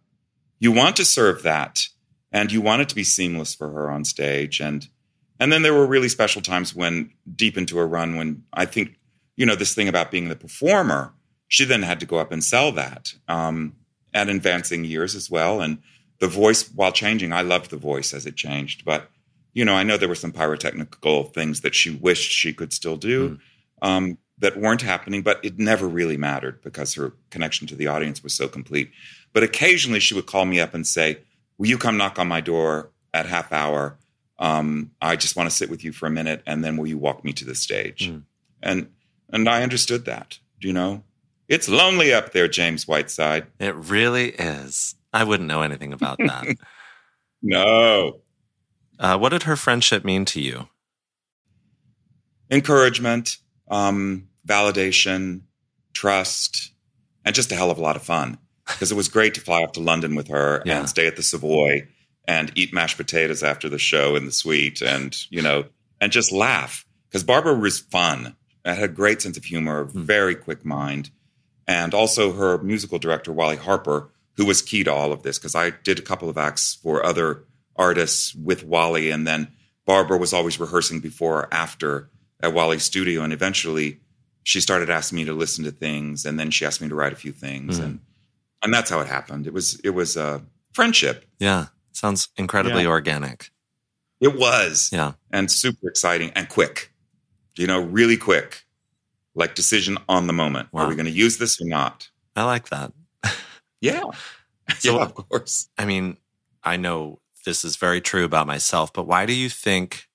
you 0.58 0.72
want 0.72 0.96
to 0.96 1.04
serve 1.04 1.44
that 1.44 1.82
and 2.32 2.50
you 2.50 2.60
want 2.60 2.82
it 2.82 2.88
to 2.88 2.96
be 2.96 3.04
seamless 3.04 3.54
for 3.54 3.70
her 3.70 3.88
on 3.88 4.04
stage. 4.04 4.60
And 4.60 4.88
and 5.38 5.52
then 5.52 5.62
there 5.62 5.74
were 5.74 5.86
really 5.86 6.08
special 6.08 6.42
times 6.42 6.74
when 6.74 7.12
deep 7.32 7.56
into 7.56 7.78
a 7.78 7.86
run 7.86 8.16
when 8.16 8.42
I 8.52 8.64
think, 8.64 8.98
you 9.36 9.46
know, 9.46 9.54
this 9.54 9.72
thing 9.72 9.86
about 9.86 10.10
being 10.10 10.28
the 10.28 10.36
performer 10.36 11.12
she 11.52 11.66
then 11.66 11.82
had 11.82 12.00
to 12.00 12.06
go 12.06 12.16
up 12.16 12.32
and 12.32 12.42
sell 12.42 12.72
that 12.72 13.12
um, 13.28 13.76
at 14.14 14.30
advancing 14.30 14.84
years 14.84 15.14
as 15.14 15.30
well. 15.30 15.60
And 15.60 15.82
the 16.18 16.26
voice, 16.26 16.66
while 16.70 16.92
changing, 16.92 17.30
I 17.30 17.42
loved 17.42 17.68
the 17.68 17.76
voice 17.76 18.14
as 18.14 18.24
it 18.24 18.36
changed. 18.36 18.86
But, 18.86 19.10
you 19.52 19.62
know, 19.62 19.74
I 19.74 19.82
know 19.82 19.98
there 19.98 20.08
were 20.08 20.14
some 20.14 20.32
pyrotechnical 20.32 21.24
things 21.34 21.60
that 21.60 21.74
she 21.74 21.90
wished 21.90 22.32
she 22.32 22.54
could 22.54 22.72
still 22.72 22.96
do 22.96 23.32
mm. 23.32 23.38
um, 23.82 24.16
that 24.38 24.56
weren't 24.56 24.80
happening, 24.80 25.20
but 25.20 25.44
it 25.44 25.58
never 25.58 25.86
really 25.86 26.16
mattered 26.16 26.62
because 26.62 26.94
her 26.94 27.12
connection 27.28 27.66
to 27.66 27.76
the 27.76 27.86
audience 27.86 28.22
was 28.22 28.32
so 28.32 28.48
complete. 28.48 28.90
But 29.34 29.42
occasionally 29.42 30.00
she 30.00 30.14
would 30.14 30.24
call 30.24 30.46
me 30.46 30.58
up 30.58 30.72
and 30.72 30.86
say, 30.86 31.18
Will 31.58 31.66
you 31.66 31.76
come 31.76 31.98
knock 31.98 32.18
on 32.18 32.28
my 32.28 32.40
door 32.40 32.92
at 33.12 33.26
half 33.26 33.52
hour? 33.52 33.98
Um, 34.38 34.92
I 35.02 35.16
just 35.16 35.36
want 35.36 35.50
to 35.50 35.54
sit 35.54 35.68
with 35.68 35.84
you 35.84 35.92
for 35.92 36.06
a 36.06 36.10
minute, 36.10 36.42
and 36.46 36.64
then 36.64 36.78
will 36.78 36.86
you 36.86 36.96
walk 36.96 37.22
me 37.26 37.34
to 37.34 37.44
the 37.44 37.54
stage? 37.54 38.08
Mm. 38.08 38.22
And 38.62 38.88
and 39.28 39.46
I 39.50 39.62
understood 39.62 40.06
that, 40.06 40.38
do 40.58 40.68
you 40.68 40.72
know. 40.72 41.02
It's 41.52 41.68
lonely 41.68 42.14
up 42.14 42.32
there, 42.32 42.48
James 42.48 42.88
Whiteside. 42.88 43.46
It 43.58 43.74
really 43.74 44.30
is. 44.30 44.94
I 45.12 45.22
wouldn't 45.22 45.50
know 45.50 45.60
anything 45.60 45.92
about 45.92 46.16
that. 46.26 46.56
no. 47.42 48.22
Uh, 48.98 49.18
what 49.18 49.28
did 49.28 49.42
her 49.42 49.54
friendship 49.54 50.02
mean 50.02 50.24
to 50.24 50.40
you? 50.40 50.70
Encouragement, 52.50 53.36
um, 53.70 54.28
validation, 54.48 55.42
trust, 55.92 56.72
and 57.22 57.34
just 57.34 57.52
a 57.52 57.54
hell 57.54 57.70
of 57.70 57.76
a 57.76 57.82
lot 57.82 57.96
of 57.96 58.02
fun. 58.02 58.38
Because 58.66 58.90
it 58.90 58.94
was 58.94 59.08
great 59.08 59.34
to 59.34 59.42
fly 59.42 59.62
up 59.62 59.74
to 59.74 59.80
London 59.80 60.14
with 60.14 60.28
her 60.28 60.62
yeah. 60.64 60.78
and 60.78 60.88
stay 60.88 61.06
at 61.06 61.16
the 61.16 61.22
Savoy 61.22 61.86
and 62.26 62.50
eat 62.54 62.72
mashed 62.72 62.96
potatoes 62.96 63.42
after 63.42 63.68
the 63.68 63.78
show 63.78 64.16
in 64.16 64.24
the 64.24 64.32
suite 64.32 64.80
and, 64.80 65.14
you 65.28 65.42
know, 65.42 65.66
and 66.00 66.12
just 66.12 66.32
laugh. 66.32 66.86
Because 67.10 67.24
Barbara 67.24 67.54
was 67.54 67.78
fun. 67.78 68.36
I 68.64 68.72
had 68.72 68.84
a 68.84 68.88
great 68.88 69.20
sense 69.20 69.36
of 69.36 69.44
humor, 69.44 69.84
hmm. 69.84 70.02
very 70.02 70.34
quick 70.34 70.64
mind 70.64 71.10
and 71.66 71.94
also 71.94 72.32
her 72.32 72.58
musical 72.58 72.98
director, 72.98 73.32
Wally 73.32 73.56
Harper, 73.56 74.10
who 74.36 74.46
was 74.46 74.62
key 74.62 74.84
to 74.84 74.92
all 74.92 75.12
of 75.12 75.22
this 75.22 75.38
because 75.38 75.54
I 75.54 75.70
did 75.70 75.98
a 75.98 76.02
couple 76.02 76.28
of 76.28 76.38
acts 76.38 76.74
for 76.74 77.04
other 77.04 77.44
artists 77.76 78.34
with 78.34 78.64
Wally, 78.64 79.10
and 79.10 79.26
then 79.26 79.48
Barbara 79.86 80.18
was 80.18 80.32
always 80.32 80.60
rehearsing 80.60 81.00
before 81.00 81.40
or 81.40 81.54
after 81.54 82.10
at 82.40 82.52
Wally's 82.52 82.82
studio, 82.82 83.22
and 83.22 83.32
eventually 83.32 84.00
she 84.44 84.60
started 84.60 84.90
asking 84.90 85.16
me 85.16 85.24
to 85.24 85.32
listen 85.32 85.64
to 85.64 85.70
things, 85.70 86.24
and 86.24 86.38
then 86.38 86.50
she 86.50 86.64
asked 86.64 86.80
me 86.80 86.88
to 86.88 86.94
write 86.94 87.12
a 87.12 87.16
few 87.16 87.32
things, 87.32 87.78
mm. 87.78 87.84
and 87.84 88.00
and 88.62 88.72
that's 88.72 88.90
how 88.90 89.00
it 89.00 89.06
happened. 89.08 89.46
It 89.46 89.52
was 89.52 89.80
it 89.80 89.90
was 89.90 90.16
a 90.16 90.42
friendship. 90.72 91.24
Yeah, 91.38 91.66
sounds 91.92 92.28
incredibly 92.36 92.82
yeah. 92.82 92.88
organic. 92.88 93.50
It 94.20 94.36
was. 94.36 94.90
Yeah, 94.92 95.12
and 95.30 95.50
super 95.50 95.88
exciting 95.88 96.30
and 96.34 96.48
quick. 96.48 96.92
You 97.56 97.66
know, 97.66 97.80
really 97.80 98.16
quick 98.16 98.64
like 99.34 99.54
decision 99.54 99.98
on 100.08 100.26
the 100.26 100.32
moment. 100.32 100.68
Wow. 100.72 100.82
Are 100.82 100.88
we 100.88 100.94
going 100.94 101.06
to 101.06 101.12
use 101.12 101.38
this 101.38 101.60
or 101.60 101.66
not? 101.66 102.10
I 102.36 102.44
like 102.44 102.68
that. 102.68 102.92
yeah. 103.80 104.02
So, 104.78 104.96
yeah, 104.96 105.02
of 105.02 105.14
course. 105.14 105.68
I 105.78 105.84
mean, 105.84 106.16
I 106.62 106.76
know 106.76 107.20
this 107.44 107.64
is 107.64 107.76
very 107.76 108.00
true 108.00 108.24
about 108.24 108.46
myself, 108.46 108.92
but 108.92 109.06
why 109.06 109.26
do 109.26 109.32
you 109.32 109.48
think 109.48 110.08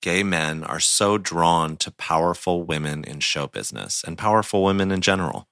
gay 0.00 0.22
men 0.22 0.64
are 0.64 0.80
so 0.80 1.16
drawn 1.16 1.76
to 1.78 1.90
powerful 1.90 2.62
women 2.62 3.04
in 3.04 3.20
show 3.20 3.46
business 3.46 4.04
and 4.06 4.18
powerful 4.18 4.62
women 4.64 4.90
in 4.90 5.00
general? 5.00 5.48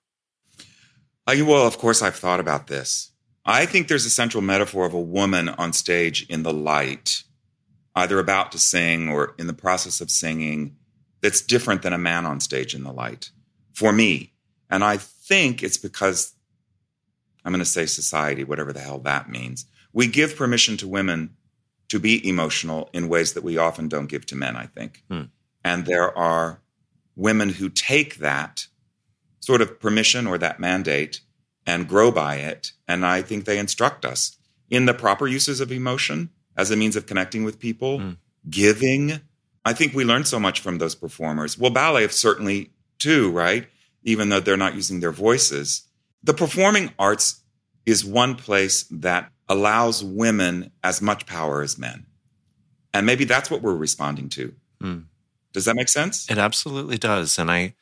Uh, 1.26 1.36
well, 1.44 1.66
of 1.66 1.78
course, 1.78 2.02
I've 2.02 2.16
thought 2.16 2.40
about 2.40 2.66
this. 2.66 3.12
I 3.44 3.64
think 3.66 3.88
there's 3.88 4.06
a 4.06 4.10
central 4.10 4.42
metaphor 4.42 4.84
of 4.84 4.94
a 4.94 5.00
woman 5.00 5.48
on 5.48 5.72
stage 5.72 6.26
in 6.28 6.42
the 6.42 6.52
light, 6.52 7.22
either 7.94 8.18
about 8.18 8.52
to 8.52 8.58
sing 8.58 9.08
or 9.08 9.34
in 9.38 9.46
the 9.46 9.54
process 9.54 10.00
of 10.00 10.10
singing, 10.10 10.76
that's 11.20 11.40
different 11.40 11.82
than 11.82 11.92
a 11.92 11.98
man 11.98 12.26
on 12.26 12.40
stage 12.40 12.74
in 12.74 12.82
the 12.82 12.92
light 12.92 13.30
for 13.72 13.92
me. 13.92 14.32
And 14.70 14.84
I 14.84 14.96
think 14.96 15.62
it's 15.62 15.76
because 15.76 16.34
I'm 17.44 17.52
going 17.52 17.60
to 17.60 17.64
say 17.64 17.86
society, 17.86 18.44
whatever 18.44 18.72
the 18.72 18.80
hell 18.80 18.98
that 19.00 19.28
means. 19.28 19.66
We 19.92 20.06
give 20.06 20.36
permission 20.36 20.76
to 20.78 20.88
women 20.88 21.36
to 21.88 21.98
be 21.98 22.26
emotional 22.28 22.88
in 22.92 23.08
ways 23.08 23.32
that 23.32 23.42
we 23.42 23.58
often 23.58 23.88
don't 23.88 24.06
give 24.06 24.24
to 24.26 24.36
men, 24.36 24.56
I 24.56 24.66
think. 24.66 25.02
Hmm. 25.10 25.22
And 25.64 25.86
there 25.86 26.16
are 26.16 26.60
women 27.16 27.48
who 27.48 27.68
take 27.68 28.18
that 28.18 28.66
sort 29.40 29.60
of 29.60 29.80
permission 29.80 30.26
or 30.26 30.38
that 30.38 30.60
mandate 30.60 31.20
and 31.66 31.88
grow 31.88 32.10
by 32.10 32.36
it. 32.36 32.72
And 32.86 33.04
I 33.04 33.22
think 33.22 33.44
they 33.44 33.58
instruct 33.58 34.04
us 34.04 34.36
in 34.68 34.86
the 34.86 34.94
proper 34.94 35.26
uses 35.26 35.60
of 35.60 35.72
emotion 35.72 36.30
as 36.56 36.70
a 36.70 36.76
means 36.76 36.94
of 36.94 37.06
connecting 37.06 37.42
with 37.42 37.58
people, 37.58 37.98
hmm. 37.98 38.10
giving, 38.48 39.20
I 39.64 39.72
think 39.72 39.94
we 39.94 40.04
learned 40.04 40.26
so 40.26 40.40
much 40.40 40.60
from 40.60 40.78
those 40.78 40.94
performers. 40.94 41.58
Well, 41.58 41.70
ballet 41.70 42.08
certainly 42.08 42.70
too, 42.98 43.30
right? 43.30 43.66
Even 44.02 44.28
though 44.28 44.40
they're 44.40 44.56
not 44.56 44.74
using 44.74 45.00
their 45.00 45.12
voices. 45.12 45.82
The 46.22 46.34
performing 46.34 46.92
arts 46.98 47.42
is 47.86 48.04
one 48.04 48.34
place 48.34 48.84
that 48.90 49.32
allows 49.48 50.04
women 50.04 50.70
as 50.82 51.02
much 51.02 51.26
power 51.26 51.62
as 51.62 51.78
men. 51.78 52.06
And 52.94 53.06
maybe 53.06 53.24
that's 53.24 53.50
what 53.50 53.62
we're 53.62 53.74
responding 53.74 54.28
to. 54.30 54.54
Mm. 54.82 55.04
Does 55.52 55.64
that 55.64 55.76
make 55.76 55.88
sense? 55.88 56.30
It 56.30 56.38
absolutely 56.38 56.98
does. 56.98 57.38
And 57.38 57.50
I, 57.50 57.74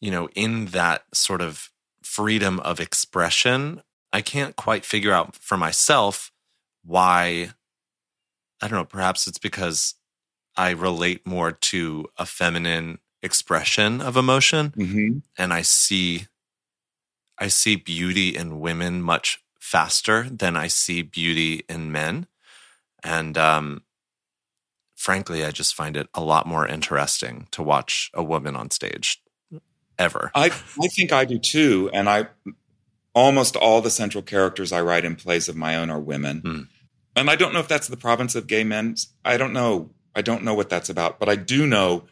you 0.00 0.10
know, 0.10 0.28
in 0.34 0.66
that 0.66 1.04
sort 1.12 1.40
of 1.40 1.70
freedom 2.02 2.60
of 2.60 2.80
expression, 2.80 3.82
I 4.12 4.20
can't 4.20 4.56
quite 4.56 4.84
figure 4.84 5.12
out 5.12 5.36
for 5.36 5.56
myself 5.56 6.30
why. 6.84 7.50
I 8.60 8.68
don't 8.68 8.78
know, 8.78 8.84
perhaps 8.84 9.26
it's 9.26 9.38
because 9.38 9.94
I 10.56 10.70
relate 10.70 11.26
more 11.26 11.52
to 11.52 12.06
a 12.16 12.26
feminine 12.26 12.98
expression 13.22 14.00
of 14.00 14.16
emotion 14.16 14.70
mm-hmm. 14.76 15.18
and 15.38 15.52
I 15.52 15.62
see 15.62 16.26
I 17.38 17.48
see 17.48 17.76
beauty 17.76 18.36
in 18.36 18.60
women 18.60 19.02
much 19.02 19.42
faster 19.58 20.28
than 20.30 20.56
I 20.56 20.68
see 20.68 21.02
beauty 21.02 21.64
in 21.68 21.90
men. 21.90 22.26
And 23.02 23.36
um, 23.36 23.82
frankly, 24.94 25.44
I 25.44 25.50
just 25.50 25.74
find 25.74 25.96
it 25.96 26.08
a 26.14 26.22
lot 26.22 26.46
more 26.46 26.66
interesting 26.66 27.48
to 27.50 27.62
watch 27.62 28.10
a 28.14 28.22
woman 28.22 28.56
on 28.56 28.70
stage 28.70 29.22
ever. 29.98 30.30
I, 30.34 30.46
I 30.46 30.88
think 30.88 31.12
I 31.12 31.24
do 31.24 31.38
too. 31.38 31.90
And 31.92 32.08
I 32.08 32.28
almost 33.14 33.56
all 33.56 33.80
the 33.80 33.90
central 33.90 34.22
characters 34.22 34.72
I 34.72 34.82
write 34.82 35.04
in 35.04 35.16
plays 35.16 35.48
of 35.48 35.56
my 35.56 35.76
own 35.76 35.90
are 35.90 36.00
women. 36.00 36.42
Mm. 36.42 36.68
and 37.16 37.30
I 37.30 37.36
don't 37.36 37.52
know 37.52 37.60
if 37.60 37.68
that's 37.68 37.88
the 37.88 37.96
province 37.96 38.34
of 38.34 38.46
gay 38.46 38.64
men. 38.64 38.96
I 39.24 39.36
don't 39.36 39.52
know. 39.52 39.90
I 40.14 40.22
don't 40.22 40.44
know 40.44 40.54
what 40.54 40.70
that's 40.70 40.88
about, 40.88 41.18
but 41.18 41.28
I 41.28 41.36
do 41.36 41.66
know 41.66 42.04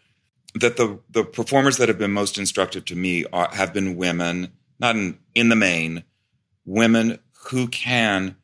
that 0.55 0.77
the 0.77 0.99
the 1.11 1.25
performers 1.25 1.79
that 1.79 1.89
have 1.89 1.99
been 1.99 2.13
most 2.13 2.39
instructive 2.39 2.85
to 2.87 2.97
me 2.97 3.25
are, 3.33 3.49
have 3.53 3.73
been 3.73 3.97
women, 3.97 4.53
not 4.79 4.97
in, 4.97 5.19
in 5.35 5.49
the 5.49 5.57
main, 5.57 6.05
women 6.65 7.19
who 7.51 7.69
can 7.69 8.37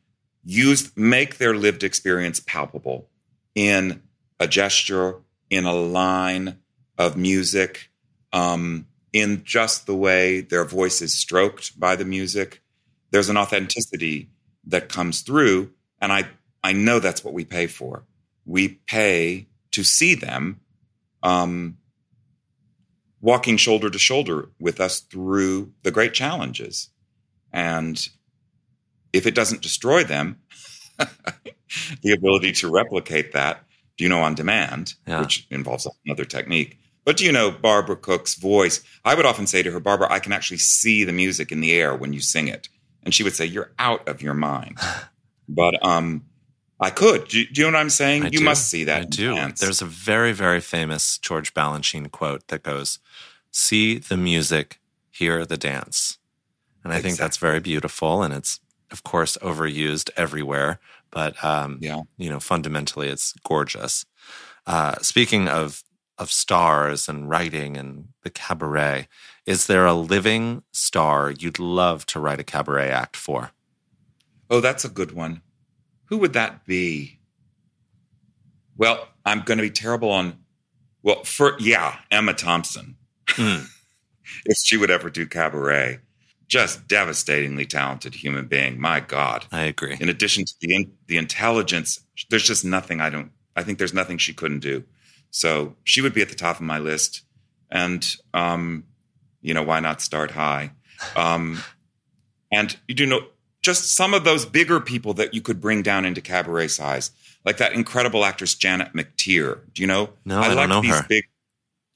use 0.43 0.95
make 0.95 1.37
their 1.37 1.55
lived 1.55 1.83
experience 1.83 2.39
palpable 2.39 3.09
in 3.53 4.01
a 4.39 4.47
gesture, 4.47 5.15
in 5.49 5.65
a 5.65 5.73
line 5.73 6.57
of 6.97 7.17
music, 7.17 7.89
um, 8.33 8.87
in 9.13 9.43
just 9.43 9.85
the 9.85 9.95
way 9.95 10.41
their 10.41 10.65
voice 10.65 11.01
is 11.01 11.13
stroked 11.13 11.79
by 11.79 11.95
the 11.95 12.05
music. 12.05 12.61
There's 13.11 13.29
an 13.29 13.37
authenticity 13.37 14.29
that 14.65 14.89
comes 14.89 15.21
through, 15.21 15.71
and 16.01 16.11
I 16.11 16.27
I 16.63 16.73
know 16.73 16.99
that's 16.99 17.23
what 17.23 17.33
we 17.33 17.45
pay 17.45 17.67
for. 17.67 18.03
We 18.45 18.79
pay 18.87 19.47
to 19.71 19.83
see 19.83 20.15
them 20.15 20.59
um, 21.23 21.77
walking 23.21 23.57
shoulder 23.57 23.89
to 23.89 23.99
shoulder 23.99 24.49
with 24.59 24.79
us 24.79 25.01
through 25.01 25.73
the 25.83 25.91
great 25.91 26.13
challenges. 26.13 26.89
And 27.51 28.07
if 29.13 29.25
it 29.25 29.35
doesn't 29.35 29.61
destroy 29.61 30.03
them, 30.03 30.39
the 32.01 32.11
ability 32.11 32.51
to 32.53 32.71
replicate 32.71 33.33
that, 33.33 33.65
do 33.97 34.03
you 34.03 34.09
know, 34.09 34.21
on 34.21 34.35
demand, 34.35 34.93
yeah. 35.07 35.21
which 35.21 35.47
involves 35.49 35.87
another 36.05 36.25
technique. 36.25 36.77
But 37.05 37.17
do 37.17 37.25
you 37.25 37.31
know 37.31 37.51
Barbara 37.51 37.95
Cook's 37.95 38.35
voice? 38.35 38.81
I 39.03 39.15
would 39.15 39.25
often 39.25 39.47
say 39.47 39.63
to 39.63 39.71
her, 39.71 39.79
Barbara, 39.79 40.11
I 40.11 40.19
can 40.19 40.31
actually 40.31 40.57
see 40.57 41.03
the 41.03 41.13
music 41.13 41.51
in 41.51 41.59
the 41.59 41.73
air 41.73 41.95
when 41.95 42.13
you 42.13 42.21
sing 42.21 42.47
it. 42.47 42.69
And 43.03 43.13
she 43.13 43.23
would 43.23 43.35
say, 43.35 43.45
You're 43.45 43.71
out 43.79 44.07
of 44.07 44.21
your 44.21 44.33
mind. 44.33 44.77
but 45.49 45.83
um, 45.85 46.25
I 46.79 46.89
could. 46.89 47.27
Do, 47.27 47.45
do, 47.45 47.61
you 47.61 47.67
know 47.67 47.77
what 47.77 47.81
I'm 47.81 47.89
saying? 47.89 48.23
I 48.23 48.29
you 48.29 48.39
do. 48.39 48.45
must 48.45 48.69
see 48.69 48.85
that. 48.85 49.01
I 49.01 49.05
do. 49.05 49.35
Dance. 49.35 49.59
There's 49.59 49.81
a 49.81 49.85
very, 49.85 50.31
very 50.31 50.61
famous 50.61 51.17
George 51.17 51.53
Balanchine 51.53 52.09
quote 52.11 52.47
that 52.47 52.63
goes, 52.63 52.99
See 53.51 53.97
the 53.97 54.15
music, 54.15 54.79
hear 55.11 55.45
the 55.45 55.57
dance. 55.57 56.19
And 56.83 56.93
I 56.93 56.97
exactly. 56.97 57.09
think 57.09 57.19
that's 57.19 57.37
very 57.37 57.59
beautiful. 57.59 58.23
And 58.23 58.33
it's, 58.33 58.59
of 58.91 59.03
course, 59.03 59.37
overused 59.41 60.09
everywhere. 60.15 60.79
But, 61.11 61.43
um, 61.43 61.79
yeah. 61.81 62.01
you 62.17 62.29
know, 62.29 62.39
fundamentally, 62.39 63.09
it's 63.09 63.33
gorgeous. 63.43 64.05
Uh, 64.65 64.95
speaking 65.01 65.47
of, 65.49 65.83
of 66.17 66.31
stars 66.31 67.09
and 67.09 67.27
writing 67.29 67.75
and 67.75 68.09
the 68.23 68.29
cabaret, 68.29 69.07
is 69.45 69.67
there 69.67 69.85
a 69.85 69.93
living 69.93 70.63
star 70.71 71.31
you'd 71.31 71.59
love 71.59 72.05
to 72.05 72.19
write 72.19 72.39
a 72.39 72.43
cabaret 72.43 72.89
act 72.89 73.17
for? 73.17 73.51
Oh, 74.49 74.61
that's 74.61 74.85
a 74.85 74.89
good 74.89 75.11
one. 75.11 75.41
Who 76.09 76.17
would 76.17 76.33
that 76.33 76.65
be? 76.65 77.19
Well, 78.77 79.07
I'm 79.25 79.41
going 79.41 79.57
to 79.57 79.63
be 79.63 79.69
terrible 79.69 80.09
on. 80.09 80.39
Well, 81.03 81.23
for 81.23 81.55
yeah, 81.59 81.99
Emma 82.11 82.33
Thompson. 82.33 82.97
Mm. 83.27 83.67
if 84.45 84.57
she 84.57 84.75
would 84.75 84.89
ever 84.89 85.09
do 85.09 85.25
cabaret, 85.25 85.99
just 86.47 86.87
devastatingly 86.87 87.65
talented 87.65 88.15
human 88.15 88.47
being. 88.47 88.81
My 88.81 88.99
God, 88.99 89.45
I 89.51 89.63
agree. 89.63 89.97
In 89.99 90.09
addition 90.09 90.45
to 90.45 90.53
the 90.59 90.75
in, 90.75 90.91
the 91.07 91.17
intelligence, 91.17 91.99
there's 92.29 92.45
just 92.45 92.65
nothing 92.65 93.01
I 93.01 93.09
don't. 93.09 93.31
I 93.55 93.63
think 93.63 93.77
there's 93.77 93.93
nothing 93.93 94.17
she 94.17 94.33
couldn't 94.33 94.59
do. 94.59 94.83
So 95.31 95.75
she 95.83 96.01
would 96.01 96.13
be 96.13 96.21
at 96.21 96.29
the 96.29 96.35
top 96.35 96.55
of 96.55 96.63
my 96.63 96.79
list. 96.79 97.21
And 97.69 98.15
um, 98.33 98.85
you 99.41 99.53
know, 99.53 99.63
why 99.63 99.79
not 99.79 100.01
start 100.01 100.31
high? 100.31 100.71
Um, 101.15 101.59
and 102.51 102.75
you 102.87 102.95
do 102.95 103.05
know 103.05 103.21
just 103.61 103.93
some 103.93 104.13
of 104.13 104.23
those 104.23 104.45
bigger 104.45 104.79
people 104.79 105.13
that 105.15 105.33
you 105.33 105.41
could 105.41 105.59
bring 105.59 105.81
down 105.81 106.05
into 106.05 106.21
cabaret 106.21 106.69
size, 106.69 107.11
like 107.45 107.57
that 107.57 107.73
incredible 107.73 108.25
actress 108.25 108.55
Janet 108.55 108.93
McTeer. 108.93 109.61
Do 109.73 109.81
you 109.81 109.87
know? 109.87 110.09
No, 110.25 110.39
I, 110.39 110.47
I 110.47 110.53
like 110.53 110.69
know 110.69 110.81
these 110.81 110.97
her. 110.97 111.05
big. 111.07 111.25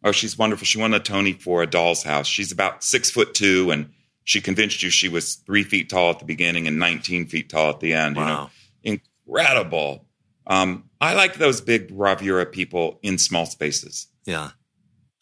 Oh, 0.03 0.11
she's 0.11 0.37
wonderful. 0.37 0.65
She 0.65 0.79
won 0.79 0.93
a 0.93 0.99
Tony 0.99 1.33
for 1.33 1.63
A 1.63 1.67
Doll's 1.67 2.03
House. 2.03 2.27
She's 2.27 2.51
about 2.51 2.83
six 2.83 3.09
foot 3.09 3.33
two, 3.33 3.71
and 3.71 3.89
she 4.25 4.41
convinced 4.41 4.83
you 4.83 4.89
she 4.89 5.07
was 5.07 5.35
three 5.35 5.63
feet 5.63 5.89
tall 5.89 6.11
at 6.11 6.19
the 6.19 6.25
beginning 6.25 6.67
and 6.67 6.79
19 6.79 7.27
feet 7.27 7.49
tall 7.49 7.69
at 7.69 7.79
the 7.79 7.93
end. 7.93 8.17
Wow. 8.17 8.49
You 8.83 8.95
know, 8.95 8.99
incredible. 9.27 10.05
Um, 10.45 10.89
I 10.99 11.13
like 11.13 11.35
those 11.35 11.61
big 11.61 11.95
bravura 11.95 12.45
people 12.45 12.99
in 13.01 13.17
small 13.17 13.45
spaces. 13.45 14.07
Yeah. 14.25 14.51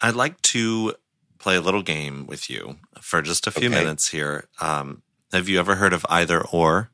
I'd 0.01 0.15
like 0.15 0.41
to 0.41 0.95
play 1.37 1.55
a 1.55 1.61
little 1.61 1.83
game 1.83 2.25
with 2.25 2.49
you 2.49 2.77
for 3.01 3.21
just 3.21 3.47
a 3.47 3.51
few 3.51 3.69
okay. 3.69 3.79
minutes 3.79 4.09
here. 4.09 4.47
Um, 4.59 5.03
have 5.31 5.49
you 5.49 5.59
ever 5.59 5.75
heard 5.75 5.93
of 5.93 6.05
either 6.09 6.41
or? 6.41 6.91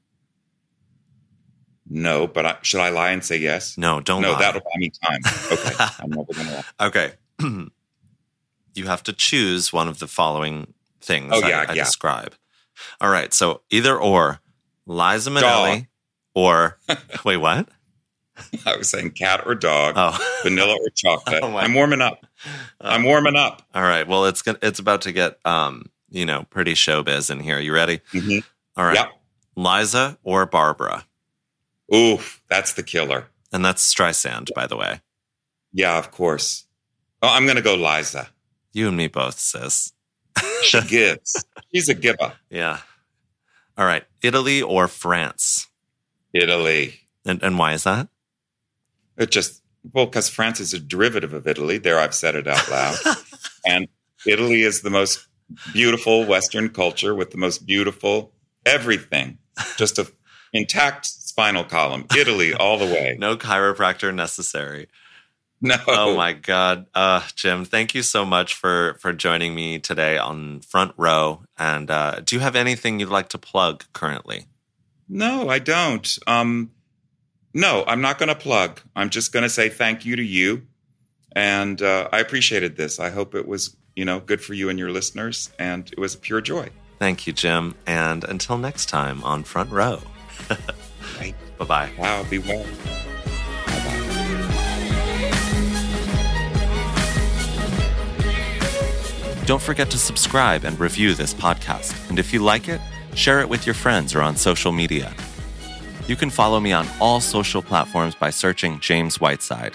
No, 1.90 2.28
but 2.28 2.46
I, 2.46 2.58
should 2.62 2.82
I 2.82 2.90
lie 2.90 3.12
and 3.12 3.24
say 3.24 3.38
yes? 3.38 3.78
No, 3.78 4.02
don't. 4.02 4.22
No, 4.22 4.34
lie. 4.34 4.40
that'll 4.40 4.62
buy 4.62 4.78
me 4.78 4.92
time. 5.04 5.22
Okay, 5.52 5.76
I'm 6.00 6.10
never 6.10 6.34
gonna 6.34 6.64
lie. 6.80 6.88
Okay, 6.88 7.12
you 8.74 8.86
have 8.86 9.04
to 9.04 9.14
choose 9.14 9.72
one 9.72 9.88
of 9.88 10.00
the 10.00 10.08
following 10.08 10.74
things. 11.02 11.32
Oh 11.34 11.48
yeah, 11.48 11.60
I, 11.62 11.72
I 11.72 11.74
yeah. 11.74 11.84
describe. 11.86 12.36
All 13.00 13.10
right, 13.10 13.34
so 13.34 13.62
either 13.70 13.98
or, 13.98 14.42
Liza 14.86 15.30
Minnelli, 15.30 15.42
dog. 15.76 15.86
or 16.36 16.80
wait, 17.26 17.38
what? 17.38 17.70
I 18.66 18.76
was 18.76 18.90
saying 18.90 19.12
cat 19.12 19.44
or 19.46 19.56
dog, 19.56 19.96
oh. 19.98 20.40
vanilla 20.44 20.74
or 20.74 20.90
chocolate. 20.96 21.42
Oh 21.42 21.56
I'm 21.58 21.74
warming 21.74 22.02
up. 22.02 22.26
I'm 22.82 23.04
warming 23.04 23.36
up. 23.36 23.64
All 23.74 23.82
right. 23.82 24.08
Well, 24.08 24.26
it's 24.26 24.44
it's 24.62 24.80
about 24.80 25.04
to 25.04 25.12
get 25.12 25.40
um, 25.46 25.90
you 26.10 26.26
know, 26.26 26.46
pretty 26.50 26.74
showbiz 26.74 27.30
in 27.30 27.40
here. 27.40 27.60
You 27.60 27.74
ready? 27.74 28.00
Mm-hmm. 28.14 28.40
All 28.80 28.86
right. 28.86 28.96
Yep. 28.96 29.12
Liza 29.56 30.18
or 30.24 30.46
Barbara? 30.46 31.06
Oof, 31.94 32.42
that's 32.50 32.74
the 32.74 32.84
killer. 32.84 33.28
And 33.52 33.64
that's 33.64 33.94
Streisand, 33.94 34.54
by 34.54 34.68
the 34.68 34.78
way. 34.78 35.02
Yeah, 35.72 35.98
of 35.98 36.12
course. 36.12 36.66
Oh, 37.22 37.30
I'm 37.30 37.46
going 37.46 37.56
to 37.56 37.62
go 37.62 37.76
Liza. 37.76 38.28
You 38.74 38.90
and 38.90 38.98
me 38.98 39.08
both, 39.08 39.40
sis. 39.40 39.94
she 40.62 40.82
gives. 40.88 41.46
She's 41.74 41.90
a 41.90 41.94
giver. 41.94 42.34
Yeah. 42.50 42.80
All 43.78 43.86
right. 43.86 44.04
Italy 44.22 44.62
or 44.62 44.88
France? 44.88 45.68
Italy. 46.34 47.00
And, 47.26 47.42
and 47.42 47.58
why 47.58 47.74
is 47.74 47.84
that? 47.84 48.08
It 49.18 49.32
just, 49.32 49.64
well, 49.94 50.06
because 50.06 50.30
France 50.30 50.60
is 50.60 50.74
a 50.74 50.80
derivative 50.80 51.34
of 51.34 51.48
Italy. 51.48 51.78
There, 51.78 52.00
I've 52.00 52.14
said 52.14 52.36
it 52.36 52.48
out 52.48 52.70
loud. 52.70 52.98
and 53.66 53.88
Italy 54.26 54.62
is 54.62 54.82
the 54.82 54.90
most 54.90 55.28
beautiful 55.74 56.26
Western 56.26 56.70
culture 56.70 57.16
with 57.16 57.32
the 57.32 57.38
most 57.38 57.66
beautiful 57.66 58.34
everything. 58.66 59.38
Just 59.78 59.98
a 59.98 60.12
intact 60.54 61.06
spinal 61.06 61.64
column. 61.64 62.06
Italy 62.16 62.54
all 62.60 62.78
the 62.78 62.86
way. 62.86 63.16
no 63.20 63.36
chiropractor 63.38 64.14
necessary. 64.14 64.88
No. 65.60 65.76
Oh 65.88 66.16
my 66.16 66.34
God, 66.34 66.86
uh, 66.94 67.24
Jim! 67.34 67.66
Thank 67.66 67.96
you 67.96 68.04
so 68.04 68.24
much 68.24 68.54
for 68.54 68.96
for 69.00 69.12
joining 69.12 69.56
me 69.56 69.80
today 69.80 70.18
on 70.18 70.60
Front 70.60 70.94
Row. 70.98 71.42
And 71.58 71.90
uh, 71.90 72.20
do 72.24 72.36
you 72.36 72.42
have 72.42 72.56
anything 72.56 73.00
you'd 73.00 73.10
like 73.10 73.30
to 73.30 73.40
plug 73.40 73.86
currently? 73.92 74.46
No, 75.10 75.50
I 75.50 75.58
don't. 75.58 76.18
Um, 76.28 76.72
no, 77.56 77.84
I'm 77.88 78.02
not 78.02 78.20
going 78.20 78.30
to 78.30 78.36
plug. 78.36 78.82
I'm 78.96 79.10
just 79.10 79.32
going 79.32 79.44
to 79.44 79.50
say 79.50 79.68
thank 79.68 80.06
you 80.06 80.16
to 80.16 80.24
you, 80.24 80.68
and 81.32 81.82
uh, 81.82 82.10
I 82.12 82.20
appreciated 82.20 82.78
this. 82.78 83.00
I 83.00 83.10
hope 83.10 83.34
it 83.34 83.48
was 83.48 83.76
you 83.98 84.06
know, 84.06 84.20
good 84.20 84.40
for 84.40 84.54
you 84.54 84.70
and 84.70 84.78
your 84.78 84.92
listeners. 84.92 85.50
And 85.58 85.92
it 85.92 85.98
was 85.98 86.14
a 86.14 86.20
pure 86.20 86.40
joy. 86.40 86.70
Thank 87.00 87.26
you, 87.26 87.34
Jim. 87.34 87.74
And 87.88 88.24
until 88.24 88.60
next 88.60 88.90
time 88.90 89.24
on 89.24 89.44
Front 89.44 89.72
Row. 89.72 90.00
right. 91.20 91.34
Bye 91.58 91.66
bye. 91.66 91.90
Wow, 91.98 92.24
be 92.30 92.38
well. 92.38 92.64
Don't 99.46 99.62
forget 99.62 99.90
to 99.90 99.98
subscribe 99.98 100.64
and 100.64 100.80
review 100.80 101.16
this 101.16 101.34
podcast. 101.34 102.10
And 102.10 102.20
if 102.20 102.32
you 102.32 102.44
like 102.44 102.70
it, 102.70 102.80
share 103.16 103.40
it 103.40 103.50
with 103.50 103.66
your 103.66 103.74
friends 103.74 104.14
or 104.14 104.22
on 104.22 104.36
social 104.36 104.72
media. 104.72 105.12
You 106.08 106.16
can 106.16 106.30
follow 106.30 106.60
me 106.60 106.72
on 106.72 106.88
all 107.02 107.20
social 107.20 107.64
platforms 107.64 108.14
by 108.14 108.30
searching 108.30 108.80
James 108.80 109.20
Whiteside. 109.20 109.74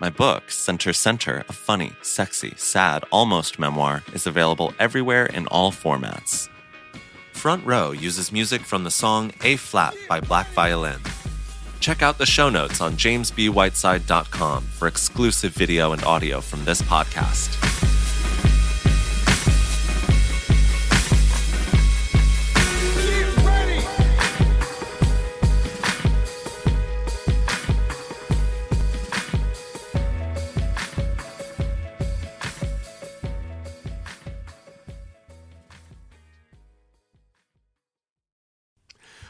My 0.00 0.08
book, 0.08 0.50
Center 0.50 0.94
Center, 0.94 1.44
a 1.46 1.52
funny, 1.52 1.92
sexy, 2.00 2.54
sad, 2.56 3.04
almost 3.10 3.58
memoir, 3.58 4.02
is 4.14 4.26
available 4.26 4.72
everywhere 4.78 5.26
in 5.26 5.46
all 5.48 5.70
formats. 5.70 6.48
Front 7.34 7.66
Row 7.66 7.90
uses 7.90 8.32
music 8.32 8.62
from 8.62 8.84
the 8.84 8.90
song 8.90 9.30
A 9.42 9.56
Flat 9.56 9.94
by 10.08 10.20
Black 10.20 10.48
Violin. 10.52 11.00
Check 11.80 12.00
out 12.00 12.16
the 12.16 12.24
show 12.24 12.48
notes 12.48 12.80
on 12.80 12.94
jamesbwhiteside.com 12.94 14.62
for 14.62 14.88
exclusive 14.88 15.52
video 15.52 15.92
and 15.92 16.02
audio 16.04 16.40
from 16.40 16.64
this 16.64 16.80
podcast. 16.80 17.99